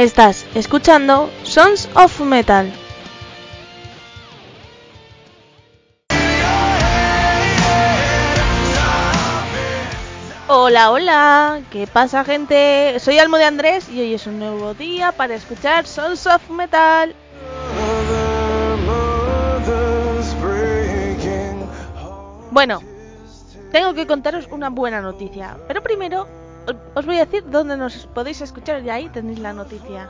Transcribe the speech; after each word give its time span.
Estás 0.00 0.46
escuchando 0.54 1.28
Sons 1.42 1.86
of 1.94 2.20
Metal. 2.20 2.72
Hola, 10.48 10.90
hola, 10.90 11.60
¿qué 11.70 11.86
pasa 11.86 12.24
gente? 12.24 12.98
Soy 12.98 13.18
Almo 13.18 13.36
de 13.36 13.44
Andrés 13.44 13.90
y 13.90 14.00
hoy 14.00 14.14
es 14.14 14.26
un 14.26 14.38
nuevo 14.38 14.72
día 14.72 15.12
para 15.12 15.34
escuchar 15.34 15.86
Sons 15.86 16.26
of 16.26 16.48
Metal. 16.48 17.14
Bueno, 22.50 22.80
tengo 23.70 23.92
que 23.92 24.06
contaros 24.06 24.48
una 24.50 24.70
buena 24.70 25.02
noticia, 25.02 25.58
pero 25.68 25.82
primero 25.82 26.26
os 26.94 27.06
voy 27.06 27.16
a 27.16 27.24
decir 27.24 27.44
dónde 27.50 27.76
nos 27.76 28.06
podéis 28.06 28.40
escuchar 28.40 28.82
y 28.82 28.90
ahí 28.90 29.08
tenéis 29.08 29.38
la 29.38 29.52
noticia. 29.52 30.08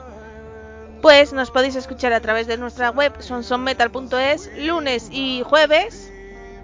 Pues 1.02 1.32
nos 1.32 1.50
podéis 1.50 1.76
escuchar 1.76 2.12
a 2.12 2.20
través 2.20 2.46
de 2.46 2.58
nuestra 2.58 2.90
web 2.90 3.12
sonsonmetal.es 3.20 4.50
lunes 4.58 5.08
y 5.10 5.42
jueves 5.42 6.12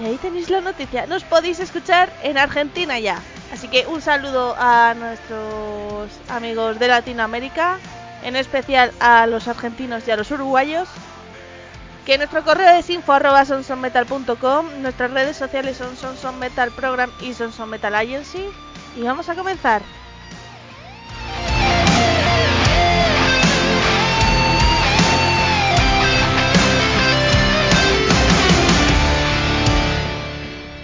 Y 0.00 0.04
ahí 0.04 0.18
tenéis 0.20 0.50
la 0.50 0.60
noticia. 0.60 1.06
Nos 1.06 1.24
podéis 1.24 1.58
escuchar 1.58 2.12
en 2.22 2.36
Argentina 2.36 2.98
ya. 2.98 3.18
Así 3.50 3.68
que 3.68 3.86
un 3.86 4.02
saludo 4.02 4.54
a 4.58 4.92
nuestros 4.94 6.10
amigos 6.28 6.78
de 6.78 6.88
Latinoamérica, 6.88 7.78
en 8.22 8.36
especial 8.36 8.92
a 9.00 9.26
los 9.26 9.48
argentinos 9.48 10.06
y 10.06 10.10
a 10.10 10.16
los 10.16 10.30
uruguayos. 10.30 10.86
Que 12.06 12.18
nuestro 12.18 12.44
correo 12.44 12.76
es 12.76 12.88
info 12.88 13.14
arroba 13.14 13.44
sonsonmetal.com, 13.44 14.80
nuestras 14.80 15.10
redes 15.10 15.36
sociales 15.36 15.76
son 15.76 15.96
Sonson 15.96 16.38
Metal 16.38 16.70
Program 16.70 17.10
y 17.20 17.34
Sonson 17.34 17.68
Metal 17.68 17.92
Agency. 17.92 18.48
Y 18.96 19.02
vamos 19.02 19.28
a 19.28 19.34
comenzar. 19.34 19.82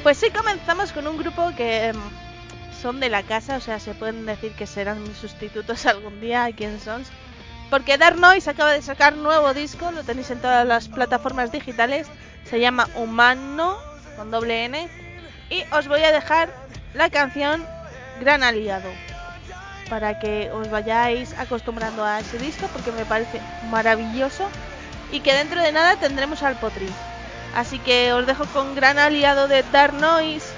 Pues 0.03 0.19
sí, 0.19 0.27
comenzamos 0.31 0.91
con 0.91 1.07
un 1.07 1.17
grupo 1.17 1.53
que 1.57 1.87
em, 1.87 1.97
son 2.83 2.99
de 2.99 3.09
la 3.09 3.23
casa, 3.23 3.59
o 3.59 3.61
sea, 3.61 3.79
se 3.79 3.95
pueden 3.95 4.27
decir 4.27 4.55
que 4.55 4.67
serán 4.67 5.01
mis 5.05 5.19
sustitutos 5.19 5.87
algún 5.87 6.21
día 6.21 6.43
aquí 6.47 6.65
en 6.65 6.81
Sons. 6.81 7.07
Porque 7.73 7.97
Dark 7.97 8.19
Noise 8.19 8.51
acaba 8.51 8.73
de 8.73 8.83
sacar 8.83 9.17
nuevo 9.17 9.55
disco, 9.55 9.91
lo 9.93 10.05
tenéis 10.05 10.31
en 10.31 10.43
todas 10.43 10.67
las 10.67 10.89
plataformas 10.89 11.51
digitales. 11.53 12.07
Se 12.45 12.61
llama 12.61 12.87
Humano, 12.97 13.79
con 14.19 14.31
doble 14.31 14.67
N. 14.67 14.91
Y 15.49 15.65
os 15.75 15.89
voy 15.89 16.03
a 16.03 16.13
dejar 16.13 16.51
la 16.93 17.09
canción 17.09 17.65
Gran 18.21 18.43
Aliado. 18.43 18.91
Para 19.89 20.19
que 20.19 20.51
os 20.53 20.71
vayáis 20.71 21.33
acostumbrando 21.39 22.05
a 22.05 22.21
ese 22.21 22.37
disco, 22.37 22.69
porque 22.75 22.93
me 22.93 23.07
parece 23.07 23.41
maravilloso. 23.71 24.47
Y 25.11 25.21
que 25.21 25.33
dentro 25.33 25.63
de 25.63 25.73
nada 25.73 25.97
tendremos 25.97 26.43
al 26.43 26.57
Potri. 26.57 26.91
Así 27.57 27.79
que 27.79 28.13
os 28.13 28.27
dejo 28.27 28.45
con 28.49 28.75
Gran 28.75 28.99
Aliado 28.99 29.49
de 29.49 29.63
Dark 29.73 29.95
Noise. 29.95 30.53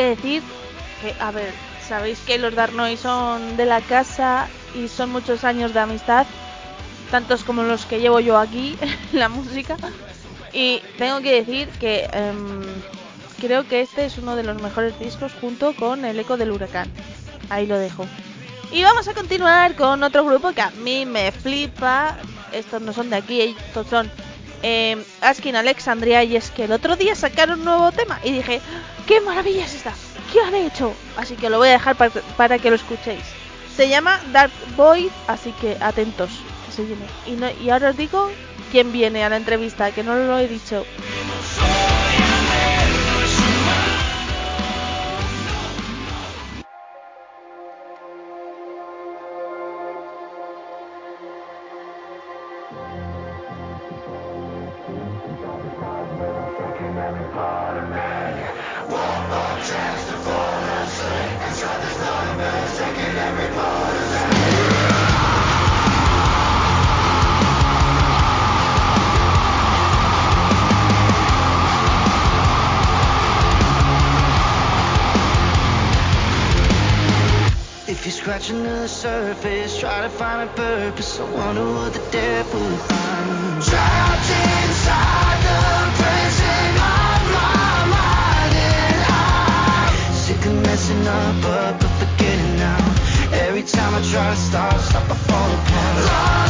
Que 0.00 0.06
decir 0.16 0.42
que, 1.02 1.14
a 1.20 1.30
ver, 1.30 1.52
sabéis 1.86 2.18
que 2.20 2.38
los 2.38 2.54
Darnoy 2.54 2.96
son 2.96 3.58
de 3.58 3.66
la 3.66 3.82
casa 3.82 4.48
y 4.74 4.88
son 4.88 5.10
muchos 5.10 5.44
años 5.44 5.74
de 5.74 5.80
amistad, 5.80 6.26
tantos 7.10 7.44
como 7.44 7.64
los 7.64 7.84
que 7.84 8.00
llevo 8.00 8.18
yo 8.18 8.38
aquí 8.38 8.78
la 9.12 9.28
música. 9.28 9.76
Y 10.54 10.80
tengo 10.96 11.20
que 11.20 11.34
decir 11.34 11.68
que 11.78 12.08
em, 12.12 12.62
creo 13.40 13.68
que 13.68 13.82
este 13.82 14.06
es 14.06 14.16
uno 14.16 14.36
de 14.36 14.42
los 14.42 14.62
mejores 14.62 14.98
discos 14.98 15.32
junto 15.38 15.76
con 15.76 16.06
El 16.06 16.18
Eco 16.18 16.38
del 16.38 16.50
Huracán. 16.50 16.90
Ahí 17.50 17.66
lo 17.66 17.78
dejo. 17.78 18.06
Y 18.72 18.82
vamos 18.82 19.06
a 19.06 19.12
continuar 19.12 19.74
con 19.76 20.02
otro 20.02 20.24
grupo 20.24 20.52
que 20.52 20.62
a 20.62 20.70
mí 20.70 21.04
me 21.04 21.30
flipa. 21.30 22.16
Estos 22.52 22.80
no 22.80 22.94
son 22.94 23.10
de 23.10 23.16
aquí, 23.16 23.54
estos 23.66 23.86
son 23.88 24.10
eh, 24.62 25.02
Askin 25.20 25.56
Alexandria. 25.56 26.22
Y 26.24 26.36
es 26.36 26.50
que 26.50 26.64
el 26.64 26.72
otro 26.72 26.96
día 26.96 27.14
sacaron 27.14 27.60
un 27.60 27.64
nuevo 27.66 27.92
tema 27.92 28.18
y 28.24 28.32
dije, 28.32 28.60
¡qué 29.06 29.20
maravilla 29.20 29.64
es 29.64 29.74
esta! 29.74 29.92
¿Qué 30.32 30.40
han 30.40 30.54
hecho? 30.54 30.94
Así 31.16 31.34
que 31.34 31.50
lo 31.50 31.58
voy 31.58 31.68
a 31.68 31.72
dejar 31.72 31.96
para, 32.36 32.58
que 32.58 32.70
lo 32.70 32.76
escuchéis. 32.76 33.24
Se 33.76 33.88
llama 33.88 34.20
Dark 34.32 34.52
Void, 34.76 35.10
así 35.26 35.52
que 35.60 35.76
atentos. 35.80 36.30
Y, 37.26 37.32
no- 37.32 37.50
y 37.50 37.70
ahora 37.70 37.90
os 37.90 37.96
digo 37.96 38.30
quién 38.70 38.92
viene 38.92 39.24
a 39.24 39.28
la 39.28 39.36
entrevista, 39.36 39.90
que 39.90 40.02
no 40.04 40.14
lo 40.14 40.38
he 40.38 40.46
dicho. 40.48 40.84
You're 78.64 78.80
the 78.80 78.88
surface, 78.88 79.78
try 79.78 80.02
to 80.02 80.08
find 80.08 80.48
a 80.48 80.52
purpose. 80.52 81.20
I 81.20 81.24
wonder 81.24 81.64
what 81.72 81.92
the 81.92 82.00
depth 82.10 82.54
will 82.54 82.76
find. 82.88 83.62
Trapped 83.62 84.30
inside 84.30 85.40
the 85.46 85.60
prison 85.98 86.72
of 86.94 87.20
my 87.36 87.72
mind, 87.94 88.54
and 88.56 89.00
I'm 89.08 90.14
sick 90.14 90.44
of 90.46 90.54
messing 90.62 91.06
up, 91.06 91.42
but 91.42 91.80
but 91.80 91.92
forgetting 92.00 92.56
now. 92.56 92.84
Every 93.46 93.62
time 93.62 93.94
I 93.94 94.02
try 94.12 94.30
to 94.30 94.36
start, 94.36 94.80
stop, 94.80 95.10
I 95.10 95.14
fall 95.14 95.50
apart. 95.58 96.49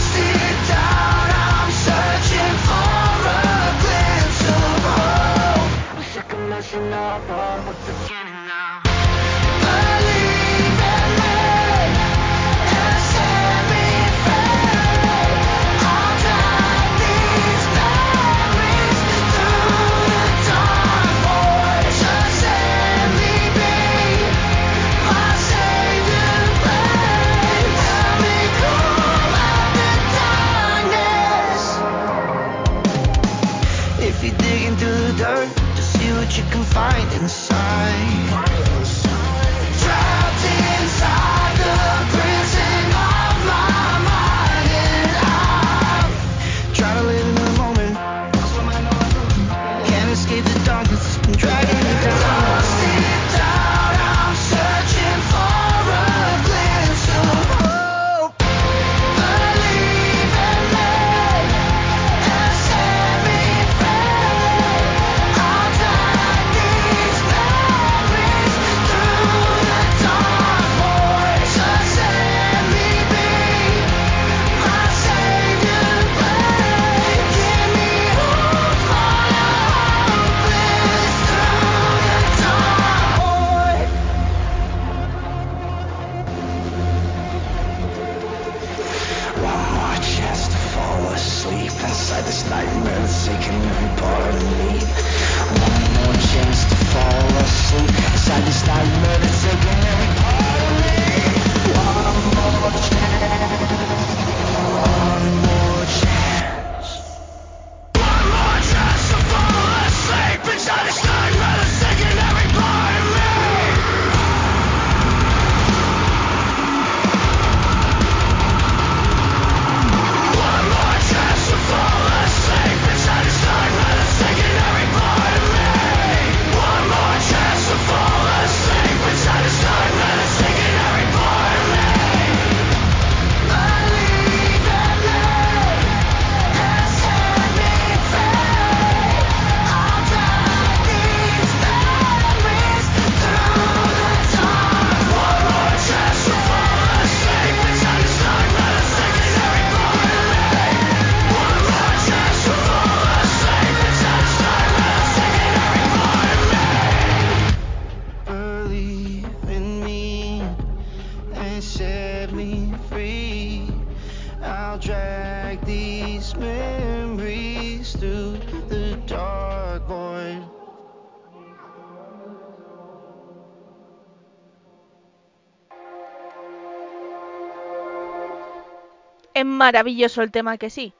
Es 179.41 179.47
maravilloso 179.47 180.21
el 180.21 180.31
tema 180.31 180.59
que 180.59 180.69
sí. 180.69 180.93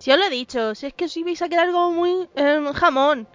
Si 0.00 0.10
os 0.10 0.18
lo 0.18 0.24
he 0.24 0.30
dicho, 0.30 0.74
si 0.74 0.86
es 0.86 0.94
que 0.94 1.04
os 1.04 1.16
ibais 1.16 1.40
a 1.42 1.48
quedar 1.48 1.70
como 1.70 1.92
muy 1.92 2.28
em, 2.34 2.72
jamón. 2.72 3.28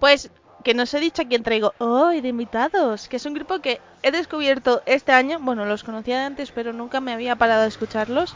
Pues 0.00 0.30
que 0.64 0.72
nos 0.72 0.94
he 0.94 1.00
dicho 1.00 1.20
a 1.20 1.26
quién 1.26 1.42
traigo 1.42 1.74
hoy 1.76 2.22
de 2.22 2.28
invitados, 2.28 3.08
que 3.08 3.18
es 3.18 3.26
un 3.26 3.34
grupo 3.34 3.60
que 3.60 3.78
he 4.02 4.10
descubierto 4.12 4.80
este 4.86 5.12
año. 5.12 5.38
Bueno, 5.38 5.66
los 5.66 5.84
conocía 5.84 6.20
de 6.20 6.24
antes, 6.24 6.50
pero 6.50 6.72
nunca 6.72 7.02
me 7.02 7.12
había 7.12 7.36
parado 7.36 7.64
a 7.64 7.66
escucharlos. 7.66 8.34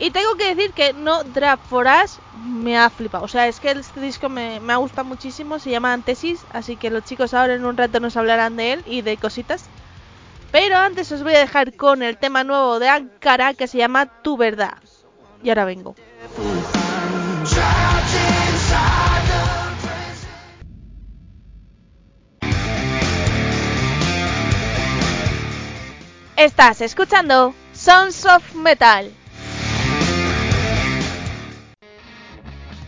Y 0.00 0.10
tengo 0.10 0.34
que 0.34 0.52
decir 0.56 0.72
que 0.72 0.92
No 0.92 1.22
Draft 1.22 1.68
for 1.68 1.86
Us 1.86 2.18
me 2.34 2.76
ha 2.76 2.90
flipado. 2.90 3.22
O 3.22 3.28
sea, 3.28 3.46
es 3.46 3.60
que 3.60 3.70
este 3.70 4.00
disco 4.00 4.28
me, 4.28 4.58
me 4.58 4.72
ha 4.72 4.76
gustado 4.78 5.04
muchísimo. 5.04 5.60
Se 5.60 5.70
llama 5.70 5.92
Antesis, 5.92 6.44
así 6.52 6.74
que 6.74 6.90
los 6.90 7.04
chicos 7.04 7.32
ahora 7.32 7.54
en 7.54 7.64
un 7.64 7.76
rato 7.76 8.00
nos 8.00 8.16
hablarán 8.16 8.56
de 8.56 8.72
él 8.72 8.82
y 8.86 9.02
de 9.02 9.16
cositas. 9.18 9.66
Pero 10.52 10.76
antes 10.76 11.12
os 11.12 11.22
voy 11.22 11.34
a 11.34 11.38
dejar 11.38 11.76
con 11.76 12.02
el 12.02 12.16
tema 12.16 12.42
nuevo 12.42 12.80
de 12.80 12.88
Ankara 12.88 13.54
que 13.54 13.68
se 13.68 13.78
llama 13.78 14.06
Tu 14.22 14.36
Verdad. 14.36 14.78
Y 15.42 15.48
ahora 15.48 15.64
vengo. 15.64 15.94
Estás 26.36 26.80
escuchando 26.80 27.54
Sons 27.72 28.24
of 28.24 28.54
Metal. 28.54 29.12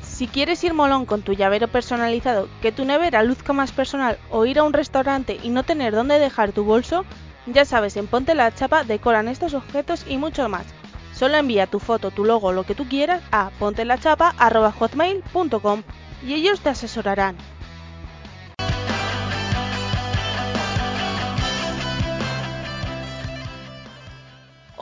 Si 0.02 0.26
quieres 0.26 0.62
ir 0.64 0.73
molón 0.73 1.04
con 1.04 1.23
tu 1.23 1.33
llavero 1.33 1.69
personalizado, 1.69 2.49
que 2.61 2.73
tu 2.73 2.85
nevera 2.85 3.23
luzca 3.23 3.52
más 3.52 3.73
personal 3.73 4.19
o 4.31 4.47
ir 4.47 4.59
a 4.59 4.62
un 4.62 4.73
restaurante 4.73 5.38
y 5.42 5.50
no 5.50 5.64
tener 5.64 5.92
dónde 5.92 6.19
dejar 6.19 6.52
tu 6.52 6.64
bolso, 6.64 7.04
ya 7.47 7.65
sabes, 7.65 7.97
en 7.97 8.07
Ponte 8.07 8.35
la 8.35 8.55
Chapa 8.55 8.85
decoran 8.85 9.29
estos 9.29 9.55
objetos 9.55 10.05
y 10.09 10.19
mucho 10.19 10.47
más. 10.49 10.67
Solo 11.15 11.37
envía 11.37 11.67
tu 11.67 11.79
foto, 11.79 12.11
tu 12.11 12.25
logo, 12.25 12.53
lo 12.53 12.65
que 12.65 12.75
tú 12.75 12.89
quieras 12.89 13.23
a 13.31 13.51
pontelachapa.hotmail.com 13.59 15.83
y 16.27 16.35
ellos 16.35 16.61
te 16.61 16.71
asesorarán. 16.71 17.37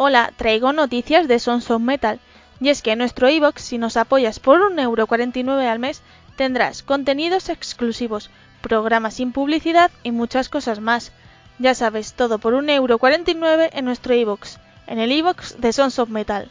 Hola, 0.02 0.33
traigo 0.35 0.73
noticias 0.73 1.29
de 1.29 1.38
Sons 1.38 1.71
of 1.71 1.83
Metal. 1.83 2.21
Y 2.59 2.71
es 2.71 2.81
que 2.81 2.93
en 2.93 2.99
nuestro 2.99 3.29
iBox, 3.29 3.61
si 3.61 3.76
nos 3.76 3.99
apoyas 3.99 4.40
por 4.40 4.61
1,49€ 4.61 5.67
al 5.67 5.79
mes, 5.79 6.02
tendrás 6.37 6.83
contenidos 6.83 7.50
exclusivos, 7.50 8.31
programas 8.62 9.14
sin 9.14 9.33
publicidad 9.33 9.90
y 10.02 10.11
muchas 10.11 10.49
cosas 10.49 10.81
más. 10.81 11.12
Ya 11.61 11.75
sabes, 11.75 12.14
todo 12.14 12.38
por 12.38 12.55
1,49€ 12.55 13.69
en 13.75 13.85
nuestro 13.85 14.14
iBox, 14.14 14.59
en 14.87 14.99
el 14.99 15.12
iBox 15.12 15.61
de 15.61 15.75
Sons 15.75 15.99
of 15.99 16.09
Metal. 16.09 16.50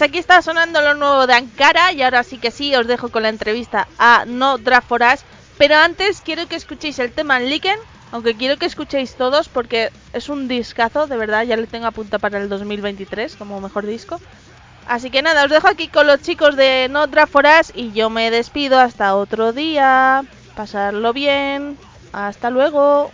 Pues 0.00 0.08
aquí 0.08 0.18
está 0.18 0.40
sonando 0.40 0.80
lo 0.80 0.94
nuevo 0.94 1.26
de 1.26 1.34
Ankara 1.34 1.92
y 1.92 2.00
ahora 2.00 2.22
sí 2.22 2.38
que 2.38 2.50
sí, 2.50 2.74
os 2.74 2.86
dejo 2.86 3.10
con 3.10 3.22
la 3.22 3.28
entrevista 3.28 3.86
a 3.98 4.24
No 4.26 4.56
Draft 4.56 4.88
for 4.88 5.02
Us. 5.02 5.20
Pero 5.58 5.76
antes 5.76 6.22
quiero 6.22 6.48
que 6.48 6.56
escuchéis 6.56 6.98
el 7.00 7.12
tema 7.12 7.38
Liken, 7.38 7.78
aunque 8.10 8.34
quiero 8.34 8.56
que 8.56 8.64
escuchéis 8.64 9.14
todos 9.16 9.50
porque 9.50 9.90
es 10.14 10.30
un 10.30 10.48
discazo, 10.48 11.06
de 11.06 11.18
verdad, 11.18 11.42
ya 11.42 11.58
le 11.58 11.66
tengo 11.66 11.86
a 11.86 11.90
punta 11.90 12.18
para 12.18 12.38
el 12.38 12.48
2023 12.48 13.36
como 13.36 13.60
mejor 13.60 13.84
disco. 13.84 14.18
Así 14.88 15.10
que 15.10 15.20
nada, 15.20 15.44
os 15.44 15.50
dejo 15.50 15.68
aquí 15.68 15.88
con 15.88 16.06
los 16.06 16.22
chicos 16.22 16.56
de 16.56 16.88
No 16.90 17.06
Draft 17.06 17.32
for 17.32 17.44
Us 17.44 17.70
y 17.74 17.92
yo 17.92 18.08
me 18.08 18.30
despido 18.30 18.80
hasta 18.80 19.14
otro 19.14 19.52
día. 19.52 20.24
Pasarlo 20.56 21.12
bien. 21.12 21.76
Hasta 22.14 22.48
luego. 22.48 23.10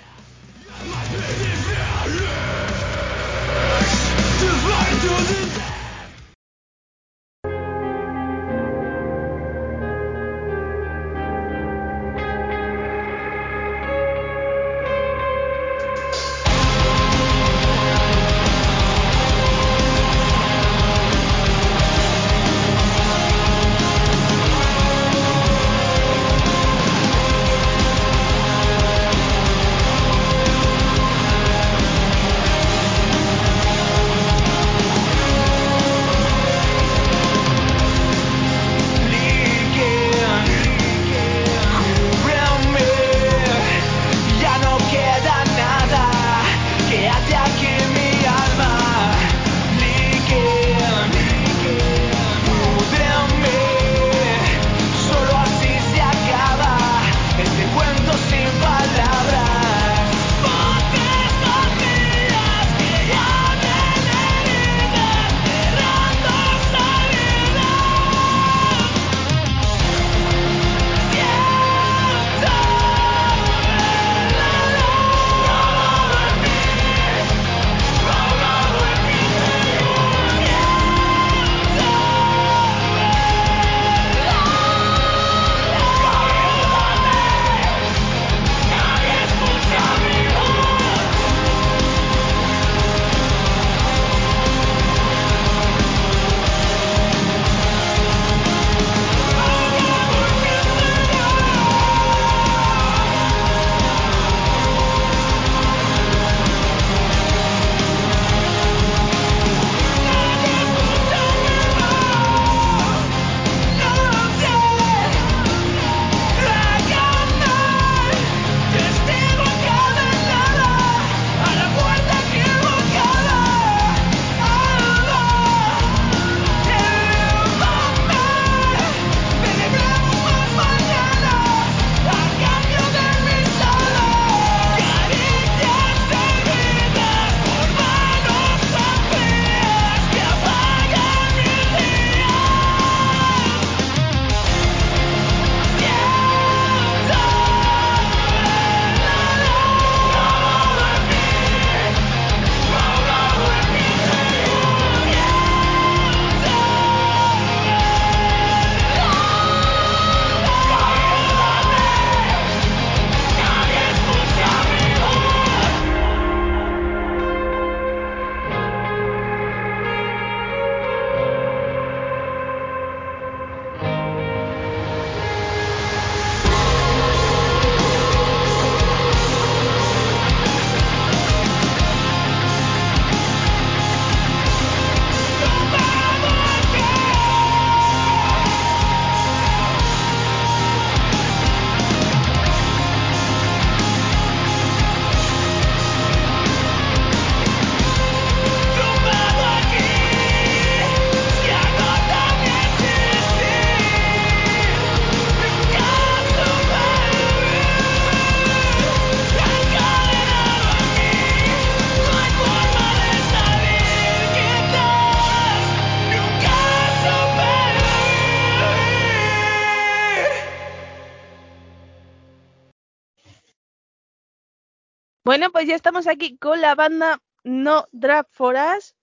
Bueno, 225.27 225.51
pues 225.51 225.67
ya 225.67 225.75
estamos 225.75 226.07
aquí 226.07 226.39
con 226.39 226.61
la 226.61 226.77
banda 226.77 227.21
No 227.43 227.87
Draft 227.91 228.31
for 228.31 228.55
Us. 228.55 228.95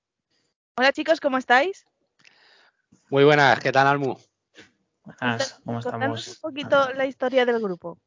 Hola 0.77 0.93
chicos, 0.93 1.19
¿cómo 1.19 1.37
estáis? 1.37 1.85
Muy 3.09 3.25
buenas, 3.25 3.59
¿qué 3.59 3.73
tal, 3.73 3.87
Almu? 3.87 4.15
Buenas, 5.03 5.59
¿cómo 5.65 5.79
estamos? 5.79 6.27
un 6.29 6.35
poquito 6.35 6.93
la 6.93 7.05
historia 7.05 7.45
del 7.45 7.59
grupo. 7.59 7.99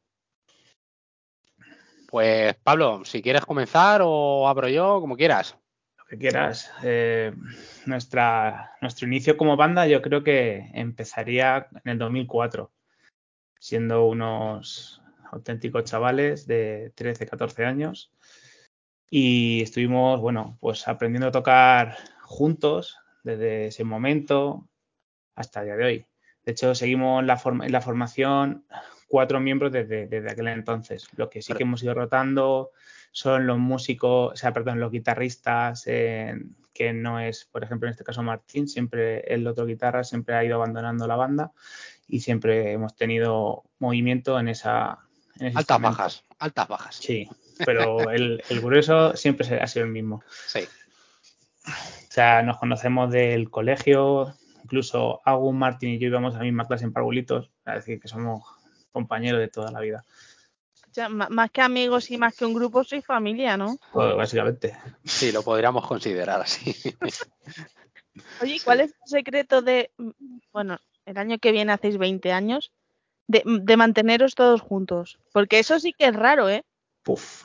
Pues 2.09 2.55
Pablo, 2.55 3.05
si 3.05 3.21
quieres 3.21 3.45
comenzar 3.45 4.01
o 4.03 4.49
abro 4.49 4.71
yo, 4.71 4.99
como 5.03 5.15
quieras. 5.15 5.55
Lo 5.99 6.07
que 6.07 6.17
quieras. 6.17 6.73
Eh, 6.85 7.35
nuestra, 7.85 8.79
nuestro 8.81 9.07
inicio 9.07 9.37
como 9.37 9.59
banda 9.59 9.87
yo 9.87 10.01
creo 10.01 10.25
que 10.25 10.71
empezaría 10.73 11.69
en 11.85 11.91
el 11.91 11.99
2004, 11.99 12.73
siendo 13.59 14.07
unos 14.07 15.03
auténticos 15.37 15.85
chavales 15.85 16.47
de 16.47 16.93
13, 16.95 17.27
14 17.27 17.65
años. 17.65 18.13
Y 19.09 19.63
estuvimos, 19.63 20.21
bueno, 20.21 20.59
pues 20.61 20.89
aprendiendo 20.89 21.29
a 21.29 21.33
tocar 21.33 21.97
juntos 22.23 22.99
desde 23.23 23.69
ese 23.69 23.85
momento 23.85 24.69
hasta 25.35 25.61
el 25.61 25.67
día 25.67 25.77
de 25.77 25.85
hoy. 25.85 26.07
De 26.45 26.53
hecho, 26.53 26.75
seguimos 26.75 27.25
la 27.25 27.41
en 27.45 27.73
la 27.73 27.81
formación 27.81 28.65
cuatro 29.09 29.41
miembros 29.41 29.73
desde, 29.73 30.07
desde 30.07 30.31
aquel 30.31 30.49
entonces. 30.49 31.09
Lo 31.17 31.31
que 31.31 31.43
sí 31.43 31.53
que 31.53 31.63
hemos 31.63 31.83
ido 31.83 31.95
rotando 31.95 32.71
son 33.13 33.47
los 33.47 33.59
músicos, 33.59 34.33
o 34.33 34.37
sea, 34.37 34.53
perdón, 34.53 34.81
los 34.81 34.93
guitarristas, 34.93 35.85
que 35.85 36.93
no 36.93 37.19
es, 37.19 37.47
por 37.47 37.65
ejemplo, 37.65 37.89
en 37.89 37.93
este 37.93 38.05
caso 38.05 38.23
Martín, 38.23 38.69
siempre 38.69 39.21
el 39.33 39.47
otro 39.47 39.65
guitarra 39.65 40.05
siempre 40.05 40.35
ha 40.35 40.45
ido 40.45 40.57
abandonando 40.57 41.07
la 41.07 41.17
banda 41.17 41.53
y 42.07 42.21
siempre 42.21 42.73
hemos 42.73 42.95
tenido 42.95 43.65
movimiento 43.79 44.39
en 44.39 44.49
esa... 44.49 45.06
Altas 45.55 45.81
bajas, 45.81 46.25
altas 46.39 46.69
bajas. 46.69 46.97
Sí, 46.97 47.29
pero 47.65 48.11
el, 48.11 48.43
el 48.49 48.61
grueso 48.61 49.17
siempre 49.17 49.47
se- 49.47 49.61
ha 49.61 49.67
sido 49.67 49.85
el 49.87 49.93
mismo. 49.93 50.23
Sí. 50.47 50.61
O 51.67 52.13
sea, 52.13 52.43
nos 52.43 52.59
conocemos 52.59 53.11
del 53.13 53.51
colegio, 53.51 54.35
incluso 54.65 55.21
Agun, 55.25 55.59
Martín 55.59 55.91
y 55.91 55.99
yo 55.99 56.07
íbamos 56.09 56.35
a 56.35 56.39
la 56.39 56.45
misma 56.45 56.67
clase 56.67 56.85
en 56.85 56.93
Parvulitos, 56.93 57.51
es 57.67 57.75
decir, 57.75 58.01
que 58.01 58.09
somos 58.09 58.43
compañeros 58.93 59.41
de 59.41 59.49
toda 59.49 59.71
la 59.71 59.81
vida, 59.81 60.05
O 60.91 60.95
sea, 60.95 61.09
más 61.11 61.51
que 61.51 61.61
amigos 61.61 62.11
y 62.11 62.17
más 62.17 62.35
que 62.35 62.47
un 62.47 62.55
grupo, 62.55 62.83
soy 62.85 63.03
familia, 63.03 63.59
¿no? 63.59 63.77
pues, 63.93 64.17
básicamente. 64.17 64.75
Sí, 65.05 65.33
lo 65.33 65.43
podríamos 65.43 65.87
considerar 65.87 66.41
así. 66.41 66.75
Oye, 68.41 68.55
¿y 68.55 68.61
¿cuál 68.61 68.81
es 68.81 68.91
el 69.05 69.09
secreto 69.09 69.61
de, 69.61 69.91
bueno, 70.53 70.79
el 71.05 71.19
año 71.19 71.39
que 71.39 71.53
viene 71.53 71.73
hacéis 71.73 71.99
20 71.99 72.33
años, 72.33 72.73
de, 73.27 73.43
de 73.45 73.77
manteneros 73.77 74.35
todos 74.35 74.61
juntos? 74.61 75.19
Porque 75.33 75.59
eso 75.59 75.79
sí 75.81 75.93
que 75.93 76.07
es 76.07 76.15
raro, 76.15 76.49
¿eh? 76.49 76.65
Puf. 77.03 77.45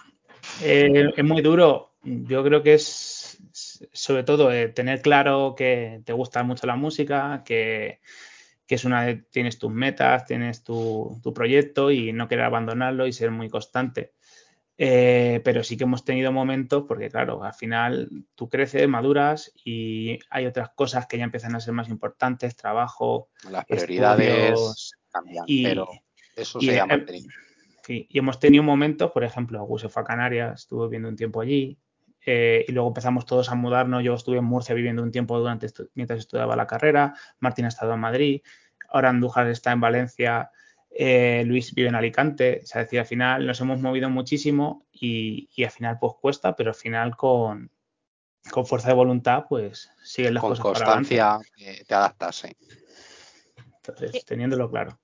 Eh, 0.62 1.12
es 1.16 1.24
muy 1.24 1.42
duro. 1.42 1.94
Yo 2.04 2.44
creo 2.44 2.64
que 2.64 2.74
es 2.74 3.22
sobre 3.54 4.24
todo 4.24 4.52
eh, 4.52 4.70
tener 4.70 5.02
claro 5.02 5.56
que 5.56 6.02
te 6.06 6.14
gusta 6.14 6.44
mucho 6.44 6.68
la 6.68 6.76
música, 6.76 7.44
que, 7.46 8.00
que 8.66 8.76
es 8.76 8.86
una 8.86 9.06
de, 9.06 9.16
tienes 9.16 9.60
tus 9.60 9.72
metas, 9.72 10.26
tienes 10.26 10.64
tu, 10.64 11.20
tu 11.22 11.34
proyecto 11.34 11.92
y 11.92 12.14
no 12.14 12.28
querer 12.28 12.46
abandonarlo 12.46 13.08
y 13.08 13.14
ser 13.14 13.32
muy 13.32 13.50
constante. 13.50 14.14
Eh, 14.84 15.42
pero 15.44 15.64
sí 15.64 15.78
que 15.78 15.84
hemos 15.84 16.04
tenido 16.04 16.32
momentos, 16.32 16.86
porque 16.88 17.10
claro, 17.10 17.44
al 17.44 17.54
final 17.54 18.10
tú 18.34 18.50
creces, 18.50 18.88
maduras 18.88 19.52
y 19.64 20.18
hay 20.30 20.48
otras 20.48 20.70
cosas 20.74 21.06
que 21.06 21.20
ya 21.20 21.24
empiezan 21.24 21.56
a 21.56 21.60
ser 21.60 21.74
más 21.74 21.90
importantes, 21.90 22.56
trabajo, 22.56 23.30
Las 23.48 23.66
prioridades 23.66 24.28
estudios, 24.28 24.94
cambian, 25.12 25.46
y- 25.48 25.64
pero 25.64 25.88
eso 26.36 26.60
y, 26.62 26.66
se 26.68 26.80
ha 26.80 26.86
mantenido. 26.86 27.30
Sí, 27.84 28.08
y 28.10 28.20
hemos 28.20 28.40
tenido 28.40 28.64
momentos, 28.64 29.12
por 29.12 29.24
ejemplo, 29.24 29.60
Agus 29.60 29.82
se 29.82 29.90
fue 29.90 30.04
a 30.04 30.06
Canarias, 30.06 30.62
estuvo 30.62 30.86
viviendo 30.86 31.10
un 31.10 31.16
tiempo 31.16 31.42
allí, 31.42 31.78
eh, 32.26 32.64
y 32.68 32.72
luego 32.72 32.90
empezamos 32.90 33.26
todos 33.26 33.50
a 33.50 33.56
mudarnos. 33.56 34.04
Yo 34.04 34.14
estuve 34.14 34.38
en 34.38 34.44
Murcia 34.44 34.76
viviendo 34.76 35.02
un 35.02 35.12
tiempo 35.12 35.38
durante 35.40 35.66
estu- 35.68 35.90
mientras 35.96 36.20
estudiaba 36.20 36.56
la 36.56 36.68
carrera, 36.68 37.16
Martín 37.40 37.66
ha 37.66 37.70
estado 37.70 37.94
en 37.96 38.00
Madrid, 38.00 38.42
ahora 38.90 39.10
Andújar 39.10 39.48
está 39.48 39.72
en 39.72 39.82
Valencia, 39.82 40.52
eh, 40.92 41.44
Luis 41.46 41.74
vive 41.74 41.88
en 41.90 41.96
Alicante. 41.96 42.60
O 42.64 42.68
sea, 42.68 42.84
decir, 42.84 43.00
al 43.00 43.06
final 43.06 43.48
nos 43.48 43.60
hemos 43.62 43.80
movido 43.80 44.10
muchísimo 44.10 44.86
y, 44.92 45.50
y 45.56 45.64
al 45.64 45.72
final 45.72 45.98
pues 46.00 46.14
cuesta, 46.22 46.56
pero 46.56 46.70
al 46.72 46.76
final 46.76 47.16
con, 47.16 47.72
con 48.52 48.66
fuerza 48.66 48.90
de 48.90 48.94
voluntad 48.96 49.46
pues 49.50 49.90
siguen 50.04 50.36
las 50.36 50.42
Con 50.42 50.52
cosas 50.52 50.66
para 50.74 50.86
adelante. 50.86 51.18
constancia 51.18 51.50
eh, 51.66 51.84
te 51.88 51.94
adaptas, 51.96 52.36
sí. 52.36 52.50
Entonces, 53.92 54.26
teniéndolo 54.26 54.70
claro. 54.70 55.00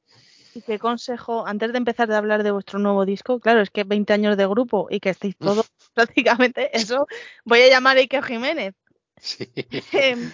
¿Y 0.53 0.61
qué 0.61 0.79
consejo, 0.79 1.45
antes 1.45 1.71
de 1.71 1.77
empezar 1.77 2.11
a 2.11 2.17
hablar 2.17 2.43
de 2.43 2.51
vuestro 2.51 2.79
nuevo 2.79 3.05
disco, 3.05 3.39
claro, 3.39 3.61
es 3.61 3.69
que 3.69 3.83
20 3.83 4.13
años 4.13 4.37
de 4.37 4.47
grupo 4.47 4.87
y 4.89 4.99
que 4.99 5.09
estéis 5.09 5.37
todos 5.37 5.71
prácticamente, 5.93 6.75
eso, 6.75 7.07
voy 7.45 7.61
a 7.61 7.69
llamar 7.69 7.97
a 7.97 7.99
Iker 7.99 8.23
Jiménez. 8.23 8.73
Sí. 9.17 9.51
Em, 9.91 10.31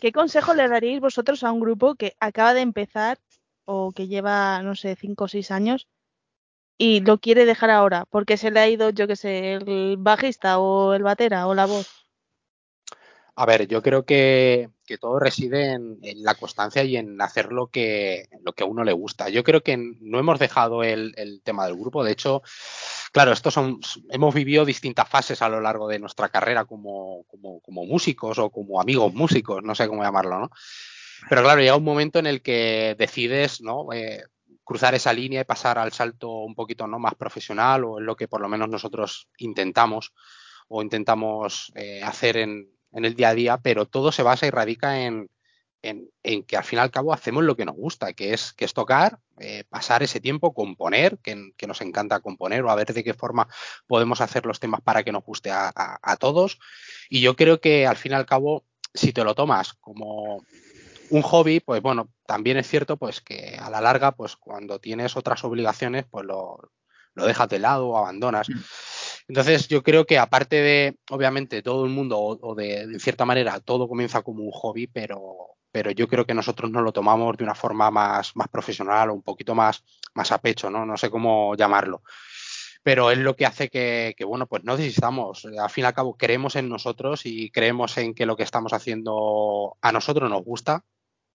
¿Qué 0.00 0.12
consejo 0.12 0.54
le 0.54 0.68
daríais 0.68 1.00
vosotros 1.00 1.44
a 1.44 1.52
un 1.52 1.60
grupo 1.60 1.94
que 1.94 2.16
acaba 2.18 2.54
de 2.54 2.60
empezar 2.60 3.18
o 3.64 3.92
que 3.92 4.08
lleva, 4.08 4.62
no 4.62 4.74
sé, 4.74 4.96
5 4.96 5.24
o 5.24 5.28
6 5.28 5.50
años 5.50 5.86
y 6.78 7.00
lo 7.00 7.18
quiere 7.18 7.44
dejar 7.44 7.70
ahora? 7.70 8.04
Porque 8.10 8.36
se 8.36 8.50
le 8.50 8.60
ha 8.60 8.68
ido, 8.68 8.90
yo 8.90 9.06
qué 9.06 9.16
sé, 9.16 9.54
el 9.54 9.96
bajista 9.98 10.58
o 10.58 10.94
el 10.94 11.02
batera 11.02 11.46
o 11.46 11.54
la 11.54 11.66
voz. 11.66 11.88
A 13.34 13.46
ver, 13.46 13.66
yo 13.66 13.82
creo 13.82 14.04
que, 14.04 14.70
que 14.92 14.98
todo 14.98 15.18
reside 15.18 15.72
en, 15.72 15.98
la 16.22 16.34
constancia 16.34 16.84
y 16.84 16.98
en 16.98 17.18
hacer 17.22 17.50
lo 17.50 17.68
que, 17.68 18.28
lo 18.42 18.52
que 18.52 18.62
a 18.62 18.66
uno 18.66 18.84
le 18.84 18.92
gusta. 18.92 19.30
Yo 19.30 19.42
creo 19.42 19.62
que 19.62 19.78
no 19.78 20.18
hemos 20.18 20.38
dejado 20.38 20.82
el, 20.82 21.14
el 21.16 21.40
tema 21.42 21.64
del 21.64 21.76
grupo. 21.76 22.04
De 22.04 22.12
hecho, 22.12 22.42
claro, 23.10 23.32
estos 23.32 23.54
son, 23.54 23.80
hemos 24.10 24.34
vivido 24.34 24.66
distintas 24.66 25.08
fases 25.08 25.40
a 25.40 25.48
lo 25.48 25.62
largo 25.62 25.88
de 25.88 25.98
nuestra 25.98 26.28
carrera 26.28 26.66
como, 26.66 27.24
como, 27.24 27.60
como 27.60 27.86
músicos 27.86 28.38
o 28.38 28.50
como 28.50 28.82
amigos 28.82 29.14
músicos, 29.14 29.62
no 29.62 29.74
sé 29.74 29.88
cómo 29.88 30.02
llamarlo, 30.02 30.38
¿no? 30.38 30.50
Pero 31.30 31.42
claro, 31.42 31.62
llega 31.62 31.76
un 31.76 31.84
momento 31.84 32.18
en 32.18 32.26
el 32.26 32.42
que 32.42 32.94
decides, 32.98 33.62
¿no? 33.62 33.94
Eh, 33.94 34.24
cruzar 34.62 34.94
esa 34.94 35.14
línea 35.14 35.40
y 35.40 35.44
pasar 35.44 35.78
al 35.78 35.92
salto 35.92 36.28
un 36.28 36.54
poquito 36.54 36.86
¿no? 36.86 36.98
más 36.98 37.14
profesional 37.14 37.84
o 37.84 37.98
es 37.98 38.04
lo 38.04 38.14
que 38.14 38.28
por 38.28 38.42
lo 38.42 38.48
menos 38.48 38.68
nosotros 38.68 39.28
intentamos 39.38 40.12
o 40.68 40.82
intentamos 40.82 41.72
eh, 41.76 42.02
hacer 42.02 42.36
en, 42.36 42.68
en, 42.92 43.04
el 43.04 43.14
día 43.14 43.30
a 43.30 43.34
día, 43.34 43.58
pero 43.58 43.86
todo 43.86 44.12
se 44.12 44.22
basa 44.22 44.46
y 44.46 44.50
radica 44.50 45.02
en, 45.02 45.28
en, 45.82 46.44
que 46.44 46.56
al 46.56 46.64
fin 46.64 46.78
y 46.78 46.82
al 46.82 46.90
cabo 46.90 47.12
hacemos 47.12 47.42
lo 47.42 47.56
que 47.56 47.64
nos 47.64 47.74
gusta, 47.74 48.12
que 48.12 48.32
es, 48.32 48.52
que 48.52 48.64
es 48.64 48.72
tocar, 48.72 49.18
eh, 49.38 49.64
pasar 49.68 50.02
ese 50.02 50.20
tiempo, 50.20 50.54
componer, 50.54 51.18
que, 51.18 51.66
nos 51.66 51.80
encanta 51.80 52.20
componer 52.20 52.62
o 52.62 52.70
a 52.70 52.74
ver 52.74 52.92
de 52.92 53.04
qué 53.04 53.14
forma 53.14 53.48
podemos 53.86 54.20
hacer 54.20 54.46
los 54.46 54.60
temas 54.60 54.80
para 54.80 55.02
que 55.02 55.12
nos 55.12 55.24
guste 55.24 55.50
a, 55.50 55.72
a, 55.74 56.16
todos. 56.16 56.58
Y 57.08 57.20
yo 57.20 57.36
creo 57.36 57.60
que 57.60 57.86
al 57.86 57.96
fin 57.96 58.12
y 58.12 58.14
al 58.14 58.26
cabo, 58.26 58.64
si 58.94 59.12
te 59.12 59.24
lo 59.24 59.34
tomas 59.34 59.74
como 59.74 60.44
un 61.10 61.22
hobby, 61.22 61.60
pues 61.60 61.82
bueno, 61.82 62.10
también 62.26 62.56
es 62.56 62.68
cierto 62.68 62.96
pues 62.96 63.20
que 63.20 63.56
a 63.60 63.68
la 63.68 63.80
larga, 63.80 64.12
pues 64.12 64.36
cuando 64.36 64.78
tienes 64.78 65.16
otras 65.16 65.44
obligaciones, 65.44 66.04
pues 66.10 66.24
lo, 66.24 66.72
lo 67.14 67.26
dejas 67.26 67.48
de 67.48 67.58
lado 67.58 67.88
o 67.88 67.98
abandonas. 67.98 68.48
Entonces 69.28 69.68
yo 69.68 69.82
creo 69.82 70.04
que 70.04 70.18
aparte 70.18 70.56
de, 70.56 70.96
obviamente, 71.10 71.62
todo 71.62 71.84
el 71.84 71.90
mundo 71.90 72.18
o, 72.18 72.54
de, 72.54 72.98
cierta 72.98 73.24
manera, 73.24 73.60
todo 73.60 73.88
comienza 73.88 74.22
como 74.22 74.42
un 74.42 74.50
hobby, 74.50 74.86
pero, 74.86 75.56
pero 75.70 75.90
yo 75.90 76.08
creo 76.08 76.26
que 76.26 76.34
nosotros 76.34 76.70
nos 76.70 76.82
lo 76.82 76.92
tomamos 76.92 77.36
de 77.36 77.44
una 77.44 77.54
forma 77.54 77.90
más, 77.90 78.34
más 78.36 78.48
profesional 78.48 79.10
o 79.10 79.14
un 79.14 79.22
poquito 79.22 79.54
más, 79.54 79.84
más 80.14 80.32
a 80.32 80.38
pecho, 80.38 80.70
¿no? 80.70 80.84
No 80.86 80.96
sé 80.96 81.10
cómo 81.10 81.54
llamarlo. 81.56 82.02
Pero 82.82 83.12
es 83.12 83.18
lo 83.18 83.36
que 83.36 83.46
hace 83.46 83.68
que, 83.70 84.16
bueno, 84.26 84.46
pues 84.46 84.64
no 84.64 84.76
desistamos. 84.76 85.44
Al 85.44 85.70
fin 85.70 85.84
y 85.84 85.86
al 85.86 85.94
cabo, 85.94 86.16
creemos 86.16 86.56
en 86.56 86.68
nosotros 86.68 87.26
y 87.26 87.50
creemos 87.50 87.96
en 87.98 88.14
que 88.14 88.26
lo 88.26 88.36
que 88.36 88.42
estamos 88.42 88.72
haciendo 88.72 89.76
a 89.80 89.92
nosotros 89.92 90.28
nos 90.28 90.42
gusta, 90.42 90.84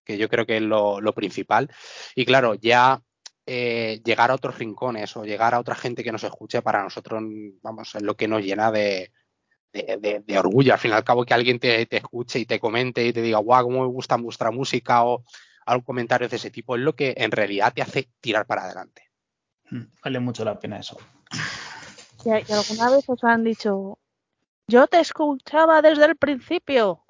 que 0.04 0.17
yo 0.17 0.28
creo 0.28 0.45
que 0.45 0.58
es 0.58 0.63
lo 0.63 1.13
principal. 1.13 1.69
Y 2.15 2.26
claro, 2.26 2.56
ya 2.56 3.02
eh, 3.49 4.01
llegar 4.03 4.29
a 4.29 4.36
otros 4.36 4.57
rincones 4.60 5.15
o 5.15 5.23
llegar 5.23 5.53
a 5.55 5.60
otra 5.60 5.73
gente 5.73 6.03
que 6.03 6.12
nos 6.12 6.23
escuche 6.23 6.62
para 6.62 6.83
nosotros, 6.83 7.23
vamos, 7.62 7.95
es 7.95 8.01
lo 8.01 8.17
que 8.17 8.27
nos 8.27 8.43
llena 8.43 8.71
de, 8.71 9.13
de, 9.71 9.97
de, 10.01 10.19
de 10.19 10.38
orgullo. 10.38 10.73
Al 10.73 10.79
fin 10.79 10.91
y 10.91 10.93
al 10.93 11.05
cabo, 11.05 11.25
que 11.25 11.33
alguien 11.33 11.57
te, 11.57 11.86
te, 11.86 11.97
escuche 11.97 12.39
y 12.39 12.45
te 12.45 12.60
comente 12.60 13.05
y 13.05 13.13
te 13.13 13.21
diga, 13.21 13.38
guau, 13.38 13.63
cómo 13.63 13.81
me 13.81 13.88
gusta 13.88 14.17
vuestra 14.17 14.51
música 14.51 15.05
o 15.05 15.23
algún 15.65 15.86
comentario 15.86 16.27
de 16.27 16.36
ese 16.36 16.51
tipo, 16.51 16.75
es 16.75 16.81
lo 16.81 16.93
que 16.93 17.13
en 17.17 17.31
realidad 17.31 17.73
te 17.73 17.81
hace 17.81 18.10
tirar 18.19 18.45
para 18.45 18.65
adelante. 18.65 19.03
Vale 20.03 20.19
mucho 20.19 20.43
la 20.43 20.60
pena 20.60 20.79
eso. 20.79 20.97
¿Y, 22.25 22.29
y 22.29 22.53
alguna 22.53 22.89
vez 22.89 23.07
os 23.07 23.23
han 23.23 23.45
dicho, 23.45 23.97
yo 24.67 24.88
te 24.88 24.99
escuchaba 24.99 25.81
desde 25.81 26.05
el 26.05 26.17
principio? 26.17 27.06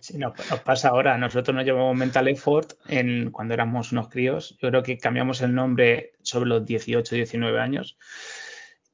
Sí, 0.00 0.18
nos, 0.18 0.32
nos, 0.50 0.60
pasa 0.60 0.88
ahora. 0.88 1.16
Nosotros 1.18 1.54
nos 1.54 1.64
llevamos 1.64 1.96
Mental 1.96 2.28
Effort 2.28 2.74
en, 2.88 3.30
cuando 3.30 3.54
éramos 3.54 3.92
unos 3.92 4.08
críos. 4.08 4.56
Yo 4.60 4.68
creo 4.70 4.82
que 4.82 4.98
cambiamos 4.98 5.40
el 5.42 5.54
nombre 5.54 6.12
sobre 6.22 6.48
los 6.48 6.64
18, 6.64 7.14
19 7.14 7.60
años. 7.60 7.98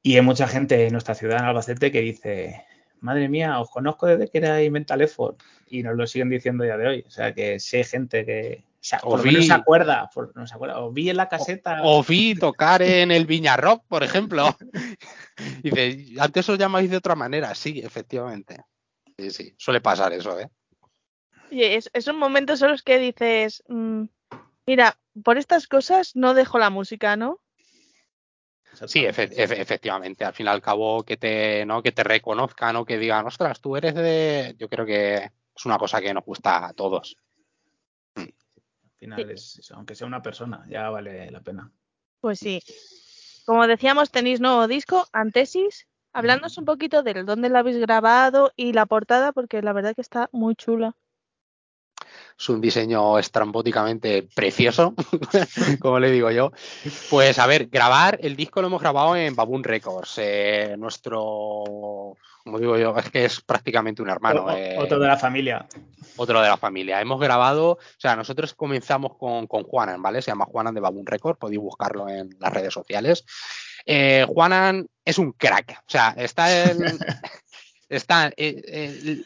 Y 0.03 0.15
hay 0.15 0.21
mucha 0.21 0.47
gente 0.47 0.85
en 0.85 0.91
nuestra 0.91 1.15
ciudad, 1.15 1.39
en 1.39 1.45
Albacete, 1.45 1.91
que 1.91 2.01
dice, 2.01 2.65
madre 2.99 3.29
mía, 3.29 3.59
os 3.59 3.69
conozco 3.69 4.07
desde 4.07 4.29
que 4.29 4.37
era 4.39 4.57
Mental 4.71 5.01
Effort. 5.01 5.39
Y 5.67 5.83
nos 5.83 5.95
lo 5.95 6.07
siguen 6.07 6.29
diciendo 6.29 6.65
ya 6.65 6.77
de 6.77 6.87
hoy. 6.87 7.03
O 7.07 7.11
sea, 7.11 7.33
que 7.33 7.59
sí 7.59 7.77
hay 7.77 7.83
gente 7.83 8.25
que 8.25 8.63
o 8.81 8.83
sea, 8.83 8.97
por 8.97 9.21
vi, 9.21 9.35
no 9.35 9.41
se 9.43 9.53
acuerda, 9.53 10.09
por, 10.11 10.35
no 10.35 10.47
se 10.47 10.55
acuerda. 10.55 10.79
O 10.79 10.91
vi 10.91 11.11
en 11.11 11.17
la 11.17 11.29
caseta. 11.29 11.83
O, 11.83 11.99
o 11.99 12.03
vi 12.03 12.33
tocar 12.33 12.81
en 12.81 13.11
el 13.11 13.27
Viña 13.27 13.55
Rock, 13.55 13.83
por 13.87 14.01
ejemplo. 14.01 14.57
y 15.61 15.69
dice, 15.69 16.19
antes 16.19 16.49
os 16.49 16.57
llamáis 16.57 16.89
de 16.89 16.97
otra 16.97 17.13
manera. 17.13 17.53
Sí, 17.53 17.79
efectivamente. 17.83 18.57
Sí, 19.19 19.29
sí, 19.29 19.53
suele 19.55 19.81
pasar 19.81 20.13
eso, 20.13 20.39
¿eh? 20.39 20.49
Y 21.51 21.63
es, 21.63 21.89
esos 21.93 22.15
momentos 22.15 22.59
son 22.59 22.71
los 22.71 22.81
que 22.81 22.97
dices, 22.97 23.61
mmm, 23.67 24.05
mira, 24.65 24.97
por 25.23 25.37
estas 25.37 25.67
cosas 25.67 26.15
no 26.15 26.33
dejo 26.33 26.57
la 26.57 26.69
música, 26.69 27.17
¿no? 27.17 27.41
Sí, 28.87 29.05
efe, 29.05 29.23
efe, 29.23 29.61
efectivamente. 29.61 30.23
Al 30.23 30.33
fin 30.33 30.45
y 30.45 30.49
al 30.49 30.61
cabo, 30.61 31.03
que 31.03 31.17
te, 31.17 31.65
¿no? 31.65 31.83
que 31.83 31.91
te 31.91 32.05
reconozcan 32.05 32.77
o 32.77 32.85
que 32.85 32.97
digan, 32.97 33.27
ostras, 33.27 33.59
tú 33.59 33.75
eres 33.75 33.93
de. 33.93 34.55
Yo 34.57 34.69
creo 34.69 34.85
que 34.85 35.15
es 35.55 35.65
una 35.65 35.77
cosa 35.77 35.99
que 35.99 36.13
nos 36.13 36.23
gusta 36.23 36.67
a 36.67 36.73
todos. 36.73 37.17
Al 38.15 38.33
final, 38.97 39.25
sí. 39.25 39.33
es 39.33 39.59
eso, 39.59 39.75
aunque 39.75 39.93
sea 39.93 40.07
una 40.07 40.21
persona, 40.21 40.65
ya 40.69 40.89
vale 40.89 41.29
la 41.31 41.41
pena. 41.41 41.69
Pues 42.21 42.39
sí. 42.39 42.61
Como 43.45 43.67
decíamos, 43.67 44.09
tenéis 44.09 44.39
nuevo 44.39 44.67
disco, 44.69 45.05
Antesis. 45.11 45.87
Hablándonos 46.13 46.57
un 46.57 46.65
poquito 46.65 47.03
de 47.03 47.23
dónde 47.23 47.49
lo 47.49 47.57
habéis 47.57 47.77
grabado 47.77 48.53
y 48.55 48.71
la 48.71 48.85
portada, 48.85 49.33
porque 49.33 49.61
la 49.61 49.73
verdad 49.73 49.95
que 49.95 50.01
está 50.01 50.29
muy 50.31 50.55
chula. 50.55 50.95
Es 52.41 52.49
un 52.49 52.59
diseño 52.59 53.19
estrambóticamente 53.19 54.23
precioso, 54.23 54.95
como 55.79 55.99
le 55.99 56.09
digo 56.09 56.31
yo. 56.31 56.51
Pues 57.09 57.37
a 57.37 57.45
ver, 57.45 57.67
grabar, 57.67 58.17
el 58.21 58.35
disco 58.35 58.61
lo 58.61 58.67
hemos 58.67 58.81
grabado 58.81 59.15
en 59.15 59.35
Baboon 59.35 59.63
Records. 59.63 60.15
eh, 60.17 60.75
nuestro, 60.77 62.15
como 62.43 62.59
digo 62.59 62.77
yo, 62.77 62.97
es 62.97 63.11
que 63.11 63.25
es 63.25 63.41
prácticamente 63.41 64.01
un 64.01 64.09
hermano. 64.09 64.49
Eh, 64.49 64.75
Otro 64.79 64.97
de 64.97 65.07
la 65.07 65.17
familia. 65.17 65.67
otro 66.15 66.41
de 66.41 66.47
la 66.47 66.57
familia. 66.57 66.99
Hemos 66.99 67.19
grabado, 67.19 67.73
o 67.73 67.79
sea, 67.99 68.15
nosotros 68.15 68.55
comenzamos 68.55 69.17
con, 69.17 69.45
con 69.45 69.61
Juanan, 69.63 70.01
¿vale? 70.01 70.23
Se 70.23 70.31
llama 70.31 70.45
Juanan 70.45 70.73
de 70.73 70.81
Baboon 70.81 71.05
Record, 71.05 71.37
podéis 71.37 71.61
buscarlo 71.61 72.09
en 72.09 72.35
las 72.39 72.51
redes 72.51 72.73
sociales. 72.73 73.23
Eh, 73.85 74.25
Juanan 74.27 74.87
es 75.05 75.19
un 75.19 75.31
crack, 75.33 75.79
o 75.79 75.89
sea, 75.89 76.15
está 76.17 76.71
en, 76.71 76.79
está 77.89 78.29
eh, 78.29 78.33
eh, 78.37 79.21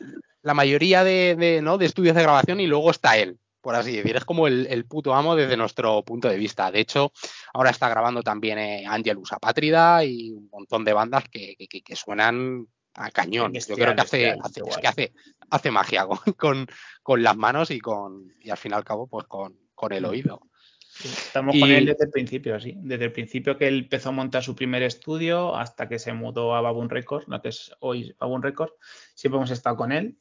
la 0.46 0.54
mayoría 0.54 1.04
de, 1.04 1.36
de, 1.36 1.62
¿no? 1.62 1.78
de 1.78 1.88
estudios 1.88 2.16
de 2.16 2.22
grabación 2.22 2.60
y 2.60 2.68
luego 2.68 2.92
está 2.92 3.18
él, 3.18 3.40
por 3.62 3.74
así 3.76 3.96
decir. 3.96 4.16
Es 4.16 4.26
como 4.26 4.46
el, 4.48 4.68
el 4.68 4.86
puto 4.86 5.14
amo 5.16 5.36
desde 5.36 5.58
nuestro 5.58 6.04
punto 6.04 6.30
de 6.30 6.38
vista. 6.38 6.72
De 6.72 6.80
hecho, 6.80 7.12
ahora 7.54 7.72
está 7.72 7.90
grabando 7.90 8.22
también 8.22 8.60
eh, 8.60 8.86
Angelus 8.88 9.34
Apátrida 9.34 10.04
y 10.06 10.32
un 10.32 10.48
montón 10.52 10.86
de 10.86 10.94
bandas 10.94 11.24
que, 11.30 11.56
que- 11.58 11.68
que- 11.68 11.82
que 11.82 11.96
suenan 11.96 12.68
a 12.94 13.10
cañón. 13.10 13.52
Bestial, 13.54 13.78
Yo 13.80 13.84
creo 13.86 13.96
que 13.96 14.02
hace, 14.02 14.18
bestial, 14.18 14.40
hace- 14.44 14.62
es 14.70 14.78
que 14.78 14.88
hace, 14.88 15.14
hace 15.50 15.72
magia 15.72 16.06
con, 16.06 16.18
con, 16.38 16.68
con 17.02 17.24
las 17.24 17.36
manos 17.36 17.72
y 17.72 17.80
con 17.80 18.32
y 18.40 18.52
al 18.52 18.58
fin 18.58 18.72
y 18.72 18.76
al 18.76 18.84
cabo, 18.84 19.08
pues 19.08 19.26
con, 19.26 19.58
con 19.74 19.94
el 19.94 20.06
oído. 20.06 20.42
Estamos 21.04 21.56
Y- 21.56 21.60
con 21.60 21.72
él 21.72 21.88
desde 21.88 22.06
el 22.06 22.12
principio, 22.12 22.60
sí. 22.60 22.74
Desde 22.78 23.06
el 23.06 23.12
principio 23.12 23.58
que 23.58 23.68
él 23.68 23.80
empezó 23.80 24.10
a 24.10 24.12
montar 24.14 24.44
su 24.44 24.56
primer 24.56 24.84
estudio 24.84 25.56
hasta 25.56 25.90
que 25.90 25.98
se 26.00 26.14
mudó 26.14 26.56
a 26.56 26.62
Baboon 26.62 26.90
Records, 26.90 27.28
lo 27.28 27.42
que 27.42 27.50
es 27.50 27.72
hoy 27.80 28.16
Baboon 28.20 28.44
Records. 28.44 28.74
Siempre 29.16 29.38
hemos 29.40 29.50
estado 29.52 29.76
con 29.76 29.92
él. 29.92 30.18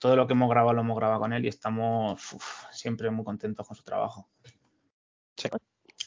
Todo 0.00 0.16
lo 0.16 0.26
que 0.26 0.32
hemos 0.32 0.50
grabado 0.50 0.72
lo 0.74 0.80
hemos 0.80 0.96
grabado 0.96 1.20
con 1.20 1.32
él 1.32 1.44
y 1.44 1.48
estamos 1.48 2.32
uf, 2.32 2.64
siempre 2.72 3.10
muy 3.10 3.24
contentos 3.24 3.66
con 3.68 3.76
su 3.76 3.84
trabajo. 3.84 4.28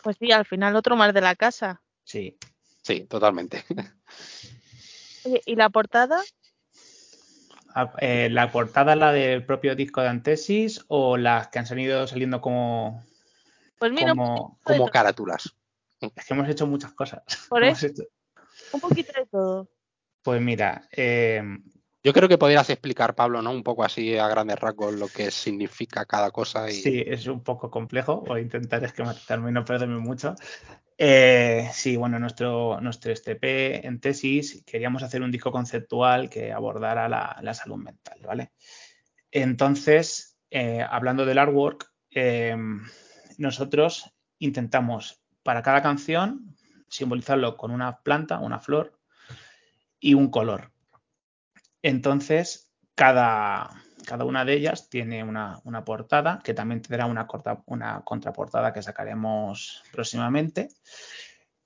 Pues 0.03 0.17
sí, 0.19 0.31
al 0.31 0.45
final 0.45 0.75
otro 0.75 0.95
más 0.97 1.13
de 1.13 1.21
la 1.21 1.35
casa. 1.35 1.81
Sí. 2.03 2.37
Sí, 2.81 3.05
totalmente. 3.05 3.63
Oye, 5.23 5.41
¿y 5.45 5.55
la 5.55 5.69
portada? 5.69 6.21
Ah, 7.75 7.93
eh, 7.99 8.29
¿La 8.29 8.51
portada 8.51 8.95
la 8.95 9.11
del 9.13 9.45
propio 9.45 9.75
disco 9.75 10.01
de 10.01 10.09
Antesis 10.09 10.83
o 10.89 11.15
las 11.17 11.47
que 11.47 11.59
han 11.59 11.65
salido 11.65 12.05
saliendo 12.07 12.41
como, 12.41 13.03
Pues 13.79 13.91
mira, 13.93 14.09
como 14.09 14.59
Como 14.63 14.89
carátulas. 14.89 15.55
es 16.01 16.25
que 16.25 16.33
hemos 16.33 16.49
hecho 16.49 16.67
muchas 16.67 16.93
cosas. 16.93 17.21
Por 17.47 17.63
eso. 17.63 17.87
hecho- 17.87 18.03
un 18.73 18.81
poquito 18.81 19.13
de 19.15 19.25
todo. 19.27 19.69
Pues 20.23 20.41
mira, 20.41 20.87
eh, 20.91 21.41
Yo 22.03 22.11
creo 22.11 22.27
que 22.27 22.37
podrías 22.37 22.69
explicar, 22.69 23.15
Pablo, 23.15 23.41
¿no? 23.41 23.51
Un 23.51 23.63
poco 23.63 23.85
así 23.85 24.17
a 24.17 24.27
grandes 24.27 24.59
rasgos 24.59 24.93
lo 24.93 25.07
que 25.07 25.31
significa 25.31 26.05
cada 26.05 26.31
cosa 26.31 26.67
Sí, 26.67 27.01
es 27.05 27.27
un 27.27 27.41
poco 27.41 27.71
complejo. 27.71 28.21
Voy 28.27 28.41
a 28.41 28.43
intentar 28.43 28.83
esquematizarme 28.83 29.51
y 29.51 29.53
no 29.53 29.63
perderme 29.63 29.99
mucho. 29.99 30.35
Eh, 30.97 31.69
sí, 31.71 31.95
bueno, 31.95 32.19
nuestro, 32.19 32.81
nuestro 32.81 33.15
STP 33.15 33.85
en 33.85 34.01
tesis 34.01 34.63
queríamos 34.65 35.01
hacer 35.01 35.21
un 35.21 35.31
disco 35.31 35.49
conceptual 35.51 36.29
que 36.29 36.51
abordara 36.51 37.07
la, 37.07 37.37
la 37.41 37.53
salud 37.53 37.77
mental, 37.77 38.19
¿vale? 38.25 38.51
Entonces, 39.31 40.37
eh, 40.51 40.85
hablando 40.87 41.25
del 41.25 41.39
artwork, 41.39 41.89
eh, 42.11 42.55
nosotros 43.37 44.13
intentamos 44.39 45.23
para 45.41 45.61
cada 45.61 45.81
canción 45.81 46.53
simbolizarlo 46.89 47.55
con 47.55 47.71
una 47.71 48.01
planta, 48.01 48.39
una 48.39 48.59
flor 48.59 48.99
y 50.01 50.15
un 50.15 50.29
color. 50.29 50.72
Entonces, 51.83 52.71
cada, 52.95 53.69
cada 54.07 54.25
una 54.25 54.45
de 54.45 54.53
ellas 54.53 54.89
tiene 54.89 55.23
una, 55.23 55.59
una 55.65 55.85
portada 55.85 56.39
que 56.43 56.55
también 56.55 56.81
tendrá 56.81 57.05
una, 57.05 57.27
corta- 57.27 57.61
una 57.67 58.01
contraportada 58.03 58.73
que 58.73 58.81
sacaremos 58.81 59.83
próximamente, 59.91 60.69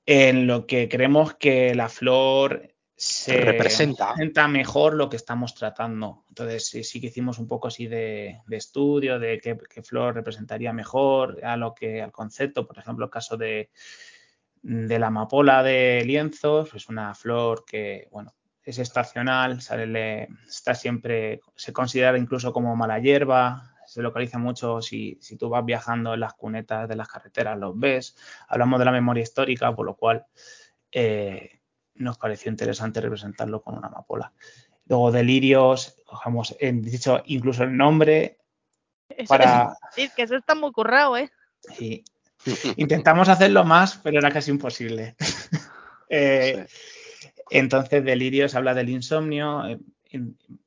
en 0.05 0.47
lo 0.47 0.65
que 0.65 0.89
creemos 0.89 1.35
que 1.35 1.75
la 1.75 1.87
flor 1.87 2.73
se 2.95 3.41
Representa. 3.41 4.07
representa 4.07 4.47
mejor 4.47 4.95
lo 4.95 5.07
que 5.07 5.17
estamos 5.17 5.53
tratando. 5.53 6.23
Entonces, 6.29 6.65
sí, 6.65 6.83
sí 6.83 6.99
que 6.99 7.07
hicimos 7.07 7.37
un 7.37 7.47
poco 7.47 7.67
así 7.67 7.85
de, 7.85 8.41
de 8.47 8.57
estudio 8.57 9.19
de 9.19 9.39
qué, 9.39 9.55
qué 9.69 9.83
flor 9.83 10.15
representaría 10.15 10.73
mejor 10.73 11.45
a 11.45 11.57
lo 11.57 11.75
que 11.75 12.01
al 12.01 12.11
concepto, 12.11 12.65
por 12.65 12.79
ejemplo, 12.79 13.05
el 13.05 13.11
caso 13.11 13.37
de, 13.37 13.69
de 14.63 14.97
la 14.97 15.07
amapola 15.07 15.61
de 15.61 16.01
lienzos, 16.05 16.73
es 16.73 16.89
una 16.89 17.13
flor 17.13 17.65
que, 17.65 18.07
bueno, 18.09 18.33
es 18.67 18.79
estacional, 18.79 19.61
sale, 19.61 20.27
está 20.45 20.75
siempre, 20.75 21.39
se 21.55 21.71
considera 21.71 22.17
incluso 22.17 22.51
como 22.51 22.75
mala 22.75 22.99
hierba, 22.99 23.73
se 23.85 24.01
localiza 24.01 24.39
mucho 24.39 24.81
si, 24.81 25.17
si 25.21 25.37
tú 25.37 25.47
vas 25.47 25.63
viajando 25.63 26.13
en 26.13 26.19
las 26.19 26.33
cunetas 26.33 26.89
de 26.89 26.97
las 26.97 27.07
carreteras, 27.07 27.57
los 27.57 27.79
ves. 27.79 28.17
Hablamos 28.49 28.79
de 28.79 28.85
la 28.85 28.91
memoria 28.91 29.23
histórica, 29.23 29.73
por 29.73 29.85
lo 29.85 29.95
cual 29.95 30.25
eh, 30.91 31.61
nos 31.95 32.17
pareció 32.17 32.51
interesante 32.51 32.99
representarlo 32.99 33.61
con 33.61 33.77
una 33.77 33.87
amapola. 33.87 34.33
Luego 34.85 35.13
delirios, 35.13 35.95
cogemos, 36.05 36.53
en, 36.59 36.81
dicho 36.81 37.21
incluso 37.25 37.63
el 37.63 37.77
nombre 37.77 38.37
Eso 39.07 39.29
para... 39.29 39.77
es 39.91 39.95
decir, 39.95 40.11
que 40.13 40.23
eso 40.23 40.35
está 40.35 40.55
muy 40.55 40.73
currado, 40.73 41.15
¿eh? 41.15 41.31
y 41.79 42.03
intentamos 42.75 43.29
hacerlo 43.29 43.63
más, 43.63 43.97
pero 44.03 44.19
era 44.19 44.29
casi 44.29 44.51
imposible. 44.51 45.15
Eh, 46.09 46.65
Entonces, 47.49 48.03
delirios 48.03 48.55
habla 48.55 48.73
del 48.73 48.89
insomnio. 48.89 49.65
eh, 49.67 49.79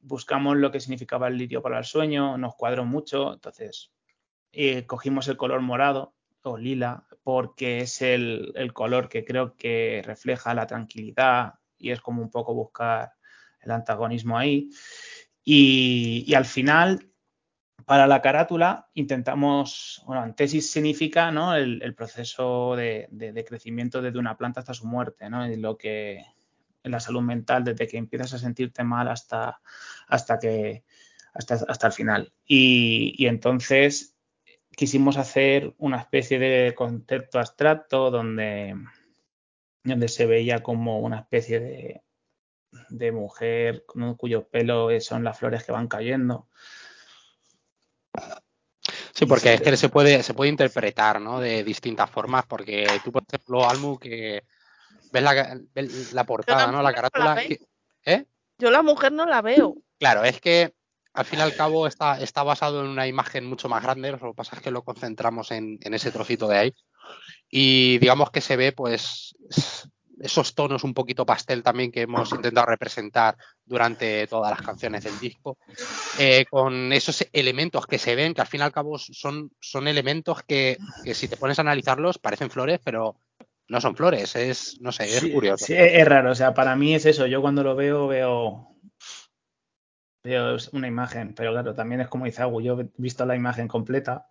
buscamos 0.03 0.57
lo 0.57 0.71
que 0.71 0.81
significaba 0.81 1.29
el 1.29 1.39
lirio 1.39 1.63
para 1.63 1.79
el 1.79 1.85
sueño, 1.85 2.37
nos 2.39 2.55
cuadró 2.57 2.85
mucho. 2.85 3.33
Entonces, 3.33 3.91
eh, 4.53 4.87
cogimos 4.87 5.29
el 5.29 5.37
color 5.37 5.61
morado 5.61 6.15
o 6.43 6.57
lila 6.57 7.07
porque 7.23 7.81
es 7.81 8.03
el, 8.03 8.53
color 8.73 9.09
que 9.09 9.25
creo 9.25 9.57
que 9.57 10.03
refleja 10.05 10.55
la 10.55 10.67
tranquilidad 10.67 11.55
y 11.79 11.91
es 11.91 12.01
como 12.01 12.23
un 12.23 12.31
poco 12.31 12.55
buscar 12.55 13.13
el 13.61 13.71
antagonismo 13.71 14.39
ahí. 14.39 14.71
Y, 15.45 16.33
al 16.35 16.45
final, 16.45 17.11
para 17.87 18.07
la 18.07 18.23
carátula, 18.23 18.89
intentamos, 18.95 20.03
bueno, 20.07 20.23
antesis 20.23 20.71
significa 20.71 21.31
¿no? 21.31 21.55
el, 21.57 21.95
proceso 21.95 22.77
de, 22.77 23.09
de- 23.11 23.33
de 23.33 23.45
crecimiento 23.45 24.03
desde 24.03 24.19
una 24.19 24.37
planta 24.37 24.61
hasta 24.61 24.75
su 24.75 24.87
muerte, 24.87 25.29
¿no? 25.31 25.51
Y 25.51 25.57
lo 25.57 25.77
que 25.77 26.25
en 26.83 26.93
la 26.93 27.01
salud 27.01 27.23
mental, 27.23 27.65
desde 27.65 27.87
que 27.87 27.97
empiezas 27.97 28.35
a 28.35 28.39
sentirte 28.39 28.85
mal 28.85 29.09
hasta, 29.09 29.61
hasta 30.09 30.39
que 30.39 30.85
hasta, 31.35 31.55
hasta 31.69 31.87
el 31.87 31.93
final. 31.93 32.33
Y, 32.47 33.15
y 33.17 33.27
entonces 33.27 34.17
quisimos 34.77 35.17
hacer 35.17 35.75
una 35.79 35.99
especie 35.99 36.39
de 36.39 36.75
concepto 36.75 37.39
abstracto 37.39 38.11
donde, 38.11 38.75
donde 39.85 40.09
se 40.09 40.27
veía 40.27 40.63
como 40.63 41.01
una 41.01 41.21
especie 41.21 41.61
de, 41.61 42.03
de 42.89 43.13
mujer 43.13 43.85
¿no? 43.95 44.17
cuyo 44.17 44.49
pelo 44.49 44.89
son 45.01 45.25
las 45.25 45.39
flores 45.39 45.65
que 45.65 45.73
van 45.73 45.89
cayendo. 45.89 46.49
Sí, 49.13 49.27
porque 49.27 49.55
es 49.55 49.61
que 49.61 49.77
se 49.77 49.89
puede, 49.89 50.23
se 50.23 50.35
puede 50.35 50.51
interpretar, 50.51 51.21
¿no? 51.21 51.41
De 51.41 51.63
distintas 51.63 52.11
formas, 52.11 52.47
porque 52.47 52.87
tú, 53.05 53.13
por 53.13 53.23
ejemplo, 53.29 53.69
Almu, 53.69 53.99
que 53.99 54.45
ves 55.13 55.23
la, 55.23 55.61
ves 55.75 56.13
la 56.13 56.25
portada, 56.25 56.67
la 56.67 56.73
¿no? 56.73 56.83
La 56.83 56.91
no 56.91 56.95
carátula. 56.95 57.37
que- 57.47 57.61
¿Eh? 58.05 58.25
Yo 58.59 58.71
la 58.71 58.83
mujer 58.83 59.13
no 59.13 59.27
la 59.27 59.43
veo. 59.43 59.77
Claro, 59.99 60.25
es 60.25 60.41
que 60.41 60.75
al 61.13 61.25
fin 61.25 61.39
y 61.41 61.43
al 61.43 61.55
cabo 61.57 61.87
está, 61.87 62.21
está 62.21 62.43
basado 62.43 62.81
en 62.83 62.89
una 62.89 63.07
imagen 63.07 63.45
mucho 63.47 63.69
más 63.69 63.83
grande, 63.83 64.13
lo 64.13 64.19
que 64.19 64.35
pasa 64.37 64.57
es 64.57 64.63
que 64.63 64.71
lo 64.71 64.83
concentramos 64.85 65.51
en, 65.51 65.79
en 65.83 65.95
ese 65.95 66.13
trocito 66.13 66.47
de 66.47 66.59
ahí. 66.59 66.75
Y 67.51 67.99
digamos 67.99 68.31
que 68.31 68.41
se 68.41 68.57
ve, 68.57 68.73
pues, 68.73 69.35
esos 70.21 70.55
tonos 70.55 70.85
un 70.85 70.95
poquito 70.95 71.27
pastel 71.27 71.63
también 71.63 71.91
que 71.91 72.03
hemos 72.03 72.31
intentado 72.33 72.67
representar 72.67 73.37
durante 73.65 74.27
todas 74.27 74.51
las 74.51 74.63
canciones 74.63 75.03
del 75.05 75.19
disco, 75.19 75.59
eh, 76.19 76.45
con 76.51 76.93
esos 76.93 77.27
elementos 77.33 77.87
que 77.87 77.99
se 77.99 78.15
ven, 78.15 78.35
que 78.35 78.43
al 78.43 78.47
fin 78.47 78.61
y 78.61 78.65
al 78.65 78.73
cabo 78.73 78.99
son, 78.99 79.51
son 79.61 79.89
elementos 79.89 80.43
que, 80.45 80.79
que 81.03 81.15
si 81.15 81.27
te 81.27 81.37
pones 81.39 81.59
a 81.59 81.63
analizarlos 81.63 82.19
parecen 82.19 82.51
flores, 82.51 82.79
pero 82.85 83.17
no 83.71 83.81
son 83.81 83.97
flores, 83.97 84.35
es, 84.37 84.81
no 84.81 84.93
sé, 84.93 85.05
es 85.05 85.21
Sí, 85.21 85.33
curioso. 85.33 85.65
sí, 85.65 85.75
es 85.77 86.07
raro, 86.07 86.33
o 86.33 86.35
sea, 86.35 86.53
para 86.55 86.75
mí 86.77 86.95
es 86.95 87.07
eso, 87.07 87.27
yo 87.27 87.41
cuando 87.41 87.63
lo 87.63 87.77
veo 87.77 88.07
veo 88.09 88.77
veo 90.25 90.57
una 90.73 90.89
imagen, 90.89 91.35
pero 91.35 91.53
claro, 91.53 91.75
también 91.75 92.01
es 92.03 92.09
como 92.09 92.27
dice 92.27 92.43
Agu, 92.43 92.61
yo 92.61 92.79
he 92.81 92.89
visto 92.99 93.25
la 93.25 93.37
imagen 93.37 93.69
completa 93.69 94.29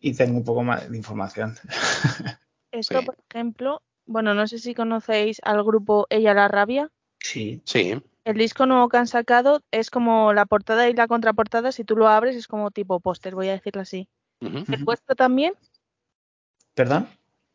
y 0.00 0.14
tengo 0.14 0.38
un 0.38 0.44
poco 0.44 0.62
más 0.62 0.90
de 0.90 0.96
información. 0.96 1.56
Esto, 2.72 3.00
Sí. 3.00 3.04
por 3.04 3.16
ejemplo, 3.28 3.82
bueno, 4.06 4.32
no 4.34 4.46
sé 4.46 4.58
si 4.58 4.74
conocéis 4.74 5.40
al 5.44 5.62
grupo 5.62 6.06
Ella 6.08 6.34
la 6.34 6.48
Rabia. 6.48 6.90
Sí, 7.18 7.60
Sí, 7.64 8.00
El 8.24 8.36
disco 8.38 8.64
nuevo 8.66 8.88
que 8.88 8.96
han 8.96 9.06
sacado 9.06 9.60
es 9.70 9.90
como 9.90 10.32
la 10.32 10.46
portada 10.46 10.88
y 10.88 10.94
la 10.94 11.08
contraportada, 11.08 11.72
si 11.72 11.84
tú 11.84 11.96
lo 11.96 12.08
abres 12.08 12.36
es 12.36 12.48
como 12.48 12.70
tipo 12.70 13.00
póster, 13.00 13.34
voy 13.34 13.48
a 13.48 13.52
decirlo 13.52 13.82
así. 13.82 14.08
¿El 14.40 14.84
vuestro 14.84 15.14
también? 15.14 15.52
¿perdón? 16.74 17.08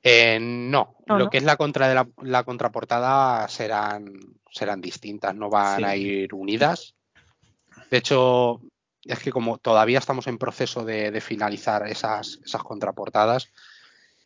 Eh, 0.08 0.38
no, 0.40 0.96
No, 1.08 1.18
lo 1.18 1.24
¿no? 1.26 1.30
que 1.32 1.38
es 1.40 1.44
la 1.44 1.58
contra 1.58 1.88
de 1.88 1.96
la, 1.96 2.08
la 2.22 2.44
contraportada 2.44 3.48
serán, 3.48 4.14
serán 4.52 4.80
distintas, 4.80 5.34
no 5.36 5.50
van 5.50 5.80
Sí. 5.80 5.84
a 5.84 5.96
ir 5.96 6.34
unidas. 6.36 6.94
De 7.90 7.98
hecho, 7.98 8.62
es 9.04 9.18
que 9.20 9.32
como 9.32 9.58
todavía 9.58 9.98
estamos 9.98 10.28
en 10.28 10.38
proceso 10.38 10.86
de, 10.86 11.10
de 11.10 11.22
finalizar 11.22 11.88
esas, 11.88 12.40
esas 12.46 12.62
contraportadas, 12.62 13.50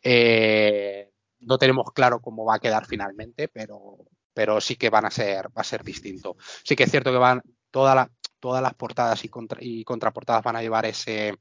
eh, 0.02 1.10
no 1.40 1.56
tenemos 1.56 1.92
claro 1.94 2.20
cómo 2.20 2.44
va 2.44 2.56
a 2.56 2.60
quedar 2.60 2.84
finalmente, 2.86 3.48
pero, 3.48 3.96
pero 4.34 4.60
sí 4.60 4.76
que 4.76 4.90
van 4.90 5.06
a 5.06 5.10
ser, 5.10 5.46
va 5.48 5.62
a 5.62 5.64
ser 5.64 5.82
distinto. 5.82 6.36
Sí 6.62 6.76
que 6.76 6.84
es 6.84 6.90
cierto 6.90 7.10
que 7.10 7.18
van 7.18 7.42
toda 7.70 7.94
la, 7.94 8.10
todas 8.38 8.62
las 8.62 8.74
portadas 8.74 9.24
y, 9.24 9.28
contra, 9.28 9.58
y 9.62 9.82
contraportadas 9.84 10.42
van 10.42 10.56
a 10.56 10.62
llevar 10.62 10.84
ese, 10.84 11.34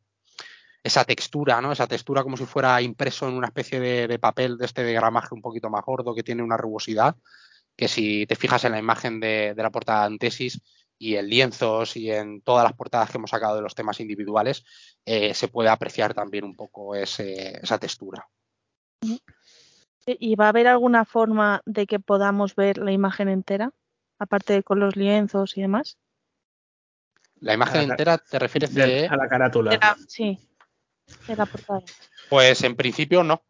esa 0.84 1.04
textura, 1.04 1.62
¿no? 1.62 1.72
Esa 1.72 1.88
textura 1.88 2.24
como 2.24 2.38
si 2.38 2.46
fuera 2.46 2.82
impreso 2.82 3.28
en 3.28 3.36
una 3.36 3.48
especie 3.48 3.80
de, 3.80 4.08
de, 4.08 4.20
papel 4.20 4.58
de 4.58 4.66
este 4.66 4.84
de 4.84 4.94
gramaje 4.94 5.36
un 5.36 5.42
poquito 5.42 5.70
más 5.70 5.84
gordo 5.86 6.16
que 6.16 6.24
tiene 6.24 6.44
una 6.44 6.58
rugosidad, 6.58 7.16
que 7.76 7.88
si 7.88 8.26
te 8.26 8.36
fijas 8.36 8.66
en 8.66 8.72
la 8.72 8.80
imagen 8.80 9.20
de, 9.20 9.54
de 9.56 9.64
la 9.64 9.72
portada 9.72 10.02
de 10.02 10.08
Antesis 10.08 10.62
y 10.98 11.16
en 11.16 11.30
lienzos 11.30 11.96
y 11.96 12.12
en 12.12 12.42
todas 12.42 12.64
las 12.64 12.74
portadas 12.74 13.10
que 13.10 13.18
hemos 13.18 13.30
sacado 13.30 13.56
de 13.56 13.62
los 13.62 13.74
temas 13.74 14.00
individuales, 14.02 14.66
eh, 15.06 15.34
se 15.34 15.48
puede 15.48 15.70
apreciar 15.70 16.14
también 16.14 16.44
un 16.44 16.56
poco 16.56 16.94
ese, 16.94 17.58
esa 17.62 17.78
textura. 17.78 18.28
¿Y 20.06 20.36
va 20.36 20.46
a 20.46 20.50
haber 20.50 20.68
alguna 20.68 21.06
forma 21.06 21.62
de 21.66 21.88
que 21.88 22.00
podamos 22.00 22.56
ver 22.56 22.80
la 22.80 22.92
imagen 22.92 23.30
entera? 23.30 23.72
Aparte 24.18 24.54
de 24.54 24.64
con 24.64 24.80
los 24.80 24.98
lienzos 24.98 25.58
y 25.58 25.62
demás. 25.62 25.98
La 27.40 27.54
imagen 27.54 27.88
la, 27.88 27.94
entera 27.94 28.18
te 28.18 28.38
refieres 28.38 28.74
de, 28.74 28.86
de... 28.86 29.08
a 29.08 29.16
la 29.16 29.30
carátula. 29.30 29.72
De 29.72 29.78
la, 29.78 29.96
sí, 30.08 30.38
de 31.28 31.36
la 31.36 31.46
portada. 31.46 31.82
Pues 32.30 32.64
en 32.64 32.76
principio 32.76 33.24
no. 33.24 33.44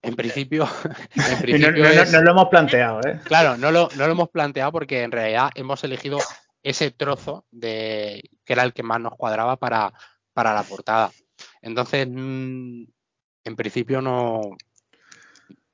En 0.00 0.14
principio, 0.14 0.68
en 1.14 1.38
principio 1.40 1.72
no, 1.72 1.78
no, 1.78 1.88
es... 1.88 2.12
no, 2.12 2.22
lo 2.22 2.30
hemos 2.30 2.48
planteado, 2.48 3.00
¿eh? 3.00 3.20
Claro, 3.24 3.56
no 3.56 3.72
lo, 3.72 3.88
no 3.96 4.06
lo 4.06 4.12
hemos 4.12 4.28
planteado 4.28 4.70
porque 4.70 5.02
en 5.02 5.10
realidad 5.10 5.50
hemos 5.54 5.82
elegido 5.82 6.18
ese 6.62 6.90
trozo 6.90 7.46
de 7.50 8.22
que 8.44 8.52
era 8.52 8.62
el 8.62 8.72
que 8.72 8.82
más 8.82 9.00
nos 9.00 9.16
cuadraba 9.16 9.56
para, 9.56 9.92
para 10.32 10.54
la 10.54 10.62
portada. 10.62 11.10
Entonces, 11.62 12.06
mmm, 12.08 12.84
en 13.44 13.56
principio 13.56 14.00
no, 14.00 14.56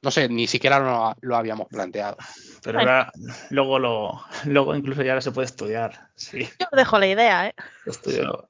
no 0.05 0.11
sé, 0.11 0.29
ni 0.29 0.47
siquiera 0.47 0.79
lo, 0.79 1.17
lo 1.21 1.37
habíamos 1.37 1.69
planteado. 1.69 2.17
Pero 2.63 2.79
ahora, 2.79 3.11
luego 3.51 3.79
lo, 3.79 4.25
luego 4.45 4.75
incluso 4.75 5.03
ya 5.03 5.13
ahora 5.13 5.23
se 5.23 5.33
puede 5.33 5.47
estudiar. 5.47 6.09
Sí. 6.15 6.49
Yo 6.61 6.67
dejo 6.73 6.99
la 6.99 7.07
idea, 7.07 7.49
¿eh? 7.49 7.55
Estudio. 7.87 8.49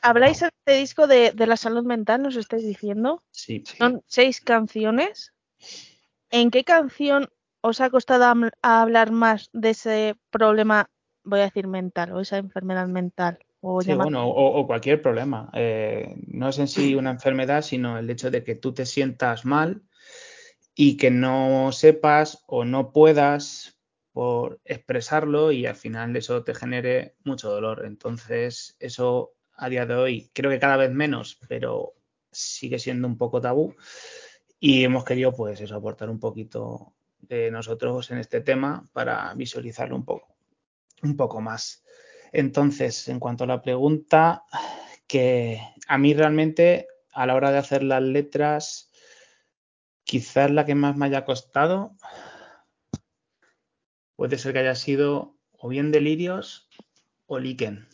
¿Habláis 0.00 0.42
en 0.42 0.50
este 0.58 0.78
disco 0.78 1.06
de, 1.06 1.32
de, 1.32 1.46
la 1.46 1.56
salud 1.56 1.84
mental, 1.84 2.22
nos 2.22 2.36
estáis 2.36 2.64
diciendo? 2.64 3.22
Sí. 3.30 3.62
Son 3.78 4.02
seis 4.06 4.40
canciones. 4.40 5.32
¿En 6.30 6.50
qué 6.50 6.64
canción 6.64 7.28
os 7.60 7.80
ha 7.80 7.90
costado 7.90 8.24
a 8.62 8.82
hablar 8.82 9.10
más 9.12 9.48
de 9.52 9.70
ese 9.70 10.16
problema, 10.30 10.90
voy 11.22 11.40
a 11.40 11.44
decir 11.44 11.66
mental, 11.66 12.12
o 12.12 12.20
esa 12.20 12.38
enfermedad 12.38 12.88
mental? 12.88 13.38
O, 13.60 13.80
sí, 13.80 13.94
bueno, 13.94 14.26
o, 14.26 14.60
o, 14.60 14.66
cualquier 14.66 15.00
problema. 15.00 15.50
Eh, 15.54 16.14
no 16.26 16.50
es 16.50 16.58
en 16.58 16.68
sí 16.68 16.94
una 16.94 17.10
enfermedad, 17.10 17.62
sino 17.62 17.98
el 17.98 18.10
hecho 18.10 18.30
de 18.30 18.44
que 18.44 18.54
tú 18.54 18.74
te 18.74 18.84
sientas 18.84 19.46
mal 19.46 19.82
y 20.74 20.96
que 20.96 21.10
no 21.10 21.72
sepas 21.72 22.44
o 22.46 22.64
no 22.64 22.92
puedas 22.92 23.78
por 24.12 24.60
expresarlo 24.64 25.50
y 25.50 25.66
al 25.66 25.76
final 25.76 26.14
eso 26.16 26.44
te 26.44 26.54
genere 26.54 27.16
mucho 27.24 27.50
dolor. 27.50 27.84
Entonces, 27.84 28.76
eso 28.78 29.33
a 29.56 29.68
día 29.68 29.86
de 29.86 29.94
hoy 29.94 30.30
creo 30.32 30.50
que 30.50 30.58
cada 30.58 30.76
vez 30.76 30.90
menos, 30.90 31.38
pero 31.48 31.94
sigue 32.30 32.78
siendo 32.78 33.08
un 33.08 33.16
poco 33.16 33.40
tabú. 33.40 33.74
Y 34.58 34.84
hemos 34.84 35.04
querido, 35.04 35.34
pues, 35.34 35.60
eso, 35.60 35.76
aportar 35.76 36.08
un 36.10 36.18
poquito 36.18 36.94
de 37.18 37.50
nosotros 37.50 38.10
en 38.10 38.18
este 38.18 38.40
tema 38.40 38.88
para 38.92 39.32
visualizarlo 39.34 39.96
un 39.96 40.04
poco, 40.04 40.36
un 41.02 41.16
poco 41.16 41.40
más. 41.40 41.84
Entonces, 42.32 43.08
en 43.08 43.20
cuanto 43.20 43.44
a 43.44 43.46
la 43.46 43.62
pregunta, 43.62 44.44
que 45.06 45.60
a 45.86 45.98
mí 45.98 46.14
realmente 46.14 46.88
a 47.12 47.26
la 47.26 47.34
hora 47.34 47.52
de 47.52 47.58
hacer 47.58 47.82
las 47.82 48.02
letras, 48.02 48.90
quizás 50.02 50.50
la 50.50 50.64
que 50.64 50.74
más 50.74 50.96
me 50.96 51.06
haya 51.06 51.24
costado 51.24 51.94
puede 54.16 54.38
ser 54.38 54.52
que 54.52 54.60
haya 54.60 54.74
sido 54.74 55.36
o 55.52 55.68
bien 55.68 55.90
Delirios 55.90 56.68
o 57.26 57.38
Liken 57.38 57.88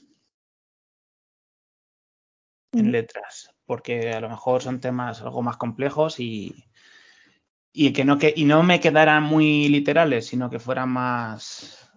en 2.73 2.93
letras, 2.93 3.55
porque 3.67 4.13
a 4.13 4.21
lo 4.21 4.29
mejor 4.29 4.63
son 4.63 4.81
temas 4.81 5.21
algo 5.23 5.43
más 5.43 5.57
complejos 5.57 6.21
y, 6.21 6.67
y 7.73 7.93
que 7.93 8.05
no 8.05 8.19
que 8.19 8.33
y 8.37 8.45
no 8.45 8.63
me 8.63 8.81
quedaran 8.81 9.23
muy 9.23 9.69
literales, 9.69 10.27
sino 10.27 10.51
que 10.51 10.59
fueran 10.59 10.91
más 10.91 11.91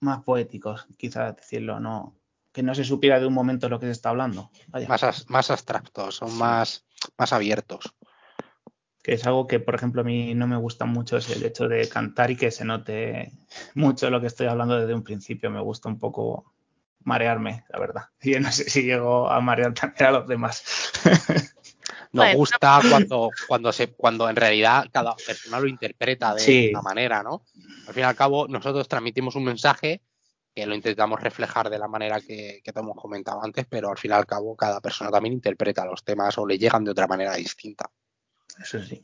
más 0.00 0.22
poéticos, 0.22 0.86
quizás 0.96 1.36
decirlo, 1.36 1.80
no 1.80 2.16
que 2.52 2.62
no 2.62 2.74
se 2.74 2.84
supiera 2.84 3.18
de 3.18 3.26
un 3.26 3.32
momento 3.32 3.68
lo 3.68 3.80
que 3.80 3.86
se 3.86 3.92
está 3.92 4.10
hablando. 4.10 4.50
Vaya. 4.68 4.86
Más, 4.86 5.28
más 5.28 5.50
abstractos, 5.50 6.16
son 6.16 6.30
sí. 6.30 6.38
más, 6.38 6.84
más 7.16 7.32
abiertos. 7.32 7.94
Que 9.02 9.14
es 9.14 9.26
algo 9.26 9.46
que, 9.46 9.58
por 9.58 9.74
ejemplo, 9.74 10.02
a 10.02 10.04
mí 10.04 10.34
no 10.34 10.46
me 10.46 10.56
gusta 10.56 10.84
mucho, 10.84 11.16
es 11.16 11.30
el 11.30 11.42
hecho 11.44 11.66
de 11.66 11.88
cantar 11.88 12.30
y 12.30 12.36
que 12.36 12.50
se 12.50 12.64
note 12.64 13.32
mucho 13.74 14.10
lo 14.10 14.20
que 14.20 14.26
estoy 14.26 14.46
hablando 14.46 14.78
desde 14.78 14.94
un 14.94 15.02
principio. 15.02 15.50
Me 15.50 15.60
gusta 15.60 15.88
un 15.88 15.98
poco 15.98 16.52
marearme, 17.04 17.64
la 17.68 17.78
verdad. 17.78 18.02
Y 18.22 18.38
no 18.38 18.50
sé 18.52 18.68
si 18.70 18.82
llego 18.82 19.30
a 19.30 19.40
marear 19.40 19.74
también 19.74 20.06
a 20.06 20.10
los 20.12 20.28
demás. 20.28 20.62
Nos 22.12 22.26
bueno. 22.26 22.36
gusta 22.36 22.80
cuando, 22.90 23.30
cuando, 23.48 23.72
se, 23.72 23.92
cuando 23.94 24.28
en 24.28 24.36
realidad 24.36 24.86
cada 24.92 25.16
persona 25.16 25.58
lo 25.58 25.66
interpreta 25.66 26.34
de 26.34 26.40
sí. 26.40 26.68
una 26.70 26.82
manera, 26.82 27.22
¿no? 27.22 27.42
Al 27.86 27.94
fin 27.94 28.02
y 28.02 28.06
al 28.06 28.14
cabo, 28.14 28.46
nosotros 28.48 28.86
transmitimos 28.86 29.34
un 29.34 29.44
mensaje 29.44 30.02
que 30.54 30.66
lo 30.66 30.74
intentamos 30.74 31.20
reflejar 31.20 31.70
de 31.70 31.78
la 31.78 31.88
manera 31.88 32.20
que, 32.20 32.60
que 32.62 32.72
te 32.72 32.80
hemos 32.80 32.96
comentado 32.96 33.42
antes, 33.42 33.64
pero 33.66 33.90
al 33.90 33.96
fin 33.96 34.10
y 34.10 34.14
al 34.14 34.26
cabo 34.26 34.54
cada 34.54 34.82
persona 34.82 35.10
también 35.10 35.32
interpreta 35.32 35.86
los 35.86 36.04
temas 36.04 36.36
o 36.36 36.46
le 36.46 36.58
llegan 36.58 36.84
de 36.84 36.90
otra 36.90 37.06
manera 37.06 37.34
distinta. 37.34 37.90
Eso 38.60 38.82
sí. 38.82 39.02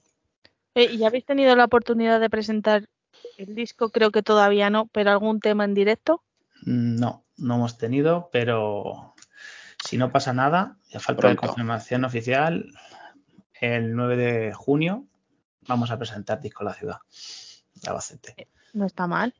Eh, 0.74 0.92
¿Y 0.92 1.05
habéis 1.05 1.24
tenido 1.24 1.57
la 1.57 1.64
oportunidad 1.64 2.20
de 2.20 2.30
presentar 2.30 2.88
el 3.36 3.55
disco? 3.55 3.90
Creo 3.90 4.11
que 4.11 4.22
todavía 4.22 4.70
no, 4.70 4.86
pero 4.86 5.11
algún 5.11 5.40
tema 5.40 5.64
en 5.64 5.74
directo? 5.74 6.22
No, 6.62 7.24
no 7.39 7.57
hemos 7.57 7.78
tenido, 7.78 8.28
pero 8.32 9.14
si 9.84 9.97
no 9.97 10.11
pasa 10.12 10.32
nada, 10.32 10.76
ya 10.89 11.01
falta 11.01 11.22
Pronto. 11.22 11.41
de 11.41 11.47
confirmación 11.47 12.05
oficial, 12.05 12.66
el 13.61 13.95
9 13.95 14.16
de 14.16 14.53
junio 14.55 15.07
vamos 15.66 15.91
a 15.91 15.99
presentar 15.99 16.41
Disco 16.41 16.64
La 16.64 16.74
Ciudad 16.74 16.99
de 17.74 17.89
Albacete. 17.89 18.49
No 18.74 18.86
está 18.86 19.07
mal. 19.07 19.34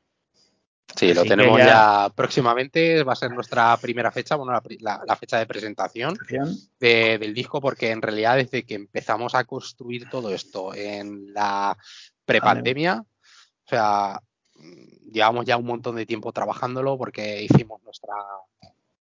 Sí, 0.95 1.13
lo 1.13 1.21
Así 1.21 1.29
tenemos 1.29 1.59
ya... 1.59 1.65
ya... 1.65 2.09
próximamente, 2.15 3.03
va 3.03 3.13
a 3.13 3.15
ser 3.15 3.31
nuestra 3.31 3.77
primera 3.77 4.11
fecha, 4.11 4.35
bueno, 4.35 4.53
la, 4.53 4.61
la, 4.79 5.03
la 5.05 5.15
fecha 5.15 5.37
de 5.37 5.45
presentación 5.45 6.17
de, 6.79 7.17
del 7.19 7.33
disco, 7.33 7.61
porque 7.61 7.91
en 7.91 8.01
realidad 8.01 8.37
desde 8.37 8.65
que 8.65 8.73
empezamos 8.75 9.35
a 9.35 9.43
construir 9.43 10.09
todo 10.09 10.33
esto 10.33 10.73
en 10.73 11.31
la 11.33 11.77
prepandemia, 12.25 13.01
o 13.01 13.69
sea, 13.69 14.19
llevamos 15.11 15.45
ya 15.45 15.57
un 15.57 15.65
montón 15.65 15.95
de 15.95 16.05
tiempo 16.05 16.31
trabajándolo 16.31 16.97
porque 16.97 17.43
hicimos 17.43 17.81
nuestra, 17.83 18.15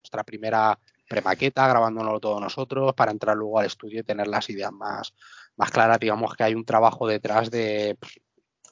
nuestra 0.01 0.23
primera 0.23 0.77
premaqueta, 1.07 1.67
grabándolo 1.67 2.19
todo 2.19 2.39
nosotros, 2.39 2.93
para 2.93 3.11
entrar 3.11 3.35
luego 3.35 3.59
al 3.59 3.65
estudio 3.65 4.01
y 4.01 4.03
tener 4.03 4.27
las 4.27 4.49
ideas 4.49 4.71
más, 4.71 5.13
más 5.55 5.71
claras. 5.71 5.99
Digamos 5.99 6.33
que 6.35 6.43
hay 6.43 6.55
un 6.55 6.65
trabajo 6.65 7.07
detrás 7.07 7.51
de 7.51 7.97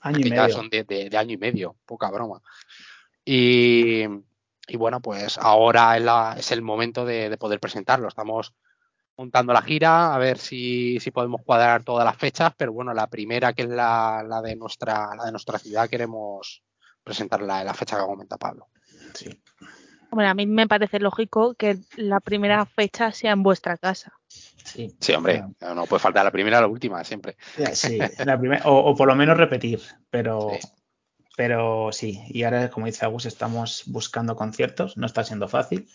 año 0.01 0.19
y 0.19 0.29
medio. 0.29 0.49
son 0.49 0.69
de, 0.69 0.83
de, 0.83 1.09
de, 1.09 1.17
año 1.17 1.33
y 1.33 1.37
medio, 1.37 1.75
poca 1.85 2.09
broma. 2.09 2.41
Y, 3.23 4.03
y 4.67 4.77
bueno, 4.77 5.01
pues 5.01 5.37
ahora 5.37 5.97
es, 5.97 6.03
la, 6.03 6.35
es 6.37 6.51
el 6.51 6.61
momento 6.61 7.05
de, 7.05 7.29
de, 7.29 7.37
poder 7.37 7.59
presentarlo. 7.59 8.07
Estamos 8.07 8.53
montando 9.17 9.53
la 9.53 9.61
gira, 9.61 10.15
a 10.15 10.17
ver 10.17 10.37
si, 10.37 10.99
si, 10.99 11.11
podemos 11.11 11.41
cuadrar 11.43 11.83
todas 11.83 12.05
las 12.05 12.17
fechas, 12.17 12.53
pero 12.57 12.73
bueno, 12.73 12.93
la 12.93 13.07
primera, 13.07 13.53
que 13.53 13.63
es 13.63 13.69
la, 13.69 14.23
la 14.27 14.41
de, 14.41 14.55
nuestra, 14.55 15.15
la 15.15 15.25
de 15.25 15.31
nuestra 15.31 15.59
ciudad, 15.59 15.89
queremos 15.89 16.63
presentarla 17.03 17.61
en 17.61 17.67
la 17.67 17.73
fecha 17.73 17.97
que 17.97 18.05
comenta 18.05 18.37
Pablo. 18.37 18.67
Sí. 19.13 19.29
Bueno, 20.11 20.29
a 20.29 20.33
mí 20.33 20.45
me 20.45 20.67
parece 20.67 20.99
lógico 20.99 21.53
que 21.53 21.77
la 21.95 22.19
primera 22.19 22.65
fecha 22.65 23.11
sea 23.11 23.31
en 23.31 23.43
vuestra 23.43 23.77
casa. 23.77 24.11
Sí, 24.27 24.93
sí 24.99 25.13
hombre, 25.13 25.45
no, 25.61 25.73
no 25.73 25.85
puede 25.85 26.01
faltar 26.01 26.25
la 26.25 26.31
primera 26.31 26.59
o 26.59 26.61
la 26.61 26.67
última, 26.67 27.03
siempre. 27.03 27.37
Sí, 27.73 27.97
la 28.25 28.37
primera, 28.37 28.63
o, 28.65 28.91
o, 28.91 28.95
por 28.95 29.07
lo 29.07 29.15
menos 29.15 29.37
repetir, 29.37 29.81
pero 30.09 30.51
sí. 30.59 30.67
pero 31.37 31.89
sí, 31.91 32.21
y 32.27 32.43
ahora, 32.43 32.69
como 32.69 32.87
dice 32.87 33.05
Agus, 33.05 33.25
estamos 33.25 33.83
buscando 33.87 34.35
conciertos, 34.35 34.97
no 34.97 35.05
está 35.05 35.23
siendo 35.23 35.47
fácil, 35.47 35.87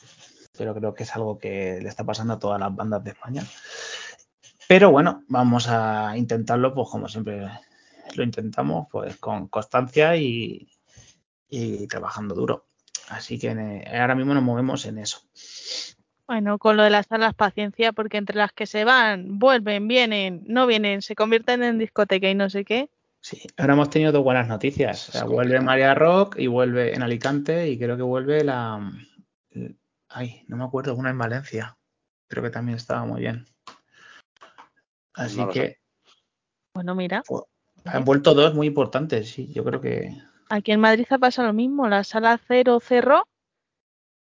pero 0.56 0.74
creo 0.74 0.94
que 0.94 1.02
es 1.02 1.14
algo 1.14 1.38
que 1.38 1.78
le 1.82 1.88
está 1.88 2.04
pasando 2.04 2.34
a 2.34 2.38
todas 2.38 2.58
las 2.58 2.74
bandas 2.74 3.04
de 3.04 3.10
España. 3.10 3.44
Pero 4.66 4.90
bueno, 4.90 5.22
vamos 5.28 5.68
a 5.68 6.16
intentarlo, 6.16 6.74
pues 6.74 6.88
como 6.88 7.06
siempre 7.08 7.46
lo 8.14 8.22
intentamos, 8.22 8.88
pues 8.90 9.16
con 9.16 9.48
constancia 9.48 10.16
y, 10.16 10.68
y 11.48 11.86
trabajando 11.86 12.34
duro. 12.34 12.66
Así 13.08 13.38
que 13.38 13.48
eh, 13.48 13.98
ahora 13.98 14.14
mismo 14.14 14.34
nos 14.34 14.42
movemos 14.42 14.84
en 14.86 14.98
eso. 14.98 15.20
Bueno, 16.26 16.58
con 16.58 16.76
lo 16.76 16.82
de 16.82 16.90
las 16.90 17.06
salas 17.06 17.34
paciencia, 17.34 17.92
porque 17.92 18.16
entre 18.16 18.36
las 18.36 18.52
que 18.52 18.66
se 18.66 18.84
van, 18.84 19.38
vuelven, 19.38 19.86
vienen, 19.86 20.42
no 20.46 20.66
vienen, 20.66 21.02
se 21.02 21.14
convierten 21.14 21.62
en 21.62 21.78
discoteca 21.78 22.28
y 22.28 22.34
no 22.34 22.50
sé 22.50 22.64
qué. 22.64 22.90
Sí, 23.20 23.42
ahora 23.56 23.74
hemos 23.74 23.90
tenido 23.90 24.12
dos 24.12 24.24
buenas 24.24 24.48
noticias. 24.48 25.08
O 25.08 25.12
sea, 25.12 25.24
vuelve 25.24 25.60
María 25.60 25.94
Rock 25.94 26.36
y 26.38 26.48
vuelve 26.48 26.94
en 26.94 27.02
Alicante 27.02 27.68
y 27.68 27.78
creo 27.78 27.96
que 27.96 28.02
vuelve 28.02 28.44
la 28.44 28.92
Ay, 30.08 30.44
no 30.48 30.56
me 30.56 30.64
acuerdo, 30.64 30.94
una 30.94 31.10
en 31.10 31.18
Valencia. 31.18 31.76
Creo 32.28 32.42
que 32.42 32.50
también 32.50 32.76
estaba 32.76 33.04
muy 33.04 33.20
bien. 33.20 33.46
Así 35.14 35.38
No 35.38 35.48
que 35.48 35.60
sé. 35.60 35.80
Bueno, 36.74 36.94
mira, 36.94 37.22
han 37.84 38.04
vuelto 38.04 38.34
dos 38.34 38.54
muy 38.54 38.66
importantes, 38.66 39.30
sí. 39.30 39.52
Yo 39.52 39.64
creo 39.64 39.80
que. 39.80 40.16
Aquí 40.48 40.72
en 40.72 40.80
Madrid 40.80 41.06
ha 41.10 41.18
pasado 41.18 41.48
lo 41.48 41.54
mismo. 41.54 41.88
La 41.88 42.04
sala 42.04 42.40
cero 42.46 42.80
cerró 42.80 43.26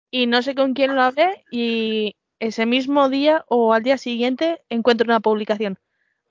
y 0.09 0.27
no 0.27 0.41
sé 0.41 0.55
con 0.55 0.73
quién 0.73 0.95
lo 0.95 1.01
hablé 1.01 1.45
y 1.51 2.15
ese 2.39 2.65
mismo 2.65 3.09
día 3.09 3.45
o 3.47 3.73
al 3.73 3.83
día 3.83 3.97
siguiente 3.97 4.63
encuentro 4.69 5.05
una 5.05 5.19
publicación. 5.19 5.79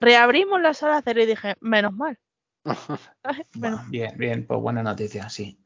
Reabrimos 0.01 0.61
la 0.61 0.74
sala 0.74 1.03
cero 1.05 1.22
y 1.22 1.26
dije, 1.26 1.57
menos 1.61 1.93
mal. 1.93 2.18
bien, 3.88 4.16
bien, 4.16 4.47
pues 4.47 4.61
buena 4.61 4.82
noticia, 4.82 5.28
sí. 5.28 5.59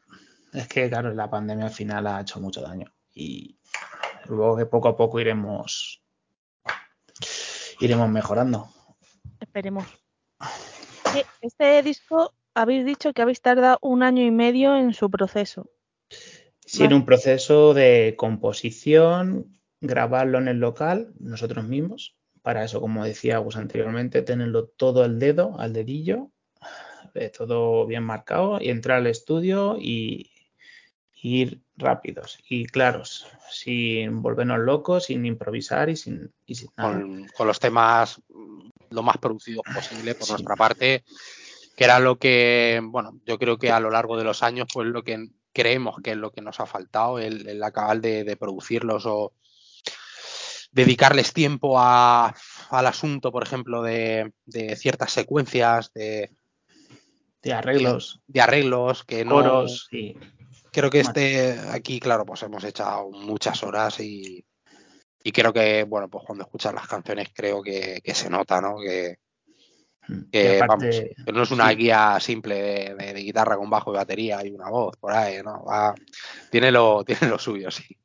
Es 0.53 0.69
que, 0.69 0.89
claro, 0.89 1.13
la 1.13 1.29
pandemia 1.29 1.67
al 1.67 1.73
final 1.73 2.07
ha 2.07 2.21
hecho 2.21 2.41
mucho 2.41 2.61
daño. 2.61 2.95
Y 3.13 3.59
luego 4.27 4.57
que 4.57 4.67
poco 4.67 4.89
a 4.89 4.97
poco 4.97 5.21
iremos. 5.21 6.03
Iremos 7.81 8.09
mejorando. 8.09 8.69
Esperemos. 9.41 9.85
Este 11.41 11.83
disco 11.83 12.33
habéis 12.55 12.85
dicho 12.85 13.13
que 13.13 13.23
habéis 13.23 13.41
tardado 13.41 13.79
un 13.83 14.03
año 14.03 14.23
y 14.25 14.31
medio 14.31 14.77
en 14.77 14.95
su 14.95 15.11
proceso. 15.11 15.71
Sí, 16.65 16.85
en 16.85 16.95
un 16.95 17.05
proceso 17.05 17.75
de 17.75 18.15
composición, 18.17 19.59
grabarlo 19.81 20.39
en 20.39 20.49
el 20.49 20.59
local, 20.59 21.13
nosotros 21.19 21.65
mismos. 21.67 22.17
Para 22.43 22.65
eso, 22.65 22.81
como 22.81 23.05
decía 23.05 23.39
Gus 23.39 23.57
anteriormente, 23.57 24.23
tenerlo 24.23 24.67
todo 24.67 25.03
al 25.03 25.19
dedo, 25.19 25.59
al 25.59 25.73
dedillo, 25.73 26.31
eh, 27.15 27.31
todo 27.31 27.87
bien 27.87 28.03
marcado, 28.03 28.59
y 28.61 28.71
entrar 28.71 28.99
al 28.99 29.07
estudio 29.07 29.77
y, 29.79 30.31
y 31.15 31.41
ir 31.43 31.61
rápidos 31.77 32.39
y 32.49 32.67
claros, 32.67 33.27
sin 33.51 34.23
volvernos 34.23 34.59
locos, 34.61 35.05
sin 35.05 35.25
improvisar 35.27 35.89
y 35.91 35.97
sin, 35.97 36.33
y 36.47 36.55
sin 36.55 36.71
nada. 36.77 37.01
con, 37.01 37.27
con 37.29 37.47
los 37.47 37.59
temas 37.61 38.21
lo 38.91 39.03
más 39.03 39.19
producidos 39.19 39.65
posible 39.75 40.15
por 40.15 40.27
Sí. 40.27 40.33
nuestra 40.33 40.57
parte, 40.57 41.05
que 41.77 41.85
era 41.85 41.99
lo 41.99 42.19
que, 42.19 42.81
bueno, 42.83 43.21
yo 43.27 43.39
creo 43.39 43.59
que 43.59 43.71
a 43.71 43.81
lo 43.81 43.91
largo 43.91 44.17
de 44.17 44.25
los 44.25 44.43
años, 44.43 44.69
pues 44.73 44.87
lo 44.89 45.03
que 45.03 45.29
creemos 45.53 45.97
que 46.03 46.13
es 46.13 46.17
lo 46.17 46.33
que 46.33 46.43
nos 46.43 46.61
ha 46.61 46.67
faltado, 46.67 47.19
el, 47.19 47.49
el 47.49 47.63
acabar 47.63 48.01
de, 48.01 48.25
de 48.25 48.37
producirlos 48.37 49.07
o 49.07 49.33
dedicarles 50.73 51.33
tiempo 51.33 51.79
a, 51.79 52.35
al 52.71 52.87
asunto, 52.87 53.31
por 53.31 53.45
ejemplo, 53.45 53.83
de, 53.83 54.33
de 54.45 54.77
ciertas 54.77 55.13
secuencias, 55.13 55.93
de, 55.95 56.31
De 57.41 57.53
arreglos, 57.53 58.21
de 58.27 58.41
arreglos, 58.41 59.05
que 59.05 59.25
no, 59.25 59.37
coros 59.37 59.89
Creo 60.73 60.91
que 60.91 60.99
este 60.99 61.57
aquí, 61.71 62.01
claro, 62.01 62.27
pues 62.27 62.43
hemos 62.43 62.65
echado 62.65 63.09
muchas 63.11 63.63
horas 63.63 64.01
y, 64.01 64.45
y 65.23 65.31
creo 65.31 65.53
que, 65.53 65.85
bueno, 65.85 66.09
pues 66.09 66.25
cuando 66.27 66.43
escuchas 66.43 66.75
las 66.75 66.89
canciones 66.89 67.29
creo 67.33 67.63
que, 67.63 68.01
que 68.03 68.13
se 68.13 68.29
nota, 68.29 68.61
¿no? 68.61 68.77
Que, 68.79 69.19
que, 70.31 70.57
aparte, 70.61 71.17
vamos, 71.17 71.25
que 71.27 71.33
no 71.33 71.43
es 71.43 71.51
una 71.51 71.71
sí. 71.71 71.77
guía 71.77 72.19
simple 72.21 72.55
de, 72.61 72.95
de- 72.95 73.13
de 73.15 73.21
guitarra 73.21 73.57
con 73.57 73.71
bajo 73.71 73.93
y 73.93 73.97
batería 73.97 74.45
y 74.45 74.51
una 74.51 74.69
voz 74.71 74.97
por 74.97 75.13
ahí, 75.13 75.43
¿no? 75.43 75.65
Va- 75.65 75.95
tiene, 76.51 76.71
lo, 76.71 77.05
tiene 77.07 77.29
lo 77.29 77.39
suyo, 77.39 77.71
sí. 77.71 77.97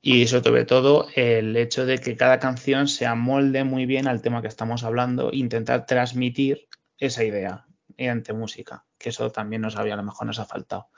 Y 0.00 0.26
sobre 0.26 0.66
todo 0.66 1.06
el 1.14 1.56
hecho 1.56 1.86
de 1.86 1.98
que 1.98 2.14
cada 2.16 2.38
canción 2.38 2.88
se 2.88 3.06
amolde 3.06 3.64
muy 3.64 3.86
bien 3.86 4.06
al 4.06 4.20
tema 4.20 4.42
que 4.42 4.48
estamos 4.48 4.84
hablando, 4.84 5.30
intentar 5.32 5.86
transmitir 5.86 6.68
esa 6.98 7.24
idea 7.24 7.66
mediante 7.96 8.32
música, 8.34 8.84
que 8.98 9.08
eso 9.08 9.30
también 9.30 9.62
nos 9.62 9.76
había, 9.76 9.94
a 9.94 9.96
lo 9.96 10.02
mejor 10.02 10.26
nos 10.26 10.38
ha 10.40 10.44
faltado. 10.44 10.88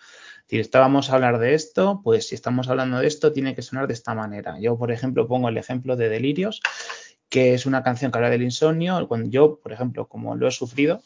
Si 0.48 0.58
estábamos 0.58 1.10
a 1.10 1.14
hablar 1.14 1.38
de 1.38 1.54
esto, 1.54 2.00
pues 2.02 2.28
si 2.28 2.34
estamos 2.34 2.68
hablando 2.68 2.98
de 2.98 3.06
esto, 3.06 3.32
tiene 3.32 3.54
que 3.54 3.62
sonar 3.62 3.86
de 3.86 3.94
esta 3.94 4.14
manera. 4.14 4.58
Yo, 4.60 4.76
por 4.76 4.90
ejemplo, 4.90 5.28
pongo 5.28 5.48
el 5.48 5.58
ejemplo 5.58 5.94
de 5.96 6.08
Delirios, 6.08 6.60
que 7.28 7.54
es 7.54 7.66
una 7.66 7.82
canción 7.82 8.10
que 8.10 8.18
habla 8.18 8.30
del 8.30 8.42
insomnio. 8.42 9.06
Cuando 9.08 9.28
yo, 9.30 9.58
por 9.60 9.72
ejemplo, 9.72 10.08
como 10.08 10.36
lo 10.36 10.48
he 10.48 10.52
sufrido, 10.52 11.02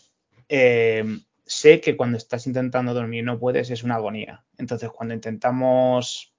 eh, 0.48 1.04
sé 1.44 1.80
que 1.80 1.96
cuando 1.96 2.16
estás 2.16 2.46
intentando 2.46 2.94
dormir 2.94 3.24
no 3.24 3.38
puedes 3.38 3.70
es 3.70 3.82
una 3.82 3.96
agonía. 3.96 4.44
Entonces, 4.58 4.90
cuando 4.90 5.14
intentamos, 5.14 6.32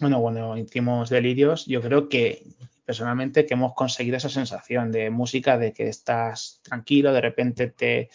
bueno, 0.00 0.20
cuando 0.20 0.56
hicimos 0.56 1.08
delirios, 1.08 1.66
yo 1.66 1.80
creo 1.80 2.08
que 2.08 2.42
personalmente 2.84 3.46
que 3.46 3.54
hemos 3.54 3.74
conseguido 3.74 4.16
esa 4.16 4.28
sensación 4.28 4.92
de 4.92 5.08
música, 5.10 5.56
de 5.56 5.72
que 5.72 5.88
estás 5.88 6.60
tranquilo, 6.62 7.12
de 7.12 7.20
repente 7.20 7.68
te, 7.68 8.10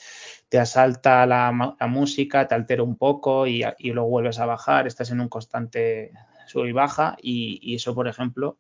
te 0.48 0.60
asalta 0.60 1.26
la, 1.26 1.76
la 1.80 1.88
música, 1.88 2.48
te 2.48 2.56
altera 2.56 2.84
un 2.84 2.96
poco 2.96 3.48
y, 3.48 3.64
y 3.80 3.92
luego 3.92 4.10
vuelves 4.10 4.40
a 4.40 4.46
bajar, 4.46 4.86
estás 4.86 5.10
en 5.12 5.22
un 5.22 5.30
constante 5.30 6.12
sub 6.48 6.66
y 6.66 6.72
baja 6.72 7.18
y, 7.22 7.60
y 7.64 7.76
eso, 7.76 7.96
por 7.96 8.08
ejemplo, 8.08 8.60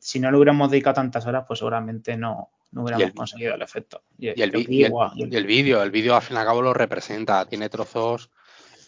si 0.00 0.18
no 0.18 0.30
le 0.30 0.36
hubiéramos 0.36 0.70
dedicado 0.70 0.94
tantas 0.94 1.26
horas, 1.26 1.44
pues 1.46 1.58
seguramente 1.58 2.16
no, 2.16 2.50
no 2.72 2.82
hubiéramos 2.82 3.08
el- 3.08 3.14
conseguido 3.14 3.54
el 3.54 3.62
efecto. 3.62 4.02
Y 4.18 4.28
el, 4.28 4.56
y 4.56 4.66
vídeo, 4.66 5.82
el 5.82 5.90
vídeo 5.90 6.16
al 6.16 6.22
fin 6.22 6.36
y 6.36 6.40
al 6.40 6.46
cabo 6.46 6.62
lo 6.62 6.74
representa, 6.74 7.44
tiene 7.46 7.68
trozos 7.68 8.30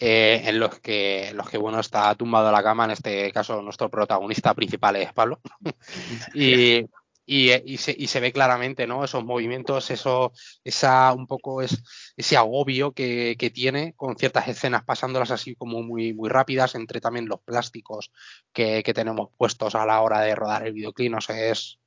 eh, 0.01 0.43
en 0.47 0.59
los 0.59 0.81
que, 0.81 1.29
en 1.29 1.37
los 1.37 1.49
que 1.49 1.59
bueno, 1.59 1.79
está 1.79 2.15
tumbado 2.15 2.49
a 2.49 2.53
la 2.53 2.63
cama, 2.63 2.87
en 2.87 2.93
este 2.93 3.31
caso 3.31 3.63
nuestro 3.63 3.89
protagonista 3.89 4.53
principal 4.55 4.97
es 4.97 5.13
Pablo, 5.13 5.41
y, 6.35 6.87
y, 7.27 7.53
y 7.73 7.79
se, 7.79 7.95
y 7.97 8.07
se 8.09 8.21
ve 8.21 8.33
claramente, 8.33 8.87
¿no? 8.87 9.05
Esos 9.05 9.25
movimientos, 9.25 9.91
eso, 9.91 10.33
esa, 10.65 11.13
un 11.13 11.27
poco 11.27 11.63
es, 11.63 11.83
ese 12.17 12.37
agobio 12.37 12.93
que, 12.93 13.37
que 13.39 13.51
tiene 13.51 13.95
con 13.95 14.17
ciertas 14.17 14.49
escenas 14.49 14.85
pasándolas 14.85 15.31
así 15.31 15.55
como 15.55 15.83
muy, 15.83 16.13
muy 16.15 16.29
rápidas, 16.29 16.75
entre 16.75 17.01
también 17.01 17.29
los 17.29 17.41
plásticos 17.41 18.13
que, 18.53 18.83
que 18.83 18.95
tenemos 18.95 19.31
puestos 19.37 19.75
a 19.75 19.87
la 19.87 20.01
hora 20.01 20.21
de 20.21 20.35
rodar 20.35 20.67
el 20.67 20.73
videoclip, 20.73 21.13
no 21.13 21.21
sé, 21.21 21.51
es, 21.51 21.79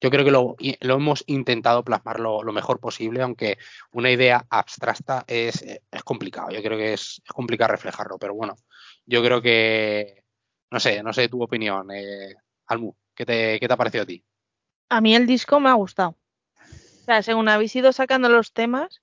yo 0.00 0.10
creo 0.10 0.24
que 0.24 0.30
lo, 0.30 0.56
lo 0.80 0.94
hemos 0.96 1.24
intentado 1.26 1.82
plasmar 1.84 2.20
lo, 2.20 2.42
lo 2.42 2.52
mejor 2.52 2.78
posible, 2.80 3.22
aunque 3.22 3.56
una 3.92 4.10
idea 4.10 4.44
abstracta 4.50 5.24
es, 5.26 5.62
es 5.62 6.02
complicado. 6.04 6.50
Yo 6.50 6.62
creo 6.62 6.76
que 6.76 6.92
es, 6.92 7.22
es 7.24 7.32
complicado 7.32 7.72
reflejarlo, 7.72 8.18
pero 8.18 8.34
bueno, 8.34 8.54
yo 9.06 9.22
creo 9.22 9.40
que, 9.40 10.24
no 10.70 10.78
sé, 10.80 11.02
no 11.02 11.12
sé 11.12 11.28
tu 11.28 11.42
opinión, 11.42 11.90
eh, 11.92 12.34
Almu, 12.66 12.94
¿qué 13.14 13.24
te, 13.24 13.58
¿qué 13.60 13.66
te 13.68 13.74
ha 13.74 13.76
parecido 13.78 14.02
a 14.02 14.06
ti? 14.06 14.22
A 14.88 15.00
mí 15.00 15.14
el 15.14 15.26
disco 15.26 15.60
me 15.60 15.68
ha 15.70 15.74
gustado. 15.74 16.16
O 16.60 17.04
sea, 17.04 17.22
según 17.22 17.48
habéis 17.48 17.74
ido 17.76 17.92
sacando 17.92 18.28
los 18.28 18.52
temas, 18.52 19.02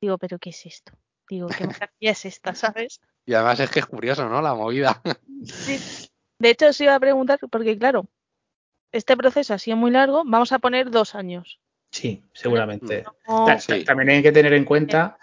digo, 0.00 0.18
¿pero 0.18 0.38
qué 0.38 0.50
es 0.50 0.66
esto? 0.66 0.92
Digo, 1.28 1.48
¿qué 1.48 1.64
maravilla 1.92 2.10
es 2.12 2.24
esta, 2.24 2.54
sabes? 2.54 3.00
Y 3.26 3.34
además 3.34 3.60
es 3.60 3.70
que 3.70 3.80
es 3.80 3.86
curioso, 3.86 4.28
¿no? 4.28 4.40
La 4.40 4.54
movida. 4.54 5.02
Sí. 5.44 5.78
De 6.38 6.50
hecho, 6.50 6.68
os 6.68 6.80
iba 6.80 6.94
a 6.94 7.00
preguntar, 7.00 7.38
porque 7.50 7.76
claro, 7.78 8.06
este 8.92 9.16
proceso 9.16 9.54
ha 9.54 9.58
sido 9.58 9.76
muy 9.76 9.90
largo, 9.90 10.22
vamos 10.24 10.52
a 10.52 10.58
poner 10.58 10.90
dos 10.90 11.14
años. 11.14 11.60
Sí, 11.90 12.22
seguramente. 12.32 13.04
No- 13.26 13.58
sí. 13.60 13.84
También 13.84 14.10
hay 14.10 14.22
que 14.22 14.32
tener 14.32 14.52
en 14.52 14.64
cuenta 14.64 15.18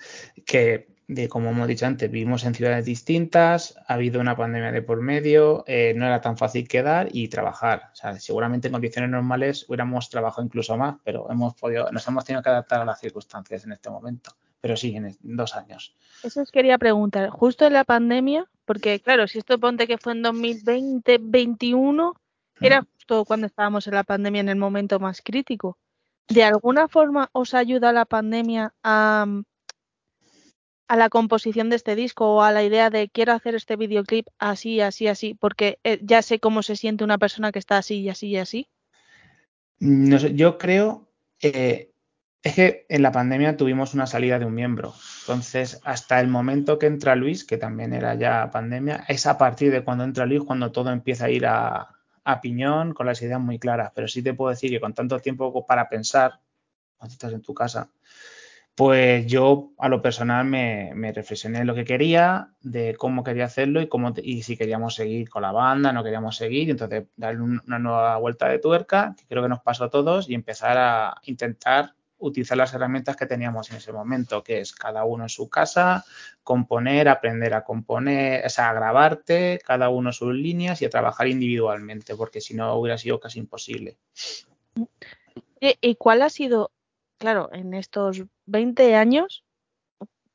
que, 0.45 0.87
de, 1.07 1.29
como 1.29 1.51
hemos 1.51 1.67
dicho 1.67 1.85
antes, 1.85 2.09
vivimos 2.09 2.45
en 2.45 2.55
ciudades 2.55 2.85
distintas, 2.85 3.77
ha 3.87 3.93
habido 3.93 4.19
una 4.19 4.35
pandemia 4.35 4.71
de 4.71 4.81
por 4.81 5.01
medio, 5.01 5.63
eh, 5.67 5.93
no 5.95 6.05
era 6.05 6.21
tan 6.21 6.37
fácil 6.37 6.67
quedar 6.67 7.09
y 7.11 7.27
trabajar. 7.27 7.89
O 7.93 7.95
sea, 7.95 8.19
seguramente 8.19 8.67
en 8.67 8.73
condiciones 8.73 9.11
normales 9.11 9.65
hubiéramos 9.67 10.09
trabajado 10.09 10.43
incluso 10.43 10.75
más, 10.77 10.95
pero 11.03 11.29
hemos 11.29 11.53
podido, 11.55 11.91
nos 11.91 12.07
hemos 12.07 12.25
tenido 12.25 12.41
que 12.41 12.49
adaptar 12.49 12.81
a 12.81 12.85
las 12.85 12.99
circunstancias 12.99 13.65
en 13.65 13.73
este 13.73 13.89
momento. 13.89 14.31
Pero 14.61 14.75
sí, 14.75 14.95
en 14.95 15.15
dos 15.21 15.55
años. 15.55 15.95
Eso 16.23 16.41
os 16.41 16.51
quería 16.51 16.79
preguntar, 16.79 17.29
justo 17.29 17.67
en 17.67 17.73
la 17.73 17.83
pandemia, 17.83 18.45
porque 18.65 18.99
claro, 18.99 19.27
si 19.27 19.37
esto 19.37 19.59
ponte 19.59 19.85
que 19.85 19.99
fue 19.99 20.13
en 20.13 20.23
2020, 20.23 21.19
21, 21.21 22.15
era 22.61 22.83
justo 22.95 23.25
cuando 23.25 23.45
estábamos 23.45 23.85
en 23.85 23.93
la 23.93 24.03
pandemia 24.03 24.41
en 24.41 24.49
el 24.49 24.55
momento 24.55 24.99
más 24.99 25.21
crítico. 25.21 25.77
¿De 26.27 26.43
alguna 26.43 26.87
forma 26.87 27.29
os 27.33 27.53
ayuda 27.53 27.93
la 27.93 28.05
pandemia 28.05 28.73
a, 28.81 29.27
a 30.87 30.95
la 30.95 31.09
composición 31.09 31.69
de 31.69 31.75
este 31.75 31.95
disco 31.95 32.35
o 32.35 32.41
a 32.41 32.51
la 32.51 32.63
idea 32.63 32.89
de 32.89 33.09
quiero 33.09 33.33
hacer 33.33 33.55
este 33.55 33.75
videoclip 33.75 34.27
así, 34.37 34.81
así, 34.81 35.07
así, 35.07 35.33
porque 35.33 35.79
eh, 35.83 35.99
ya 36.01 36.21
sé 36.21 36.39
cómo 36.39 36.63
se 36.63 36.75
siente 36.75 37.03
una 37.03 37.17
persona 37.17 37.51
que 37.51 37.59
está 37.59 37.77
así 37.77 38.01
y 38.01 38.09
así 38.09 38.27
y 38.27 38.37
así? 38.37 38.67
Yo 39.79 40.57
creo, 40.57 41.07
eh, 41.41 41.91
es 42.43 42.53
que 42.53 42.85
en 42.89 43.01
la 43.01 43.11
pandemia 43.11 43.57
tuvimos 43.57 43.93
una 43.93 44.05
salida 44.05 44.37
de 44.39 44.45
un 44.45 44.53
miembro. 44.53 44.93
Entonces, 45.21 45.81
hasta 45.83 46.19
el 46.19 46.27
momento 46.27 46.77
que 46.77 46.85
entra 46.85 47.15
Luis, 47.15 47.43
que 47.43 47.57
también 47.57 47.91
era 47.93 48.13
ya 48.15 48.51
pandemia, 48.51 49.03
es 49.07 49.25
a 49.25 49.37
partir 49.37 49.71
de 49.71 49.83
cuando 49.83 50.03
entra 50.03 50.25
Luis 50.25 50.43
cuando 50.43 50.71
todo 50.71 50.91
empieza 50.91 51.25
a 51.25 51.29
ir 51.31 51.45
a, 51.47 51.89
a 52.23 52.41
piñón 52.41 52.93
con 52.93 53.07
las 53.07 53.21
ideas 53.21 53.39
muy 53.41 53.57
claras. 53.57 53.91
Pero 53.95 54.07
sí 54.07 54.21
te 54.21 54.33
puedo 54.33 54.51
decir 54.51 54.69
que 54.69 54.79
con 54.79 54.93
tanto 54.93 55.19
tiempo 55.19 55.65
para 55.65 55.89
pensar, 55.89 56.39
cuando 56.97 57.13
estás 57.13 57.33
en 57.33 57.41
tu 57.41 57.53
casa, 57.53 57.89
pues 58.75 59.25
yo 59.25 59.71
a 59.77 59.87
lo 59.87 60.01
personal 60.01 60.45
me, 60.45 60.91
reflexioné 61.13 61.59
en 61.59 61.67
lo 61.67 61.75
que 61.75 61.85
quería, 61.85 62.49
de 62.61 62.95
cómo 62.97 63.23
quería 63.23 63.45
hacerlo 63.45 63.81
y, 63.81 63.87
cómo 63.87 64.13
y 64.21 64.43
si 64.43 64.57
queríamos 64.57 64.95
seguir 64.95 65.29
con 65.29 65.43
la 65.43 65.53
banda, 65.53 65.93
no 65.93 66.03
queríamos 66.03 66.35
seguir, 66.35 66.67
y 66.67 66.71
entonces 66.71 67.05
darle 67.15 67.41
un- 67.41 67.61
una 67.65 67.79
nueva 67.79 68.17
vuelta 68.17 68.49
de 68.49 68.59
tuerca, 68.59 69.15
que 69.17 69.25
creo 69.27 69.41
que 69.43 69.49
nos 69.49 69.61
pasó 69.61 69.85
a 69.85 69.89
todos, 69.89 70.29
y 70.29 70.33
empezar 70.33 70.77
a 70.77 71.15
intentar 71.23 71.93
utilizar 72.17 72.57
las 72.57 72.73
herramientas 72.73 73.15
que 73.15 73.25
teníamos 73.25 73.69
en 73.71 73.77
ese 73.77 73.93
momento, 73.93 74.43
que 74.43 74.59
es 74.59 74.73
cada 74.73 75.05
uno 75.05 75.23
en 75.23 75.29
su 75.29 75.49
casa, 75.49 76.03
componer, 76.43 77.07
aprender 77.07 77.53
a 77.53 77.63
componer, 77.63 78.45
o 78.45 78.49
sea, 78.49 78.69
a 78.69 78.73
grabarte, 78.73 79.59
cada 79.65 79.89
uno 79.89 80.11
sus 80.11 80.33
líneas 80.33 80.81
y 80.81 80.85
a 80.85 80.89
trabajar 80.89 81.27
individualmente, 81.27 82.15
porque 82.15 82.41
si 82.41 82.53
no 82.55 82.75
hubiera 82.75 82.97
sido 82.97 83.19
casi 83.19 83.39
imposible. 83.39 83.97
¿Y, 85.59 85.77
y 85.81 85.95
cuál 85.95 86.21
ha 86.21 86.29
sido, 86.29 86.71
claro, 87.25 87.49
en 87.53 87.73
estos 87.73 88.21
20 88.45 88.93
años, 88.93 89.43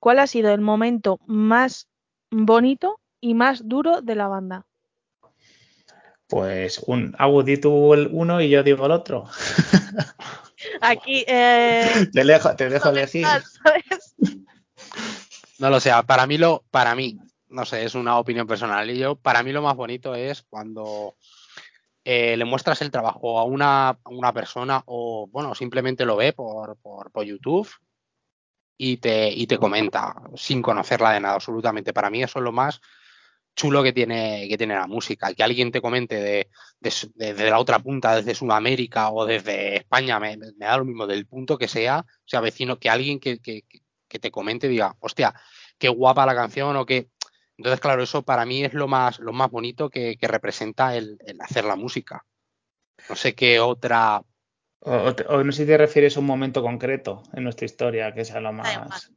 cuál 0.00 0.18
ha 0.18 0.26
sido 0.26 0.52
el 0.52 0.60
momento 0.60 1.20
más 1.24 1.86
bonito 2.32 2.98
y 3.20 3.34
más 3.34 3.68
duro 3.68 4.02
de 4.02 4.16
la 4.16 4.26
banda? 4.26 4.66
Pues 6.26 6.80
un 6.84 7.14
Abu 7.16 7.44
di 7.44 7.58
tú 7.58 7.94
el 7.94 8.08
uno 8.10 8.40
y 8.40 8.48
yo 8.48 8.64
digo 8.64 8.86
el 8.86 8.90
otro. 8.90 9.26
Aquí, 10.80 11.24
eh, 11.28 12.08
te, 12.12 12.24
dejo, 12.24 12.56
te 12.56 12.68
dejo 12.68 12.88
elegir. 12.88 13.24
¿sabes? 13.24 14.16
No 15.60 15.70
lo 15.70 15.78
sé, 15.78 15.92
para 16.08 16.26
mí 16.26 16.38
lo, 16.38 16.64
para 16.72 16.96
mí, 16.96 17.20
no 17.50 17.64
sé, 17.66 17.84
es 17.84 17.94
una 17.94 18.18
opinión 18.18 18.48
personal. 18.48 18.90
Y 18.90 18.98
yo, 18.98 19.14
para 19.14 19.44
mí 19.44 19.52
lo 19.52 19.62
más 19.62 19.76
bonito 19.76 20.16
es 20.16 20.42
cuando 20.42 21.14
eh, 22.04 22.36
le 22.36 22.44
muestras 22.44 22.80
el 22.82 22.90
trabajo 22.90 23.38
a 23.38 23.44
una, 23.44 23.98
una 24.06 24.32
persona 24.32 24.82
o, 24.86 25.28
bueno, 25.30 25.54
simplemente 25.54 26.04
lo 26.04 26.16
ve 26.16 26.32
por, 26.32 26.76
por, 26.78 27.10
por 27.10 27.24
YouTube 27.24 27.68
y 28.76 28.96
te, 28.96 29.30
y 29.30 29.46
te 29.46 29.58
comenta 29.58 30.14
sin 30.34 30.62
conocerla 30.62 31.12
de 31.12 31.20
nada, 31.20 31.34
absolutamente. 31.34 31.92
Para 31.92 32.08
mí 32.08 32.22
eso 32.22 32.38
es 32.38 32.42
lo 32.42 32.52
más 32.52 32.80
chulo 33.54 33.82
que 33.82 33.92
tiene, 33.92 34.46
que 34.48 34.56
tiene 34.56 34.74
la 34.74 34.86
música. 34.86 35.34
Que 35.34 35.42
alguien 35.42 35.70
te 35.70 35.82
comente 35.82 36.14
de, 36.16 36.48
de, 36.80 36.92
de, 37.14 37.34
de 37.34 37.50
la 37.50 37.58
otra 37.58 37.78
punta, 37.78 38.16
desde 38.16 38.34
Sudamérica 38.34 39.10
o 39.10 39.26
desde 39.26 39.76
España, 39.76 40.18
me, 40.18 40.38
da 40.56 40.78
lo 40.78 40.86
mismo, 40.86 41.06
del 41.06 41.26
punto 41.26 41.58
que 41.58 41.68
sea, 41.68 42.06
o 42.08 42.28
sea, 42.28 42.40
vecino, 42.40 42.78
que 42.78 42.88
alguien 42.88 43.20
que, 43.20 43.38
que, 43.40 43.64
que 44.08 44.18
te 44.18 44.30
comente 44.30 44.68
diga, 44.68 44.96
hostia, 45.00 45.34
qué 45.78 45.88
guapa 45.88 46.26
la 46.26 46.34
canción 46.34 46.76
o 46.76 46.86
que... 46.86 47.10
Entonces, 47.60 47.80
claro, 47.80 48.02
eso 48.02 48.22
para 48.22 48.46
mí 48.46 48.64
es 48.64 48.72
lo 48.72 48.88
más, 48.88 49.18
lo 49.18 49.34
más 49.34 49.50
bonito 49.50 49.90
que, 49.90 50.16
que 50.16 50.26
representa 50.26 50.96
el, 50.96 51.18
el, 51.26 51.38
hacer 51.42 51.66
la 51.66 51.76
música. 51.76 52.24
No 53.06 53.16
sé 53.16 53.34
qué 53.34 53.60
otra... 53.60 54.22
O, 54.78 55.14
o, 55.28 55.44
no 55.44 55.52
sé 55.52 55.64
si 55.64 55.66
te 55.66 55.76
refieres 55.76 56.16
a 56.16 56.20
un 56.20 56.26
momento 56.26 56.62
concreto 56.62 57.22
en 57.34 57.44
nuestra 57.44 57.66
historia, 57.66 58.14
que 58.14 58.24
sea 58.24 58.40
lo 58.40 58.54
más... 58.54 59.12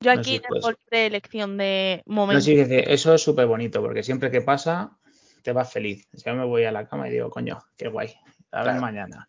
Yo 0.00 0.12
aquí 0.12 0.40
no 0.48 0.54
sé, 0.54 0.60
pues, 0.62 0.76
de 0.90 1.04
elección 1.04 1.58
de 1.58 2.02
momentos. 2.06 2.48
No, 2.48 2.64
sí, 2.64 2.66
eso 2.68 3.12
es 3.12 3.22
súper 3.22 3.48
bonito, 3.48 3.82
porque 3.82 4.02
siempre 4.02 4.30
que 4.30 4.40
pasa, 4.40 4.98
te 5.42 5.52
vas 5.52 5.70
feliz. 5.70 6.08
Yo 6.24 6.34
me 6.34 6.46
voy 6.46 6.64
a 6.64 6.72
la 6.72 6.88
cama 6.88 7.06
y 7.06 7.12
digo, 7.12 7.28
coño, 7.28 7.62
qué 7.76 7.88
guay, 7.88 8.14
a 8.50 8.62
ver 8.62 8.64
claro. 8.64 8.80
mañana. 8.80 9.28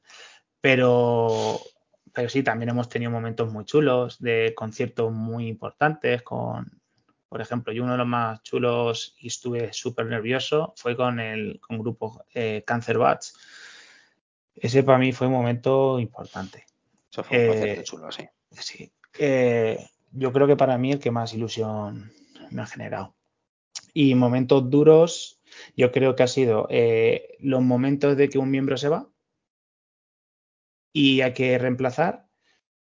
Pero, 0.62 1.60
pero 2.14 2.30
sí, 2.30 2.42
también 2.42 2.70
hemos 2.70 2.88
tenido 2.88 3.12
momentos 3.12 3.52
muy 3.52 3.66
chulos 3.66 4.18
de 4.22 4.54
conciertos 4.56 5.12
muy 5.12 5.50
importantes 5.50 6.22
con, 6.22 6.82
por 7.28 7.42
ejemplo, 7.42 7.74
yo 7.74 7.84
uno 7.84 7.94
de 7.94 7.98
los 7.98 8.08
más 8.08 8.44
chulos 8.44 9.16
y 9.20 9.28
estuve 9.28 9.74
súper 9.74 10.06
nervioso 10.06 10.74
fue 10.78 10.96
con 10.96 11.20
el 11.20 11.60
con 11.60 11.80
grupo 11.80 12.24
eh, 12.34 12.64
Cancer 12.66 12.98
Bats. 12.98 13.38
Ese 14.56 14.84
para 14.84 14.98
mí 14.98 15.12
fue 15.12 15.28
un 15.28 15.34
momento 15.34 16.00
importante. 16.00 16.66
Eso 17.12 17.24
fue 17.24 17.50
un 17.50 17.68
eh, 17.68 17.84
chulo, 17.84 18.12
sí. 18.12 18.28
Sí. 18.52 18.92
Eh, 19.20 19.86
yo 20.12 20.32
creo 20.32 20.48
que 20.48 20.56
para 20.56 20.78
mí 20.78 20.92
el 20.92 21.00
que 21.00 21.12
más 21.12 21.34
ilusión 21.34 22.12
me 22.52 22.62
ha 22.62 22.66
generado. 22.66 23.16
Y 23.94 24.16
momentos 24.16 24.70
duros, 24.70 25.40
yo 25.76 25.92
creo 25.92 26.16
que 26.16 26.24
ha 26.24 26.28
sido 26.28 26.68
eh, 26.70 27.38
los 27.40 27.62
momentos 27.62 28.16
de 28.18 28.30
que 28.30 28.38
un 28.38 28.52
miembro 28.52 28.78
se 28.78 28.90
va 28.90 29.10
y 30.94 31.22
hay 31.22 31.34
que 31.34 31.58
reemplazar 31.58 32.25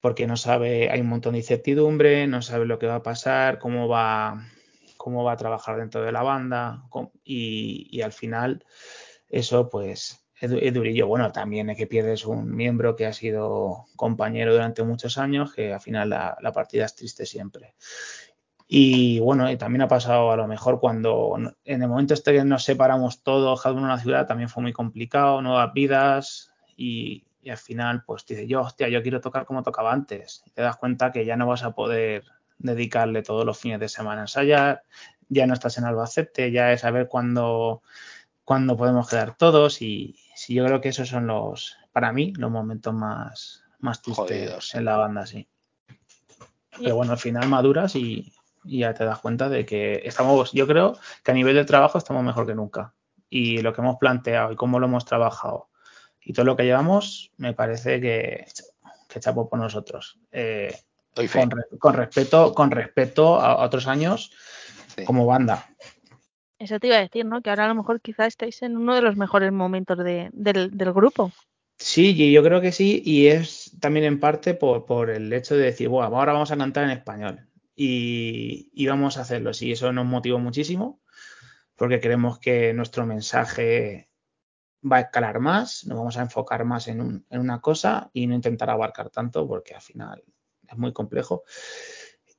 porque 0.00 0.26
no 0.26 0.36
sabe, 0.36 0.90
hay 0.90 1.00
un 1.00 1.08
montón 1.08 1.32
de 1.32 1.38
incertidumbre, 1.38 2.26
no 2.26 2.42
sabe 2.42 2.66
lo 2.66 2.78
que 2.78 2.86
va 2.86 2.96
a 2.96 3.02
pasar, 3.02 3.58
cómo 3.58 3.88
va, 3.88 4.46
cómo 4.96 5.24
va 5.24 5.32
a 5.32 5.36
trabajar 5.36 5.78
dentro 5.78 6.02
de 6.02 6.12
la 6.12 6.22
banda 6.22 6.84
y, 7.24 8.00
al 8.02 8.12
final 8.12 8.64
eso 9.28 9.68
pues 9.68 10.24
es 10.40 10.74
durillo. 10.74 11.06
Bueno, 11.06 11.32
también 11.32 11.68
es 11.68 11.76
que 11.76 11.86
pierdes 11.86 12.24
un 12.24 12.56
miembro 12.56 12.96
que 12.96 13.06
ha 13.06 13.12
sido 13.12 13.86
compañero 13.94 14.54
durante 14.54 14.82
muchos 14.82 15.18
años, 15.18 15.52
que 15.52 15.74
al 15.74 15.80
final 15.80 16.08
la, 16.10 16.36
la 16.40 16.52
partida 16.52 16.86
es 16.86 16.94
triste 16.94 17.26
siempre. 17.26 17.74
Y 18.66 19.18
bueno, 19.18 19.50
y 19.50 19.56
también 19.56 19.82
ha 19.82 19.88
pasado 19.88 20.30
a 20.30 20.36
lo 20.36 20.46
mejor 20.46 20.80
cuando 20.80 21.36
en 21.64 21.82
el 21.82 21.88
momento 21.88 22.14
este 22.14 22.32
que 22.32 22.44
nos 22.44 22.64
separamos 22.64 23.22
todos, 23.22 23.60
cada 23.60 23.74
uno 23.74 23.82
en 23.82 23.92
una 23.92 23.98
ciudad, 23.98 24.26
también 24.26 24.48
fue 24.48 24.62
muy 24.62 24.72
complicado, 24.72 25.42
nuevas 25.42 25.72
vidas 25.74 26.52
y, 26.76 27.24
y 27.42 27.50
al 27.50 27.58
final 27.58 28.04
pues 28.04 28.26
dices, 28.26 28.46
yo, 28.48 28.60
hostia, 28.60 28.88
yo 28.88 29.02
quiero 29.02 29.20
tocar 29.20 29.46
como 29.46 29.62
tocaba 29.62 29.92
antes. 29.92 30.42
Y 30.46 30.50
te 30.50 30.62
das 30.62 30.76
cuenta 30.76 31.12
que 31.12 31.24
ya 31.24 31.36
no 31.36 31.46
vas 31.46 31.62
a 31.62 31.74
poder 31.74 32.24
dedicarle 32.58 33.22
todos 33.22 33.44
los 33.44 33.58
fines 33.58 33.80
de 33.80 33.88
semana 33.88 34.20
a 34.20 34.24
ensayar, 34.24 34.82
ya 35.28 35.46
no 35.46 35.54
estás 35.54 35.78
en 35.78 35.84
Albacete, 35.84 36.50
ya 36.52 36.72
es 36.72 36.82
saber 36.82 37.08
cuándo, 37.08 37.82
cuándo 38.44 38.76
podemos 38.76 39.08
quedar 39.08 39.36
todos 39.36 39.80
y, 39.80 40.16
sí, 40.34 40.54
yo 40.54 40.66
creo 40.66 40.80
que 40.80 40.90
esos 40.90 41.08
son 41.08 41.26
los, 41.26 41.76
para 41.92 42.12
mí, 42.12 42.34
los 42.36 42.50
momentos 42.50 42.92
más, 42.92 43.64
más 43.78 44.02
tristes 44.02 44.26
Jodidos. 44.26 44.74
en 44.74 44.84
la 44.84 44.96
banda, 44.96 45.24
sí. 45.26 45.48
Pero 46.78 46.96
bueno, 46.96 47.12
al 47.12 47.18
final 47.18 47.48
maduras 47.48 47.96
y, 47.96 48.32
y, 48.64 48.80
ya 48.80 48.92
te 48.92 49.04
das 49.04 49.20
cuenta 49.20 49.48
de 49.48 49.64
que 49.64 50.02
estamos, 50.04 50.52
yo 50.52 50.66
creo 50.66 50.98
que 51.24 51.30
a 51.30 51.34
nivel 51.34 51.54
de 51.54 51.64
trabajo 51.64 51.96
estamos 51.96 52.22
mejor 52.22 52.46
que 52.46 52.54
nunca. 52.54 52.92
Y 53.28 53.62
lo 53.62 53.72
que 53.72 53.80
hemos 53.80 53.96
planteado 53.96 54.52
y 54.52 54.56
cómo 54.56 54.80
lo 54.80 54.86
hemos 54.86 55.04
trabajado 55.04 55.69
y 56.30 56.32
todo 56.32 56.46
lo 56.46 56.56
que 56.56 56.62
llevamos, 56.62 57.32
me 57.38 57.54
parece 57.54 58.00
que, 58.00 58.46
que 59.08 59.18
chapo 59.18 59.48
por 59.48 59.58
nosotros. 59.58 60.20
Eh, 60.30 60.72
con, 61.12 61.50
con, 61.80 61.94
respeto, 61.94 62.54
con 62.54 62.70
respeto 62.70 63.40
a, 63.40 63.54
a 63.54 63.64
otros 63.64 63.88
años 63.88 64.30
sí. 64.94 65.04
como 65.04 65.26
banda. 65.26 65.66
Eso 66.60 66.78
te 66.78 66.86
iba 66.86 66.98
a 66.98 67.00
decir, 67.00 67.26
¿no? 67.26 67.42
Que 67.42 67.50
ahora 67.50 67.64
a 67.64 67.68
lo 67.68 67.74
mejor 67.74 68.00
quizá 68.00 68.26
estáis 68.26 68.62
en 68.62 68.76
uno 68.76 68.94
de 68.94 69.02
los 69.02 69.16
mejores 69.16 69.50
momentos 69.50 69.98
de, 69.98 70.30
del, 70.32 70.70
del, 70.78 70.92
grupo. 70.92 71.32
Sí, 71.78 72.30
yo 72.30 72.44
creo 72.44 72.60
que 72.60 72.70
sí, 72.70 73.02
y 73.04 73.26
es 73.26 73.72
también 73.80 74.06
en 74.06 74.20
parte 74.20 74.54
por, 74.54 74.84
por 74.84 75.10
el 75.10 75.32
hecho 75.32 75.56
de 75.56 75.64
decir, 75.64 75.88
bueno, 75.88 76.16
ahora 76.16 76.32
vamos 76.32 76.52
a 76.52 76.56
cantar 76.56 76.84
en 76.84 76.90
español 76.90 77.48
y, 77.74 78.70
y 78.72 78.86
vamos 78.86 79.18
a 79.18 79.22
hacerlo. 79.22 79.52
Sí, 79.52 79.72
eso 79.72 79.92
nos 79.92 80.06
motivó 80.06 80.38
muchísimo, 80.38 81.00
porque 81.74 81.98
creemos 81.98 82.38
que 82.38 82.72
nuestro 82.72 83.04
mensaje 83.04 84.09
va 84.82 84.96
a 84.96 85.00
escalar 85.00 85.40
más, 85.40 85.84
nos 85.86 85.98
vamos 85.98 86.16
a 86.16 86.22
enfocar 86.22 86.64
más 86.64 86.88
en, 86.88 87.00
un, 87.00 87.26
en 87.28 87.40
una 87.40 87.60
cosa 87.60 88.10
y 88.12 88.26
no 88.26 88.34
intentar 88.34 88.70
abarcar 88.70 89.10
tanto, 89.10 89.46
porque 89.46 89.74
al 89.74 89.82
final 89.82 90.22
es 90.68 90.78
muy 90.78 90.92
complejo. 90.92 91.44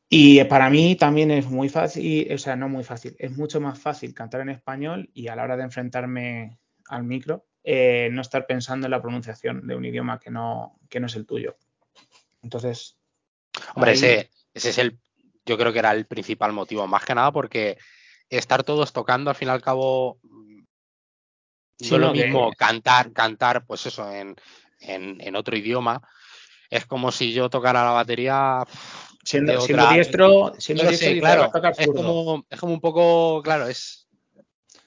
Y 0.09 0.43
para 0.45 0.69
mí 0.69 0.95
también 0.95 1.31
es 1.31 1.47
muy 1.47 1.69
fácil, 1.69 2.31
o 2.33 2.37
sea, 2.37 2.55
no 2.55 2.67
muy 2.67 2.83
fácil, 2.83 3.15
es 3.17 3.31
mucho 3.37 3.61
más 3.61 3.79
fácil 3.79 4.13
cantar 4.13 4.41
en 4.41 4.49
español 4.49 5.09
y 5.13 5.27
a 5.27 5.35
la 5.35 5.43
hora 5.43 5.55
de 5.55 5.63
enfrentarme 5.63 6.59
al 6.87 7.03
micro, 7.03 7.45
eh, 7.63 8.09
no 8.11 8.21
estar 8.21 8.45
pensando 8.45 8.87
en 8.87 8.91
la 8.91 9.01
pronunciación 9.01 9.65
de 9.67 9.75
un 9.75 9.85
idioma 9.85 10.19
que 10.19 10.29
no, 10.29 10.79
que 10.89 10.99
no 10.99 11.07
es 11.07 11.15
el 11.15 11.25
tuyo. 11.25 11.55
Entonces. 12.41 12.97
Hombre, 13.75 13.91
ahí... 13.91 13.97
ese, 13.97 14.29
ese 14.53 14.69
es 14.71 14.77
el, 14.79 14.99
yo 15.45 15.57
creo 15.57 15.71
que 15.71 15.79
era 15.79 15.91
el 15.91 16.05
principal 16.05 16.51
motivo, 16.53 16.85
más 16.87 17.05
que 17.05 17.15
nada 17.15 17.31
porque 17.31 17.77
estar 18.29 18.63
todos 18.63 18.93
tocando, 18.93 19.29
al 19.29 19.35
fin 19.35 19.49
y 19.49 19.51
al 19.51 19.61
cabo, 19.61 20.19
sí, 21.81 21.89
no 21.91 21.95
es 21.95 22.01
lo 22.01 22.13
mismo 22.13 22.51
que... 22.51 22.57
cantar, 22.57 23.11
cantar, 23.11 23.65
pues 23.65 23.85
eso, 23.85 24.11
en, 24.11 24.35
en, 24.79 25.17
en 25.21 25.35
otro 25.35 25.55
idioma. 25.57 26.01
Es 26.69 26.85
como 26.85 27.11
si 27.11 27.33
yo 27.33 27.49
tocara 27.49 27.83
la 27.83 27.91
batería 27.91 28.63
siendo, 29.23 29.53
otra... 29.53 29.65
siendo 29.65 29.89
diestro, 29.89 30.53
siendo 30.57 30.83
no 30.83 30.89
diestro 30.89 31.09
sé, 31.09 31.19
claro, 31.19 31.51
es 31.77 31.87
como, 31.87 32.45
es 32.49 32.59
como 32.59 32.73
un 32.73 32.81
poco, 32.81 33.41
claro, 33.43 33.67
es 33.67 34.07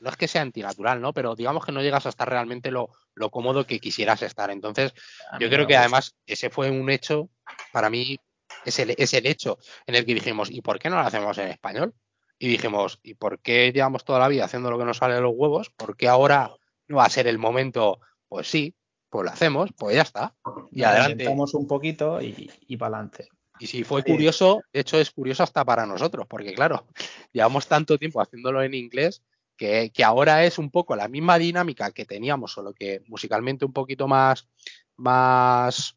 no 0.00 0.10
es 0.10 0.16
que 0.16 0.28
sea 0.28 0.42
antinatural, 0.42 1.00
¿no? 1.00 1.14
Pero 1.14 1.34
digamos 1.34 1.64
que 1.64 1.72
no 1.72 1.80
llegas 1.80 2.04
a 2.04 2.10
estar 2.10 2.28
realmente 2.28 2.70
lo, 2.70 2.90
lo 3.14 3.30
cómodo 3.30 3.66
que 3.66 3.80
quisieras 3.80 4.20
estar. 4.22 4.50
Entonces, 4.50 4.92
yo 5.40 5.48
creo 5.48 5.66
que 5.66 5.78
además 5.78 6.14
ese 6.26 6.50
fue 6.50 6.70
un 6.70 6.90
hecho, 6.90 7.30
para 7.72 7.88
mí, 7.88 8.18
es 8.66 8.78
el, 8.78 8.94
es 8.98 9.14
el 9.14 9.26
hecho 9.26 9.58
en 9.86 9.94
el 9.94 10.04
que 10.04 10.12
dijimos, 10.12 10.50
¿y 10.50 10.60
por 10.60 10.78
qué 10.78 10.90
no 10.90 10.96
lo 10.96 11.02
hacemos 11.02 11.38
en 11.38 11.48
español? 11.48 11.94
Y 12.38 12.48
dijimos, 12.48 12.98
¿y 13.02 13.14
por 13.14 13.40
qué 13.40 13.72
llevamos 13.72 14.04
toda 14.04 14.18
la 14.18 14.28
vida 14.28 14.44
haciendo 14.44 14.70
lo 14.70 14.78
que 14.78 14.84
nos 14.84 14.98
sale 14.98 15.14
de 15.14 15.22
los 15.22 15.32
huevos? 15.34 15.70
¿Por 15.70 15.96
qué 15.96 16.06
ahora 16.06 16.50
no 16.88 16.96
va 16.96 17.04
a 17.04 17.10
ser 17.10 17.26
el 17.26 17.38
momento? 17.38 18.00
Pues 18.28 18.48
sí, 18.48 18.74
pues 19.08 19.24
lo 19.24 19.30
hacemos, 19.30 19.70
pues 19.76 19.96
ya 19.96 20.02
está. 20.02 20.34
Y 20.72 20.80
nos 20.80 20.88
adelante. 20.88 21.28
un 21.28 21.66
poquito 21.66 22.20
y, 22.20 22.50
y 22.66 22.76
para 22.76 22.96
adelante. 22.96 23.28
Y 23.58 23.66
si 23.66 23.84
fue 23.84 24.02
curioso, 24.02 24.62
de 24.72 24.80
hecho 24.80 24.98
es 24.98 25.10
curioso 25.10 25.42
hasta 25.42 25.64
para 25.64 25.86
nosotros, 25.86 26.26
porque 26.28 26.54
claro, 26.54 26.86
llevamos 27.32 27.68
tanto 27.68 27.98
tiempo 27.98 28.20
haciéndolo 28.20 28.62
en 28.62 28.74
inglés 28.74 29.22
que, 29.56 29.92
que, 29.94 30.02
ahora 30.02 30.44
es 30.44 30.58
un 30.58 30.70
poco 30.70 30.96
la 30.96 31.06
misma 31.06 31.38
dinámica 31.38 31.92
que 31.92 32.04
teníamos, 32.04 32.50
solo 32.52 32.72
que 32.74 33.02
musicalmente 33.06 33.64
un 33.64 33.72
poquito 33.72 34.08
más, 34.08 34.48
más 34.96 35.96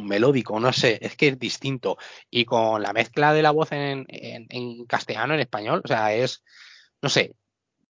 melódico, 0.00 0.58
no 0.60 0.72
sé, 0.72 0.98
es 1.02 1.16
que 1.16 1.28
es 1.28 1.38
distinto. 1.38 1.98
Y 2.30 2.44
con 2.44 2.82
la 2.82 2.92
mezcla 2.92 3.32
de 3.32 3.42
la 3.42 3.50
voz 3.50 3.72
en, 3.72 4.04
en, 4.08 4.46
en 4.48 4.84
castellano, 4.86 5.34
en 5.34 5.40
español, 5.40 5.82
o 5.84 5.88
sea, 5.88 6.14
es, 6.14 6.44
no 7.02 7.08
sé, 7.08 7.34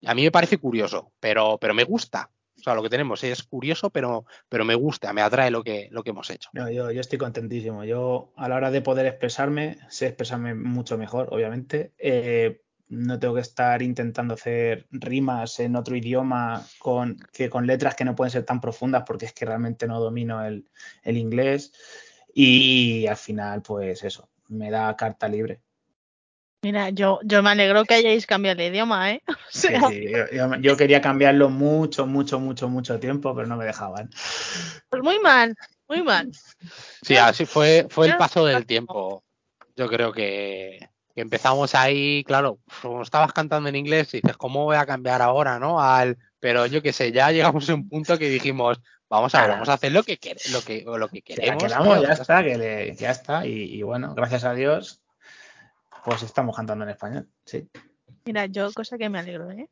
a 0.06 0.16
mí 0.16 0.24
me 0.24 0.32
parece 0.32 0.58
curioso, 0.58 1.12
pero, 1.20 1.58
pero 1.60 1.74
me 1.74 1.84
gusta. 1.84 2.30
O 2.60 2.64
sea, 2.64 2.76
lo 2.76 2.84
que 2.84 2.90
tenemos 2.90 3.24
es 3.24 3.44
curioso, 3.44 3.90
pero, 3.90 4.26
pero 4.48 4.64
me 4.64 4.76
gusta, 4.76 5.12
me 5.12 5.22
atrae 5.22 5.52
lo 5.52 5.64
que, 5.64 5.90
lo 5.92 6.04
que 6.04 6.12
hemos 6.12 6.30
hecho. 6.30 6.50
No, 6.54 6.70
yo, 6.70 6.92
yo 6.92 7.02
estoy 7.02 7.18
contentísimo. 7.18 7.84
Yo, 7.84 8.32
a 8.38 8.48
la 8.48 8.56
hora 8.56 8.72
de 8.72 8.82
poder 8.82 9.06
expresarme, 9.06 9.80
sé 9.90 10.08
expresarme 10.08 10.54
mucho 10.54 10.98
mejor, 10.98 11.28
obviamente. 11.32 11.94
Eh, 11.98 12.62
no 12.88 13.20
tengo 13.20 13.34
que 13.34 13.42
estar 13.42 13.82
intentando 13.82 14.36
hacer 14.36 14.88
rimas 14.92 15.60
en 15.60 15.76
otro 15.76 15.96
idioma 15.96 16.66
con, 16.80 17.18
que 17.34 17.50
con 17.50 17.68
letras 17.68 17.96
que 17.96 18.06
no 18.06 18.16
pueden 18.16 18.32
ser 18.32 18.46
tan 18.46 18.62
profundas 18.62 19.04
porque 19.06 19.26
es 19.26 19.34
que 19.34 19.46
realmente 19.46 19.88
no 19.88 20.00
domino 20.00 20.46
el, 20.46 20.70
el 21.04 21.18
inglés. 21.18 21.74
Y 22.34 23.08
al 23.08 23.18
final, 23.18 23.62
pues 23.62 24.04
eso, 24.04 24.30
me 24.48 24.72
da 24.72 24.96
carta 24.96 25.28
libre. 25.28 25.62
Mira, 26.64 26.90
yo, 26.90 27.20
yo 27.24 27.44
me 27.44 27.50
alegro 27.52 27.84
que 27.84 27.94
hayáis 27.96 28.26
cambiado 28.26 28.58
de 28.58 28.68
idioma, 28.68 29.12
¿eh? 29.12 29.22
O 29.28 29.36
Sí, 29.50 29.68
sea, 29.68 29.88
sí, 29.90 30.06
yo, 30.10 30.26
yo- 30.32 30.56
yo 30.62 30.78
quería 30.78 31.00
cambiarlo 31.02 31.50
mucho, 31.50 32.08
mucho, 32.08 32.40
mucho, 32.40 32.68
mucho 32.70 33.00
tiempo, 33.00 33.36
pero 33.36 33.48
no 33.48 33.56
me 33.58 33.66
dejaban. 33.66 34.10
pues 34.90 35.04
muy 35.04 35.20
mal, 35.20 35.56
muy 35.88 36.02
mal. 36.02 36.32
Sí, 37.04 37.18
así 37.18 37.46
fue, 37.46 37.86
fue 37.90 38.08
el 38.08 38.14
Ya. 38.14 38.18
paso 38.18 38.46
del 38.46 38.66
tiempo. 38.66 39.24
Yo 39.76 39.88
creo 39.90 40.12
que, 40.12 40.80
que 41.14 41.22
empezamos 41.22 41.76
ahí, 41.76 42.24
claro, 42.24 42.60
como 42.82 43.04
estabas 43.04 43.34
cantando 43.34 43.70
en 43.70 43.76
inglés, 43.76 44.12
y 44.14 44.22
dices, 44.22 44.38
¿cómo 44.38 44.64
voy 44.64 44.78
a 44.78 44.86
cambiar 44.88 45.22
ahora, 45.22 45.60
no? 45.60 45.80
Al, 45.82 46.18
pero 46.40 46.66
yo 46.66 46.82
qué 46.82 46.94
sé, 46.94 47.12
ya 47.12 47.30
llegamos 47.32 47.70
a 47.70 47.76
un 47.76 47.88
punto 47.90 48.18
que 48.18 48.30
dijimos, 48.30 48.82
vamos 49.10 49.36
a 49.36 49.42
ver, 49.42 49.52
vamos 49.52 49.70
a 49.70 49.74
hacer 49.74 49.92
lo 49.92 50.02
que, 50.04 50.18
lo 50.52 50.62
que, 50.62 50.84
lo 50.84 51.10
que 51.10 51.22
queremos. 51.22 51.64
queramos, 51.64 52.00
tío, 52.00 52.08
ya 52.08 52.14
está, 52.14 52.44
que 52.44 52.58
le- 52.58 52.86
que 52.88 52.96
ya 52.96 53.12
está. 53.12 53.46
Y, 53.46 53.52
y 53.76 53.84
bueno, 53.84 54.16
gracias 54.16 54.44
a 54.46 54.54
Dios, 54.56 55.03
pues 56.04 56.24
estamos 56.24 56.56
cantando 56.56 56.84
en 56.84 56.92
español. 56.92 57.30
Sí. 57.46 57.68
Mira, 58.26 58.46
yo 58.46 58.72
cosa 58.74 58.98
que 58.98 59.10
me 59.10 59.20
alegro, 59.20 59.52
¿eh? 59.52 59.70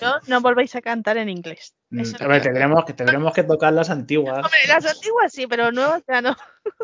Yo 0.00 0.14
no 0.28 0.40
volvéis 0.40 0.76
a 0.76 0.80
cantar 0.80 1.16
en 1.16 1.28
inglés. 1.28 1.74
Mm, 1.90 2.00
Eso- 2.00 2.16
A 2.20 2.28
ver, 2.28 2.42
tendremos 2.42 2.84
que, 2.84 2.92
tendremos 2.92 3.32
que 3.32 3.42
tocar 3.42 3.72
las 3.72 3.90
antiguas. 3.90 4.36
Hombre, 4.44 4.58
las 4.68 4.86
antiguas 4.86 5.32
sí, 5.32 5.46
pero 5.48 5.72
nuevas 5.72 6.02
ya 6.06 6.22
no. 6.22 6.36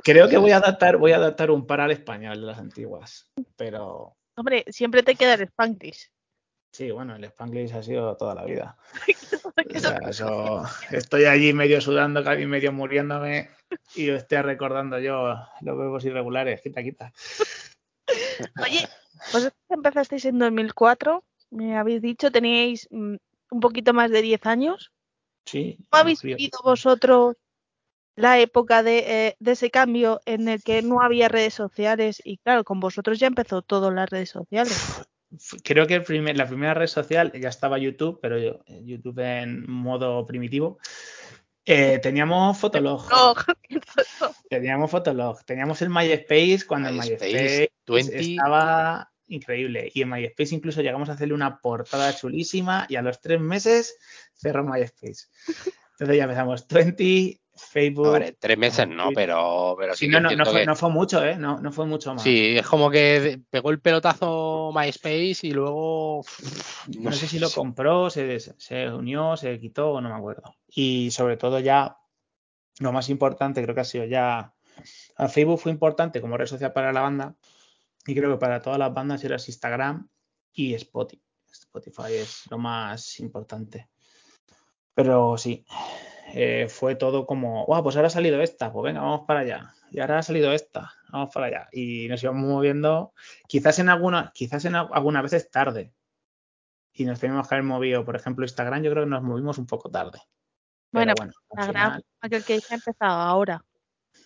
Creo 0.02 0.28
que 0.28 0.36
voy 0.38 0.50
a 0.50 0.56
adaptar, 0.56 0.96
voy 0.96 1.12
a 1.12 1.16
adaptar 1.16 1.50
un 1.52 1.64
par 1.66 1.80
al 1.80 1.92
español 1.92 2.40
de 2.40 2.46
las 2.46 2.58
antiguas. 2.58 3.30
Pero 3.56 4.16
Hombre, 4.36 4.64
siempre 4.68 5.02
te 5.04 5.14
queda 5.14 5.34
el 5.34 5.42
Spanglish. 5.42 6.10
sí, 6.72 6.90
bueno, 6.90 7.14
el 7.16 7.24
Spanglish 7.24 7.72
ha 7.72 7.82
sido 7.82 8.16
toda 8.16 8.34
la 8.34 8.44
vida. 8.44 8.76
O 9.74 9.78
sea, 9.78 9.98
eso, 10.08 10.64
estoy 10.90 11.24
allí 11.24 11.52
medio 11.52 11.80
sudando, 11.80 12.22
casi 12.24 12.46
medio 12.46 12.72
muriéndome 12.72 13.50
y 13.94 14.08
estoy 14.10 14.38
recordando 14.42 14.98
yo 14.98 15.34
los 15.60 15.78
verbos 15.78 16.04
irregulares. 16.04 16.60
Quita, 16.62 16.82
quita. 16.82 17.12
Oye, 18.62 18.88
vosotros 19.32 19.54
empezasteis 19.68 20.24
en 20.24 20.38
2004, 20.38 21.24
me 21.50 21.76
habéis 21.76 22.02
dicho, 22.02 22.30
teníais 22.30 22.88
mm, 22.90 23.16
un 23.50 23.60
poquito 23.60 23.92
más 23.94 24.10
de 24.10 24.22
10 24.22 24.44
años. 24.46 24.92
Sí. 25.46 25.76
¿Cómo 25.90 26.00
habéis 26.02 26.22
vivido 26.22 26.58
vosotros 26.64 27.36
la 28.16 28.40
época 28.40 28.82
de, 28.82 28.98
eh, 29.28 29.36
de 29.38 29.52
ese 29.52 29.70
cambio 29.70 30.20
en 30.24 30.48
el 30.48 30.62
que 30.62 30.82
no 30.82 31.00
había 31.02 31.28
redes 31.28 31.54
sociales? 31.54 32.20
Y 32.24 32.38
claro, 32.38 32.64
con 32.64 32.80
vosotros 32.80 33.18
ya 33.18 33.26
empezó 33.28 33.62
todo 33.62 33.88
en 33.88 33.96
las 33.96 34.10
redes 34.10 34.30
sociales. 34.30 34.76
Creo 35.64 35.86
que 35.86 35.94
el 35.96 36.02
primer- 36.02 36.36
la 36.36 36.46
primera 36.46 36.72
red 36.74 36.86
social 36.86 37.32
ya 37.32 37.48
estaba 37.48 37.78
YouTube, 37.78 38.18
pero 38.22 38.38
yo- 38.38 38.60
YouTube 38.84 39.18
en 39.18 39.70
modo 39.70 40.24
primitivo. 40.24 40.78
Eh, 41.68 41.98
teníamos 41.98 42.56
Fotolog. 42.58 43.04
Teníamos 44.48 44.88
Fotolog. 44.88 45.44
Teníamos 45.44 45.82
el 45.82 45.90
MySpace 45.90 46.60
cuando 46.64 46.88
el 46.90 46.94
MySpace, 46.94 47.26
MySpace 47.26 47.72
20. 47.88 48.20
estaba 48.20 49.12
increíble. 49.26 49.90
Y 49.92 50.02
en 50.02 50.10
MySpace 50.10 50.54
incluso 50.54 50.80
llegamos 50.80 51.08
a 51.08 51.14
hacerle 51.14 51.34
una 51.34 51.60
portada 51.60 52.14
chulísima 52.14 52.86
y 52.88 52.94
a 52.94 53.02
los 53.02 53.20
tres 53.20 53.40
meses 53.40 53.96
cerró 54.32 54.62
MySpace. 54.62 55.26
Entonces 55.92 56.16
ya 56.16 56.22
empezamos 56.22 56.68
20, 56.68 57.40
Facebook. 57.56 58.36
Tres 58.38 58.58
meses 58.58 58.86
no, 58.88 59.08
Sí. 59.08 59.14
pero, 59.14 59.74
pero 59.78 59.94
sí, 59.94 60.08
no, 60.08 60.20
no, 60.20 60.30
no 60.30 60.44
fue, 60.44 60.60
que- 60.60 60.66
no 60.66 60.76
fue 60.76 60.90
mucho, 60.90 61.24
¿eh? 61.24 61.36
No, 61.36 61.58
no 61.60 61.72
fue 61.72 61.86
mucho 61.86 62.14
más. 62.14 62.22
Sí, 62.22 62.56
es 62.56 62.66
como 62.66 62.90
que 62.90 63.40
pegó 63.50 63.70
el 63.70 63.80
pelotazo 63.80 64.70
MySpace 64.74 65.38
y 65.42 65.50
luego. 65.52 66.24
No 66.98 67.12
sé 67.12 67.26
si 67.26 67.38
lo 67.38 67.50
compró, 67.50 68.10
se, 68.10 68.38
se 68.40 68.88
unió, 68.90 69.36
se 69.36 69.58
quitó, 69.58 70.00
no 70.00 70.08
me 70.08 70.14
acuerdo. 70.14 70.54
Y 70.68 71.10
sobre 71.10 71.36
todo 71.36 71.58
ya, 71.60 71.96
lo 72.80 72.92
más 72.92 73.08
importante 73.08 73.62
creo 73.62 73.74
que 73.74 73.80
ha 73.80 73.84
sido 73.84 74.04
ya, 74.04 74.52
Facebook 75.28 75.58
fue 75.60 75.72
importante 75.72 76.20
como 76.20 76.36
red 76.36 76.46
social 76.46 76.72
para 76.72 76.92
la 76.92 77.00
banda 77.00 77.34
y 78.06 78.14
creo 78.14 78.30
que 78.30 78.38
para 78.38 78.60
todas 78.60 78.78
las 78.78 78.92
bandas 78.92 79.24
era 79.24 79.36
Instagram 79.36 80.08
y 80.52 80.74
Spotify. 80.74 81.22
Spotify 81.50 82.12
es 82.12 82.42
lo 82.50 82.58
más 82.58 83.18
importante. 83.20 83.88
Pero 84.94 85.36
sí, 85.38 85.64
eh, 86.34 86.66
fue 86.68 86.94
todo 86.96 87.26
como, 87.26 87.66
wow, 87.66 87.82
pues 87.82 87.96
ahora 87.96 88.08
ha 88.08 88.10
salido 88.10 88.40
esta, 88.42 88.72
pues 88.72 88.84
venga, 88.84 89.00
vamos 89.00 89.22
para 89.26 89.40
allá. 89.40 89.74
Y 89.90 90.00
ahora 90.00 90.18
ha 90.18 90.22
salido 90.22 90.52
esta, 90.52 90.92
vamos 91.10 91.30
para 91.32 91.46
allá. 91.46 91.68
Y 91.72 92.08
nos 92.08 92.22
íbamos 92.22 92.42
moviendo, 92.44 93.12
quizás 93.46 93.78
en 93.78 93.88
alguna, 93.88 94.32
quizás 94.34 94.64
en 94.64 94.74
al- 94.74 94.88
algunas 94.92 95.22
veces 95.22 95.50
tarde. 95.50 95.92
Y 96.92 97.04
nos 97.04 97.20
teníamos 97.20 97.46
que 97.48 97.54
haber 97.54 97.64
movido, 97.64 98.04
por 98.04 98.16
ejemplo, 98.16 98.44
Instagram, 98.44 98.82
yo 98.82 98.90
creo 98.90 99.04
que 99.04 99.10
nos 99.10 99.22
movimos 99.22 99.58
un 99.58 99.66
poco 99.66 99.90
tarde. 99.90 100.20
Bueno, 100.92 101.12
bueno, 101.16 101.32
Instagram, 101.52 101.92
final, 101.92 102.04
aquel 102.20 102.44
que 102.44 102.54
ha 102.70 102.74
empezado 102.74 103.20
ahora. 103.20 103.64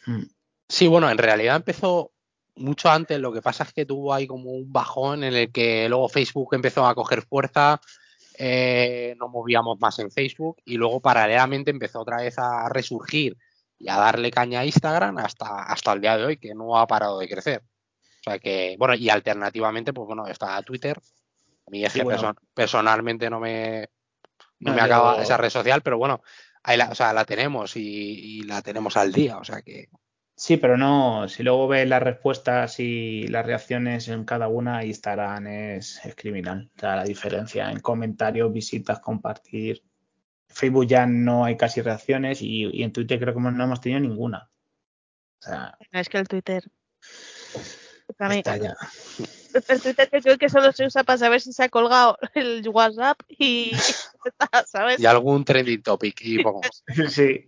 mm, 0.07 0.22
Sí, 0.68 0.86
bueno, 0.86 1.11
en 1.11 1.18
realidad 1.18 1.57
empezó 1.57 2.12
mucho 2.55 2.88
antes. 2.90 3.18
Lo 3.18 3.32
que 3.32 3.42
pasa 3.42 3.64
es 3.64 3.72
que 3.72 3.86
tuvo 3.86 4.14
ahí 4.14 4.26
como 4.28 4.51
un 4.53 4.72
bajón 4.72 5.24
en 5.24 5.34
el 5.34 5.51
que 5.51 5.88
luego 5.88 6.09
Facebook 6.09 6.55
empezó 6.55 6.86
a 6.86 6.94
coger 6.94 7.22
fuerza. 7.22 7.80
Eh, 8.43 9.14
nos 9.18 9.30
movíamos 9.30 9.78
más 9.80 9.99
en 9.99 10.11
Facebook 10.11 10.57
y 10.64 10.76
luego 10.76 11.01
paralelamente 11.01 11.70
empezó 11.70 12.01
otra 12.01 12.16
vez 12.18 12.38
a 12.38 12.68
resurgir 12.70 13.36
y 13.78 13.88
a 13.88 13.97
darle 13.97 14.30
caña 14.30 14.61
a 14.61 14.64
Instagram 14.64 15.18
hasta, 15.18 15.64
hasta 15.64 15.93
el 15.93 16.01
día 16.01 16.16
de 16.16 16.24
hoy, 16.24 16.36
que 16.38 16.55
no 16.55 16.78
ha 16.78 16.86
parado 16.86 17.18
de 17.18 17.28
crecer. 17.28 17.62
O 17.62 18.22
sea 18.22 18.38
que, 18.38 18.76
bueno, 18.78 18.95
y 18.95 19.09
alternativamente, 19.11 19.93
pues 19.93 20.07
bueno, 20.07 20.26
está 20.26 20.61
Twitter. 20.62 20.99
A 21.66 21.70
mí 21.70 21.84
es 21.84 21.93
que 21.93 22.03
bueno. 22.03 22.18
perso- 22.20 22.36
personalmente 22.55 23.28
no 23.30 23.41
me, 23.41 23.88
no 24.59 24.70
No, 24.70 24.72
me 24.72 24.78
yo- 24.78 24.84
acaba 24.84 25.22
esa 25.22 25.36
red 25.36 25.51
social, 25.51 25.82
pero 25.82 25.99
bueno, 25.99 26.22
ahí 26.62 26.76
la, 26.76 26.91
o 26.91 26.95
sea, 26.95 27.12
la 27.12 27.24
tenemos 27.24 27.76
y, 27.76 27.82
y 28.41 28.43
la 28.43 28.61
tenemos 28.62 28.97
al 28.97 29.12
día. 29.12 29.38
O 29.38 29.45
sea 29.45 29.62
que 29.62 29.88
Sí, 30.41 30.57
pero 30.57 30.78
no, 30.78 31.28
si 31.28 31.43
luego 31.43 31.68
ves 31.68 31.86
las 31.86 32.03
respuestas 32.03 32.80
y 32.80 33.28
las 33.28 33.45
reacciones 33.45 34.09
en 34.09 34.24
cada 34.24 34.49
una, 34.49 34.86
Instagram 34.86 35.47
es, 35.47 36.03
es 36.03 36.14
criminal. 36.14 36.70
O 36.74 36.80
sea, 36.80 36.97
la 36.97 37.05
diferencia 37.05 37.70
en 37.70 37.80
comentarios, 37.80 38.51
visitas, 38.51 39.01
compartir. 39.01 39.84
Facebook 40.49 40.86
ya 40.86 41.05
no 41.05 41.45
hay 41.45 41.59
casi 41.59 41.82
reacciones 41.82 42.41
y, 42.41 42.70
y 42.72 42.82
en 42.82 42.91
Twitter 42.91 43.20
creo 43.20 43.34
que 43.34 43.41
no 43.41 43.62
hemos 43.62 43.82
tenido 43.82 44.01
ninguna. 44.01 44.51
O 45.41 45.43
sea, 45.43 45.76
Es 45.93 46.09
que 46.09 46.16
el 46.16 46.26
Twitter. 46.26 46.64
Ya. 48.18 48.76
el 49.68 49.82
Twitter 49.82 50.09
yo 50.11 50.20
creo 50.22 50.38
que 50.38 50.49
solo 50.49 50.72
se 50.72 50.86
usa 50.86 51.05
para 51.05 51.18
saber 51.18 51.43
si 51.43 51.53
se 51.53 51.64
ha 51.64 51.68
colgado 51.68 52.16
el 52.32 52.66
WhatsApp 52.66 53.20
y 53.28 53.72
¿sabes? 54.66 55.01
y 55.01 55.05
algún 55.05 55.45
trending 55.45 55.82
topic 55.82 56.18
y 56.22 56.43
poco 56.43 56.62
más. 56.62 56.82
Sí, 57.12 57.47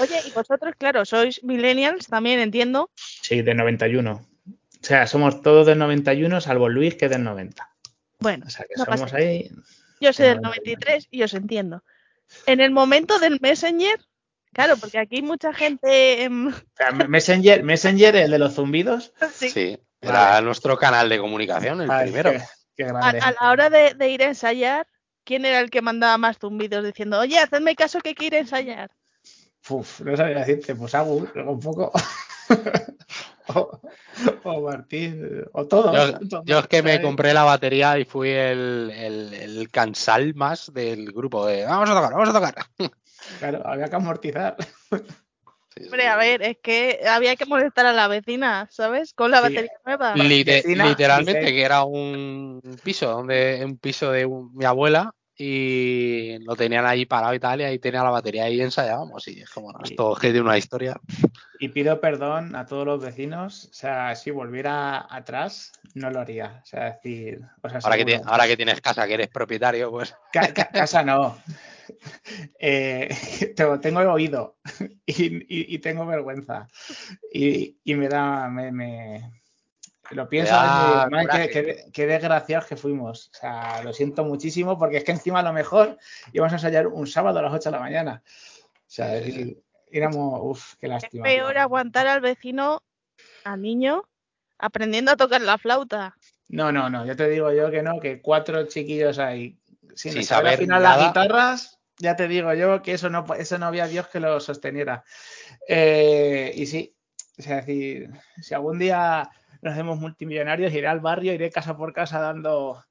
Oye, 0.00 0.20
y 0.26 0.30
vosotros, 0.32 0.74
claro, 0.78 1.04
sois 1.04 1.42
millennials 1.44 2.06
también, 2.06 2.40
entiendo. 2.40 2.90
sí, 2.96 3.42
de 3.42 3.54
91. 3.54 4.12
O 4.12 4.84
sea, 4.84 5.06
somos 5.06 5.42
todos 5.42 5.66
del 5.66 5.78
91, 5.78 6.40
salvo 6.40 6.68
Luis, 6.68 6.94
que 6.94 7.06
es 7.06 7.10
del 7.10 7.24
90. 7.24 7.68
Bueno, 8.20 8.44
O 8.46 8.50
sea, 8.50 8.64
que 8.64 8.74
no 8.76 8.84
pasa 8.84 8.96
somos 8.98 9.14
ahí. 9.14 9.50
yo 10.00 10.12
soy 10.12 10.26
del 10.26 10.34
del 10.36 10.42
91. 10.42 10.78
93 10.78 11.08
y 11.10 11.22
os 11.22 11.34
entiendo. 11.34 11.82
En 12.46 12.60
el 12.60 12.70
momento 12.70 13.18
del 13.18 13.38
Messenger, 13.40 13.98
claro, 14.52 14.76
porque 14.76 14.98
aquí 14.98 15.16
hay 15.16 15.22
mucha 15.22 15.52
gente. 15.52 16.28
O 16.28 16.52
sea, 16.76 16.92
Messenger, 16.92 17.62
Messenger, 17.64 18.14
el 18.16 18.30
de 18.30 18.38
los 18.38 18.54
zumbidos. 18.54 19.12
sí, 19.34 19.50
Sí, 19.50 19.78
era 20.00 20.30
Vale. 20.30 20.46
nuestro 20.46 20.76
canal 20.78 21.08
de 21.08 21.18
comunicación, 21.18 21.80
el 21.80 21.90
Ay, 21.90 22.04
primero. 22.06 22.30
qué- 22.30 22.42
qué 22.76 22.84
a, 22.84 23.08
a 23.08 23.32
la 23.40 23.50
hora 23.50 23.68
de, 23.70 23.94
de 23.94 24.08
ir 24.10 24.22
a 24.22 24.26
ensayar, 24.26 24.86
¿quién 25.24 25.44
era 25.44 25.58
el 25.58 25.70
que 25.70 25.82
mandaba 25.82 26.16
más 26.18 26.38
zumbidos 26.38 26.84
diciendo, 26.84 27.18
oye, 27.18 27.36
hacedme 27.38 27.74
caso 27.74 27.98
que 28.00 28.14
quiero 28.14 28.36
ensayar? 28.36 28.90
Uf, 29.70 30.00
no 30.00 30.16
sabía 30.16 30.38
decirte, 30.38 30.74
pues 30.74 30.94
Agus, 30.94 31.28
un 31.34 31.60
poco. 31.60 31.92
o, 33.48 33.80
o 34.44 34.60
Martín, 34.62 35.44
o 35.52 35.66
todos. 35.66 35.94
Yo, 35.94 36.18
todos, 36.28 36.44
yo 36.44 36.58
es 36.60 36.66
que 36.68 36.82
me 36.82 37.00
compré 37.00 37.34
la 37.34 37.44
batería 37.44 37.98
y 37.98 38.04
fui 38.04 38.30
el, 38.30 38.90
el, 38.94 39.34
el 39.34 39.70
cansal 39.70 40.34
más 40.34 40.72
del 40.72 41.12
grupo 41.12 41.46
de 41.46 41.64
vamos 41.64 41.90
a 41.90 41.94
tocar, 41.94 42.12
vamos 42.12 42.28
a 42.28 42.32
tocar. 42.32 42.54
Claro, 43.38 43.66
había 43.66 43.88
que 43.88 43.96
amortizar. 43.96 44.56
Hombre, 45.80 46.08
a 46.08 46.16
ver, 46.16 46.42
es 46.42 46.56
que 46.60 47.00
había 47.08 47.36
que 47.36 47.46
molestar 47.46 47.86
a 47.86 47.92
la 47.92 48.08
vecina, 48.08 48.66
¿sabes? 48.70 49.14
Con 49.14 49.30
la 49.30 49.36
Sí. 49.38 49.42
batería 49.44 49.70
nueva. 49.86 50.12
Vecina, 50.14 50.86
literalmente, 50.88 51.38
dice- 51.40 51.52
que 51.52 51.62
era 51.62 51.84
un 51.84 52.60
piso, 52.82 53.08
donde 53.10 53.62
un 53.64 53.78
piso 53.78 54.10
de 54.10 54.26
un- 54.26 54.52
mi 54.56 54.64
abuela 54.64 55.14
y 55.40 56.36
lo 56.40 56.56
tenían 56.56 56.84
ahí 56.84 57.06
parado 57.06 57.32
y 57.32 57.38
tal, 57.38 57.60
y 57.60 57.64
ahí 57.64 57.78
tenía 57.78 58.02
la 58.02 58.10
batería 58.10 58.50
y 58.50 58.60
ensayábamos. 58.60 59.26
Y 59.28 59.40
es 59.40 59.48
como, 59.50 59.70
Sí. 59.84 59.92
esto 59.92 60.12
es 60.14 60.18
que 60.18 60.26
tiene 60.32 60.40
una 60.42 60.58
historia. 60.58 61.00
Y 61.60 61.68
pido 61.68 62.00
perdón 62.00 62.56
a 62.56 62.66
todos 62.66 62.84
los 62.84 63.00
vecinos. 63.00 63.66
O 63.70 63.72
sea, 63.72 64.14
si 64.16 64.32
volviera 64.32 65.06
atrás, 65.08 65.72
no 65.94 66.10
lo 66.10 66.20
haría. 66.20 66.60
O 66.62 66.66
sea, 66.66 66.90
decir. 66.90 67.40
Ahora 67.62 67.96
que, 68.04 68.20
ahora 68.24 68.46
que 68.48 68.56
tienes 68.56 68.80
casa, 68.80 69.06
que 69.06 69.14
eres 69.14 69.28
propietario, 69.28 69.90
pues 69.92 70.14
Ca- 70.32 70.52
ca- 70.52 70.70
casa 70.70 71.02
no. 71.04 71.36
eh, 72.58 73.08
tengo, 73.56 73.78
tengo 73.80 74.00
oído 74.00 74.58
y, 75.06 75.36
y- 75.36 75.74
y 75.74 75.78
tengo 75.78 76.04
vergüenza. 76.06 76.68
Y, 77.32 77.78
y 77.84 77.94
me 77.94 78.08
da, 78.08 78.48
me, 78.48 78.72
me- 78.72 79.37
lo 80.10 80.28
pienso 80.28 80.52
da 80.54 80.66
y 80.66 80.78
digo, 80.80 81.10
"Madre, 81.10 81.26
coraje". 81.26 81.50
qué, 81.50 81.64
qué- 81.64 81.84
qué 81.92 82.06
desgraciados 82.06 82.66
que 82.66 82.76
fuimos. 82.76 83.30
O 83.34 83.34
sea, 83.38 83.82
lo 83.82 83.92
siento 83.92 84.24
muchísimo 84.24 84.78
porque 84.78 84.98
es 84.98 85.04
que 85.04 85.12
encima 85.12 85.40
a 85.40 85.42
lo 85.42 85.52
mejor 85.52 85.98
íbamos 86.32 86.52
a 86.52 86.56
ensayar 86.56 86.86
un 86.86 87.06
sábado 87.06 87.38
a 87.38 87.42
las 87.42 87.52
8 87.52 87.70
de 87.70 87.76
la 87.76 87.80
mañana. 87.82 88.22
O 88.24 88.70
sea, 88.86 89.22
Sí, 89.22 89.32
sí. 89.32 89.40
y- 89.40 89.96
éramos, 89.96 90.40
uff, 90.42 90.74
qué 90.80 90.86
Es 90.86 90.92
lástima. 90.92 91.24
peor 91.24 91.56
aguantar 91.58 92.06
al 92.06 92.20
vecino, 92.20 92.82
al 93.44 93.60
niño, 93.62 94.02
aprendiendo 94.58 95.12
a 95.12 95.16
tocar 95.16 95.40
la 95.40 95.56
flauta. 95.58 96.14
No, 96.48 96.72
no, 96.72 96.88
no, 96.90 97.04
yo 97.06 97.14
te 97.16 97.28
digo 97.28 97.52
yo 97.52 97.70
que 97.70 97.82
no, 97.82 98.00
que 98.00 98.20
cuatro 98.22 98.66
chiquillos 98.66 99.18
ahí 99.18 99.58
sin, 99.94 100.12
Sin 100.12 100.22
saber 100.24 100.24
saber 100.24 100.54
afinar 100.54 100.80
nada. 100.82 100.96
las 100.96 101.06
guitarras, 101.06 101.78
ya 101.98 102.16
te 102.16 102.28
digo 102.28 102.54
yo 102.54 102.80
que 102.82 102.92
eso 102.92 103.10
no, 103.10 103.26
eso 103.34 103.58
no 103.58 103.66
había 103.66 103.86
Dios 103.86 104.08
que 104.08 104.20
lo 104.20 104.40
sosteniera. 104.40 105.04
Eh, 105.66 106.52
y 106.54 106.66
sí, 106.66 106.94
o 107.38 107.42
sea, 107.42 107.58
es 107.58 107.66
decir, 107.66 108.10
si 108.40 108.54
algún 108.54 108.78
día 108.78 109.28
nos 109.62 109.72
hacemos 109.72 109.98
multimillonarios, 109.98 110.72
iré 110.72 110.86
al 110.86 111.00
barrio, 111.00 111.32
iré 111.32 111.50
casa 111.50 111.76
por 111.76 111.92
casa 111.92 112.20
dando 112.20 112.84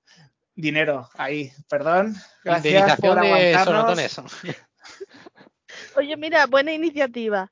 dinero 0.56 1.10
ahí. 1.16 1.52
Perdón, 1.70 2.16
gracias 2.44 3.00
por 3.00 3.18
aguantarnos. 3.20 4.44
Oye, 5.96 6.18
mira, 6.18 6.46
buena 6.48 6.74
iniciativa. 6.74 7.52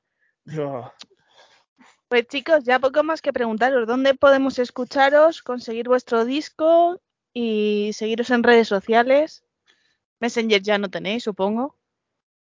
Pues 2.08 2.28
chicos, 2.28 2.64
ya 2.64 2.78
poco 2.78 3.02
más 3.02 3.20
que 3.20 3.32
preguntaros 3.32 3.86
dónde 3.86 4.14
podemos 4.14 4.58
escucharos, 4.58 5.42
conseguir 5.42 5.88
vuestro 5.88 6.24
disco 6.24 7.00
y 7.32 7.90
seguiros 7.92 8.30
en 8.30 8.42
redes 8.42 8.68
sociales. 8.68 9.44
Messenger 10.20 10.62
ya 10.62 10.78
no 10.78 10.88
tenéis, 10.88 11.24
supongo. 11.24 11.76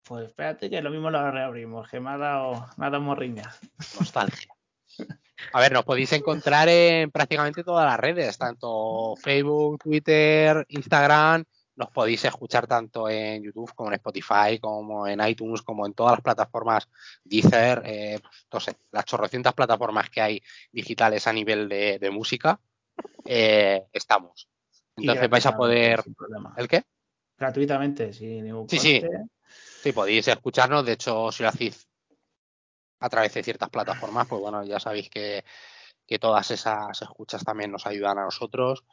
Pues 0.04 0.28
espérate 0.28 0.68
que 0.68 0.82
lo 0.82 0.90
mismo 0.90 1.10
lo 1.10 1.30
reabrimos, 1.30 1.88
que 1.88 1.98
me 1.98 2.10
ha 2.10 2.18
dado, 2.18 2.66
me 2.76 2.86
ha 2.86 2.90
dado 2.90 3.02
morriña. 3.02 3.54
Nostalgia. 3.98 4.53
A 5.52 5.60
ver, 5.60 5.72
nos 5.72 5.84
podéis 5.84 6.12
encontrar 6.12 6.68
en 6.68 7.10
prácticamente 7.10 7.64
todas 7.64 7.84
las 7.86 7.98
redes, 7.98 8.38
tanto 8.38 9.14
Facebook, 9.16 9.78
Twitter, 9.82 10.64
Instagram. 10.68 11.44
Nos 11.76 11.90
podéis 11.90 12.24
escuchar 12.24 12.66
tanto 12.68 13.08
en 13.08 13.42
YouTube 13.42 13.72
como 13.74 13.90
en 13.90 13.94
Spotify, 13.94 14.58
como 14.60 15.06
en 15.08 15.20
iTunes, 15.26 15.62
como 15.62 15.86
en 15.86 15.92
todas 15.92 16.12
las 16.12 16.20
plataformas 16.20 16.88
Deezer, 17.24 17.82
eh, 17.84 18.20
no 18.52 18.60
sé, 18.60 18.76
las 18.92 19.04
chorrocientas 19.04 19.54
plataformas 19.54 20.08
que 20.08 20.20
hay 20.20 20.42
digitales 20.70 21.26
a 21.26 21.32
nivel 21.32 21.68
de, 21.68 21.98
de 21.98 22.10
música. 22.10 22.60
eh, 23.24 23.84
estamos. 23.92 24.48
Entonces 24.96 25.28
vais 25.28 25.46
a 25.46 25.56
poder. 25.56 26.04
¿El 26.56 26.68
qué? 26.68 26.84
Gratuitamente, 27.36 28.12
sin 28.12 28.44
ningún 28.44 28.68
Sí, 28.68 28.78
sí. 28.78 29.00
coste. 29.00 29.24
Sí, 29.82 29.92
podéis 29.92 30.28
escucharnos. 30.28 30.86
De 30.86 30.92
hecho, 30.92 31.32
si 31.32 31.42
lo 31.42 31.48
hacéis 31.48 31.88
a 33.00 33.08
través 33.08 33.34
de 33.34 33.42
ciertas 33.42 33.70
plataformas, 33.70 34.26
pues 34.26 34.40
bueno, 34.40 34.64
ya 34.64 34.80
sabéis 34.80 35.10
que, 35.10 35.44
que 36.06 36.18
todas 36.18 36.50
esas 36.50 37.00
escuchas 37.02 37.44
también 37.44 37.70
nos 37.70 37.86
ayudan 37.86 38.18
a 38.18 38.24
nosotros. 38.24 38.84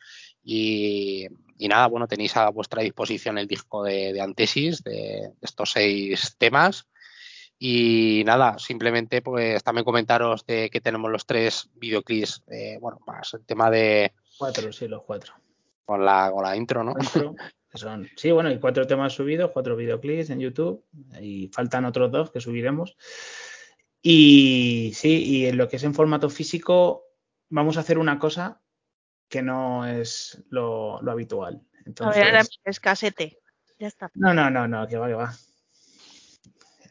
Y, 0.43 1.27
y 1.57 1.67
nada, 1.67 1.87
bueno, 1.87 2.07
tenéis 2.07 2.35
a 2.37 2.49
vuestra 2.49 2.81
disposición 2.81 3.37
el 3.37 3.47
disco 3.47 3.83
de, 3.83 4.13
de 4.13 4.21
Antesis, 4.21 4.83
de, 4.83 5.31
estos 5.41 5.71
seis 5.71 6.35
temas. 6.37 6.87
Y 7.59 8.23
nada, 8.25 8.57
simplemente 8.57 9.21
pues 9.21 9.63
también 9.63 9.85
comentaros 9.85 10.43
de 10.47 10.69
que 10.71 10.81
tenemos 10.81 11.11
los 11.11 11.27
tres 11.27 11.69
videoclips, 11.75 12.43
eh, 12.47 12.77
bueno, 12.81 12.99
más 13.05 13.35
el 13.35 13.45
tema 13.45 13.69
de 13.69 14.13
Cuatro, 14.41 14.73
sí, 14.73 14.87
los 14.87 15.03
cuatro. 15.03 15.35
con 15.85 16.03
la, 16.03 16.31
con 16.33 16.43
la 16.43 16.55
intro, 16.55 16.83
¿no? 16.83 16.93
Cuatro, 16.93 17.35
son, 17.75 18.09
sí, 18.15 18.31
bueno, 18.31 18.49
y 18.49 18.59
cuatro 18.59 18.87
temas 18.87 19.13
subidos, 19.13 19.51
cuatro 19.51 19.75
videoclips 19.75 20.31
en 20.31 20.39
YouTube, 20.39 20.83
y 21.21 21.49
faltan 21.49 21.85
otros 21.85 22.11
dos 22.11 22.31
que 22.31 22.41
subiremos. 22.41 22.97
Y 24.01 24.91
sí, 24.95 25.23
y 25.23 25.45
en 25.45 25.57
lo 25.57 25.67
que 25.69 25.75
es 25.75 25.83
en 25.83 25.93
formato 25.93 26.29
físico, 26.29 27.03
vamos 27.49 27.77
a 27.77 27.81
hacer 27.81 27.97
una 27.97 28.17
cosa 28.17 28.61
que 29.29 29.41
no 29.41 29.85
es 29.85 30.43
lo, 30.49 31.01
lo 31.01 31.11
habitual. 31.11 31.61
A 31.75 31.81
Entonces, 31.85 32.23
ver, 32.23 32.35
ahora 32.35 32.45
es 32.65 32.79
casete. 32.79 33.37
Ya 33.79 33.87
está. 33.87 34.11
no, 34.15 34.33
no, 34.33 34.49
no, 34.49 34.67
no, 34.67 34.87
que 34.87 34.97
va, 34.97 35.07
que 35.07 35.13
va. 35.13 35.33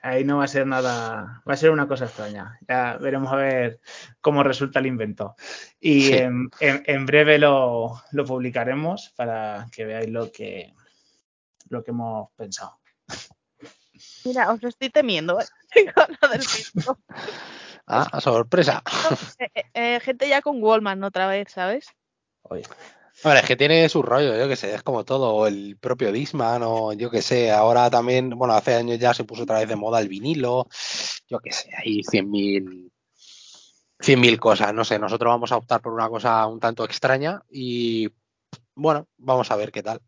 Ahí 0.02 0.24
no 0.24 0.38
va 0.38 0.44
a 0.44 0.48
ser 0.48 0.66
nada, 0.66 1.42
va 1.46 1.52
a 1.52 1.56
ser 1.58 1.70
una 1.70 1.86
cosa 1.86 2.06
extraña. 2.06 2.58
Ya 2.66 2.96
veremos 2.96 3.30
a 3.32 3.36
ver 3.36 3.80
cómo 4.22 4.42
resulta 4.42 4.78
el 4.78 4.86
invento. 4.86 5.34
Y 5.78 6.02
Sí. 6.02 6.12
en, 6.14 6.48
en- 6.60 6.82
en 6.86 7.04
breve 7.06 7.38
lo, 7.38 8.00
lo 8.12 8.24
publicaremos 8.24 9.10
para 9.14 9.66
que 9.70 9.84
veáis 9.84 10.08
lo 10.08 10.32
que, 10.32 10.72
lo 11.68 11.84
que 11.84 11.90
hemos 11.90 12.30
pensado. 12.32 12.78
Mira, 14.24 14.50
os 14.50 14.64
estoy 14.64 14.88
temiendo. 14.88 15.38
¿eh? 15.38 15.44
Con 15.94 16.16
lo 16.20 16.28
del 16.28 16.40
disco. 16.40 16.98
Ah, 17.92 18.20
sorpresa. 18.20 18.84
Eh, 19.38 19.50
eh, 19.52 19.64
eh, 19.74 20.00
gente 20.00 20.28
ya 20.28 20.42
con 20.42 20.62
Wallman 20.62 21.02
otra 21.02 21.26
vez, 21.26 21.50
¿sabes? 21.50 21.88
Oye, 22.42 22.62
A 23.24 23.28
ver, 23.30 23.38
es 23.38 23.46
que 23.46 23.56
tiene 23.56 23.88
su 23.88 24.00
rollo, 24.00 24.38
yo 24.38 24.46
que 24.46 24.54
sé, 24.54 24.72
es 24.72 24.84
como 24.84 25.04
todo, 25.04 25.34
o 25.34 25.48
el 25.48 25.76
propio 25.76 26.12
Disman, 26.12 26.62
o 26.64 26.92
yo 26.92 27.10
que 27.10 27.20
sé, 27.20 27.50
ahora 27.50 27.90
también, 27.90 28.30
bueno, 28.30 28.54
hace 28.54 28.76
años 28.76 29.00
ya 29.00 29.12
se 29.12 29.24
puso 29.24 29.42
otra 29.42 29.58
vez 29.58 29.68
de 29.68 29.74
moda 29.74 29.98
el 29.98 30.08
vinilo, 30.08 30.68
yo 31.28 31.40
que 31.40 31.50
sé, 31.50 31.70
hay 31.76 32.04
100.000 32.04 32.92
100.000 33.98 34.38
cosas, 34.38 34.72
no 34.72 34.84
sé, 34.84 34.98
nosotros 34.98 35.30
vamos 35.30 35.50
a 35.50 35.56
optar 35.56 35.80
por 35.80 35.92
una 35.92 36.08
cosa 36.08 36.46
un 36.46 36.60
tanto 36.60 36.84
extraña 36.84 37.42
y 37.50 38.08
bueno, 38.74 39.08
vamos 39.18 39.50
a 39.50 39.56
ver 39.56 39.72
qué 39.72 39.82
tal. 39.82 40.00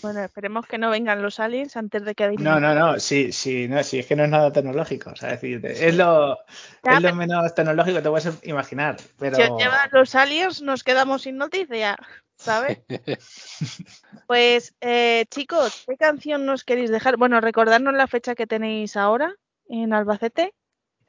Bueno, 0.00 0.22
esperemos 0.22 0.66
que 0.66 0.78
no 0.78 0.90
vengan 0.90 1.22
los 1.22 1.40
aliens 1.40 1.76
antes 1.76 2.04
de 2.04 2.14
que 2.14 2.28
no, 2.38 2.60
no, 2.60 2.72
no, 2.74 3.00
sí, 3.00 3.32
sí, 3.32 3.66
no, 3.68 3.82
sí, 3.82 3.98
es 3.98 4.06
que 4.06 4.14
no 4.14 4.22
es 4.24 4.30
nada 4.30 4.52
tecnológico. 4.52 5.10
O 5.10 5.16
sea, 5.16 5.32
es 5.32 5.40
decir, 5.40 5.64
es 5.66 5.96
lo, 5.96 6.38
Ya, 6.84 6.92
es 6.92 7.02
lo 7.02 7.08
pero- 7.08 7.14
menos 7.16 7.54
tecnológico 7.54 7.96
que 7.96 8.02
te 8.02 8.08
puedes 8.10 8.38
imaginar. 8.44 8.96
Pero 9.18 9.36
Si 9.36 9.42
llevan 9.42 9.90
los 9.92 10.14
aliens, 10.14 10.62
nos 10.62 10.84
quedamos 10.84 11.22
sin 11.22 11.36
noticia, 11.36 11.96
¿sabes? 12.36 12.78
Pues, 14.28 14.74
eh, 14.80 15.26
chicos, 15.30 15.84
¿qué 15.88 15.96
canción 15.96 16.46
nos 16.46 16.64
queréis 16.64 16.90
dejar? 16.90 17.16
Bueno, 17.16 17.40
recordarnos 17.40 17.94
la 17.94 18.06
fecha 18.06 18.34
que 18.34 18.46
tenéis 18.46 18.96
ahora 18.96 19.34
en 19.68 19.92
Albacete. 19.92 20.54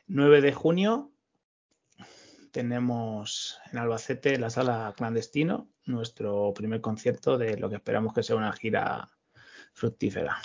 9 0.07 0.41
de 0.41 0.51
junio 0.51 1.11
tenemos 2.53 3.57
en 3.71 3.79
Albacete 3.79 4.37
la 4.37 4.51
sala 4.51 4.93
clandestino 4.95 5.67
nuestro 5.85 6.53
primer 6.53 6.81
concierto 6.81 7.37
de 7.37 7.57
lo 7.57 7.67
que 7.67 7.77
esperamos 7.77 8.13
que 8.13 8.21
sea 8.21 8.35
una 8.35 8.53
gira 8.53 9.09
fructífera. 9.73 10.39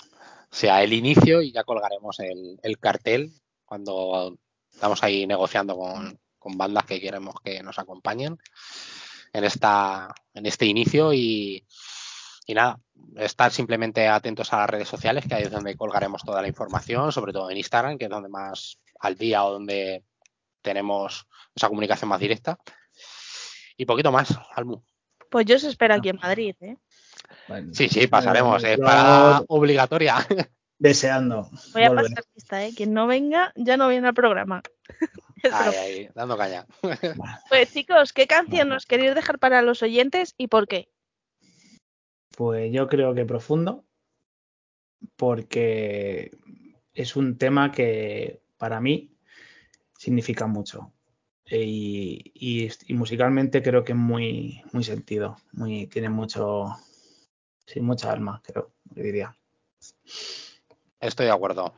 sea 0.51 0.83
el 0.83 0.91
inicio 0.91 1.41
y 1.41 1.51
ya 1.51 1.63
colgaremos 1.63 2.19
el, 2.19 2.59
el 2.63 2.79
cartel 2.79 3.31
cuando 3.63 4.37
estamos 4.73 5.03
ahí 5.03 5.27
negociando 5.27 5.77
con, 5.77 6.19
con 6.39 6.57
bandas 6.57 6.85
que 6.85 6.99
queremos 6.99 7.35
que 7.43 7.61
nos 7.61 7.77
acompañen 7.77 8.39
en 9.31 9.43
esta 9.43 10.13
en 10.33 10.47
este 10.47 10.65
inicio 10.65 11.13
y, 11.13 11.63
y 12.47 12.53
nada, 12.55 12.81
estar 13.17 13.51
simplemente 13.51 14.07
atentos 14.07 14.51
a 14.51 14.57
las 14.57 14.69
redes 14.71 14.87
sociales, 14.87 15.25
que 15.27 15.35
ahí 15.35 15.43
es 15.43 15.51
donde 15.51 15.75
colgaremos 15.75 16.23
toda 16.23 16.41
la 16.41 16.47
información, 16.47 17.11
sobre 17.11 17.33
todo 17.33 17.51
en 17.51 17.57
Instagram, 17.57 17.99
que 17.99 18.05
es 18.05 18.09
donde 18.09 18.29
más 18.29 18.79
al 18.99 19.15
día 19.15 19.45
o 19.45 19.51
donde 19.51 20.03
tenemos 20.61 21.27
esa 21.55 21.67
comunicación 21.67 22.09
más 22.09 22.19
directa. 22.19 22.57
Y 23.77 23.85
poquito 23.85 24.11
más, 24.11 24.37
Almu. 24.55 24.81
Pues 25.29 25.45
yo 25.45 25.55
os 25.55 25.63
espero 25.63 25.93
aquí 25.93 26.09
en 26.09 26.17
Madrid, 26.17 26.55
¿eh? 26.61 26.77
Bueno, 27.47 27.73
Sí, 27.73 27.89
sí, 27.89 28.07
pasaremos, 28.07 28.63
eh, 28.63 28.73
es 28.73 28.77
yo 28.79 28.83
parada 28.85 29.43
obligatoria. 29.47 30.15
Deseando. 30.79 31.49
Voy 31.73 31.83
a 31.83 31.89
volver. 31.89 32.05
pasar 32.05 32.23
lista, 32.33 32.65
¿eh? 32.65 32.73
Quien 32.75 32.93
no 32.93 33.05
venga, 33.05 33.51
ya 33.55 33.75
no 33.75 33.89
viene 33.89 34.07
al 34.07 34.13
programa. 34.13 34.61
Broma. 35.43 35.69
ahí, 35.69 36.09
dando 36.15 36.37
caña. 36.37 36.65
Pues 37.49 37.71
chicos, 37.73 38.13
¿qué 38.13 38.27
canción 38.27 38.69
nos 38.69 38.85
queréis 38.85 39.15
dejar 39.15 39.39
para 39.39 39.61
los 39.61 39.81
oyentes 39.83 40.35
y 40.37 40.47
por 40.47 40.67
qué? 40.67 40.89
Pues 42.35 42.71
yo 42.71 42.87
creo 42.87 43.13
que 43.13 43.25
profundo, 43.25 43.85
porque 45.15 46.31
es 46.93 47.15
un 47.15 47.37
tema 47.37 47.71
que 47.71 48.41
para 48.57 48.81
mí 48.81 49.13
significa 49.99 50.47
mucho. 50.47 50.93
Y, 51.45 52.31
y- 52.33 52.71
y 52.87 52.93
musicalmente 52.93 53.61
creo 53.61 53.83
que 53.83 53.91
es 53.91 53.97
muy, 53.97 54.61
muy 54.71 54.83
sentido, 54.83 55.35
muy, 55.51 55.87
tiene 55.87 56.07
mucho, 56.09 56.67
sí, 57.65 57.81
mucha 57.81 58.11
alma, 58.11 58.41
creo, 58.45 58.71
que 58.95 59.01
diría. 59.03 59.35
Estoy 61.01 61.25
de 61.25 61.31
acuerdo. 61.31 61.73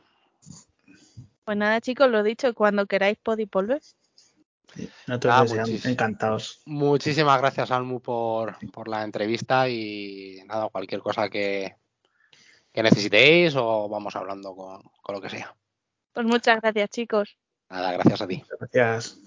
Pues 1.44 1.56
nada, 1.56 1.80
chicos, 1.80 2.08
lo 2.10 2.22
dicho, 2.22 2.54
cuando 2.54 2.86
queráis 2.86 3.18
podéis 3.18 3.50
volver. 3.50 3.82
Nosotros 5.08 5.52
Ah, 5.58 5.64
encantados. 5.84 6.62
Muchísimas 6.66 7.40
gracias, 7.40 7.70
Almu, 7.72 8.00
por, 8.00 8.56
por 8.70 8.86
la 8.88 9.02
entrevista 9.02 9.68
y 9.68 10.42
nada, 10.46 10.68
cualquier 10.68 11.00
cosa 11.00 11.28
que, 11.28 11.74
que 12.72 12.82
necesitéis 12.82 13.54
o 13.56 13.88
vamos 13.88 14.14
hablando 14.14 14.54
con, 14.54 14.80
con 15.02 15.14
lo 15.16 15.20
que 15.20 15.30
sea. 15.30 15.56
Pues 16.12 16.26
muchas 16.26 16.60
gracias, 16.60 16.90
chicos. 16.90 17.36
Nada, 17.72 17.92
gracias 17.92 18.20
a 18.20 18.26
ti. 18.28 18.44
Gracias. 18.60 19.18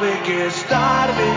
Sabe 0.00 0.22
que 0.22 0.46
es 0.46 0.66
tarde. 0.66 0.90
para 1.12 1.29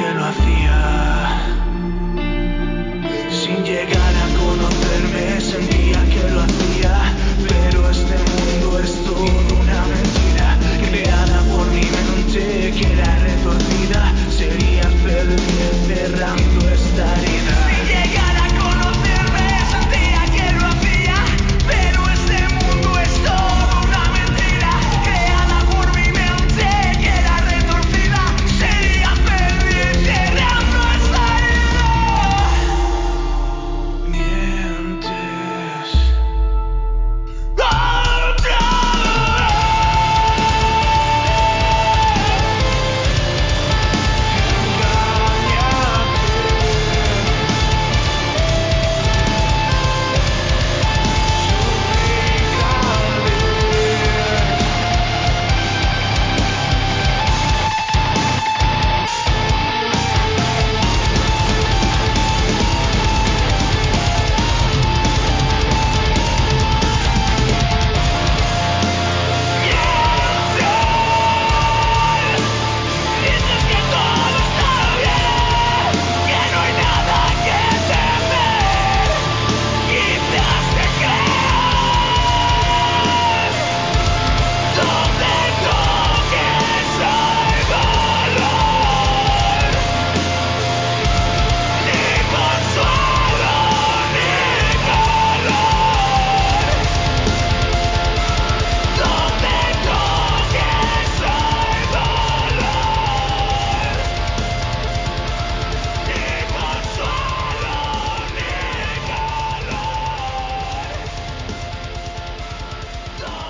que 0.00 0.14
lo 0.14 0.24
hacía. 0.24 1.09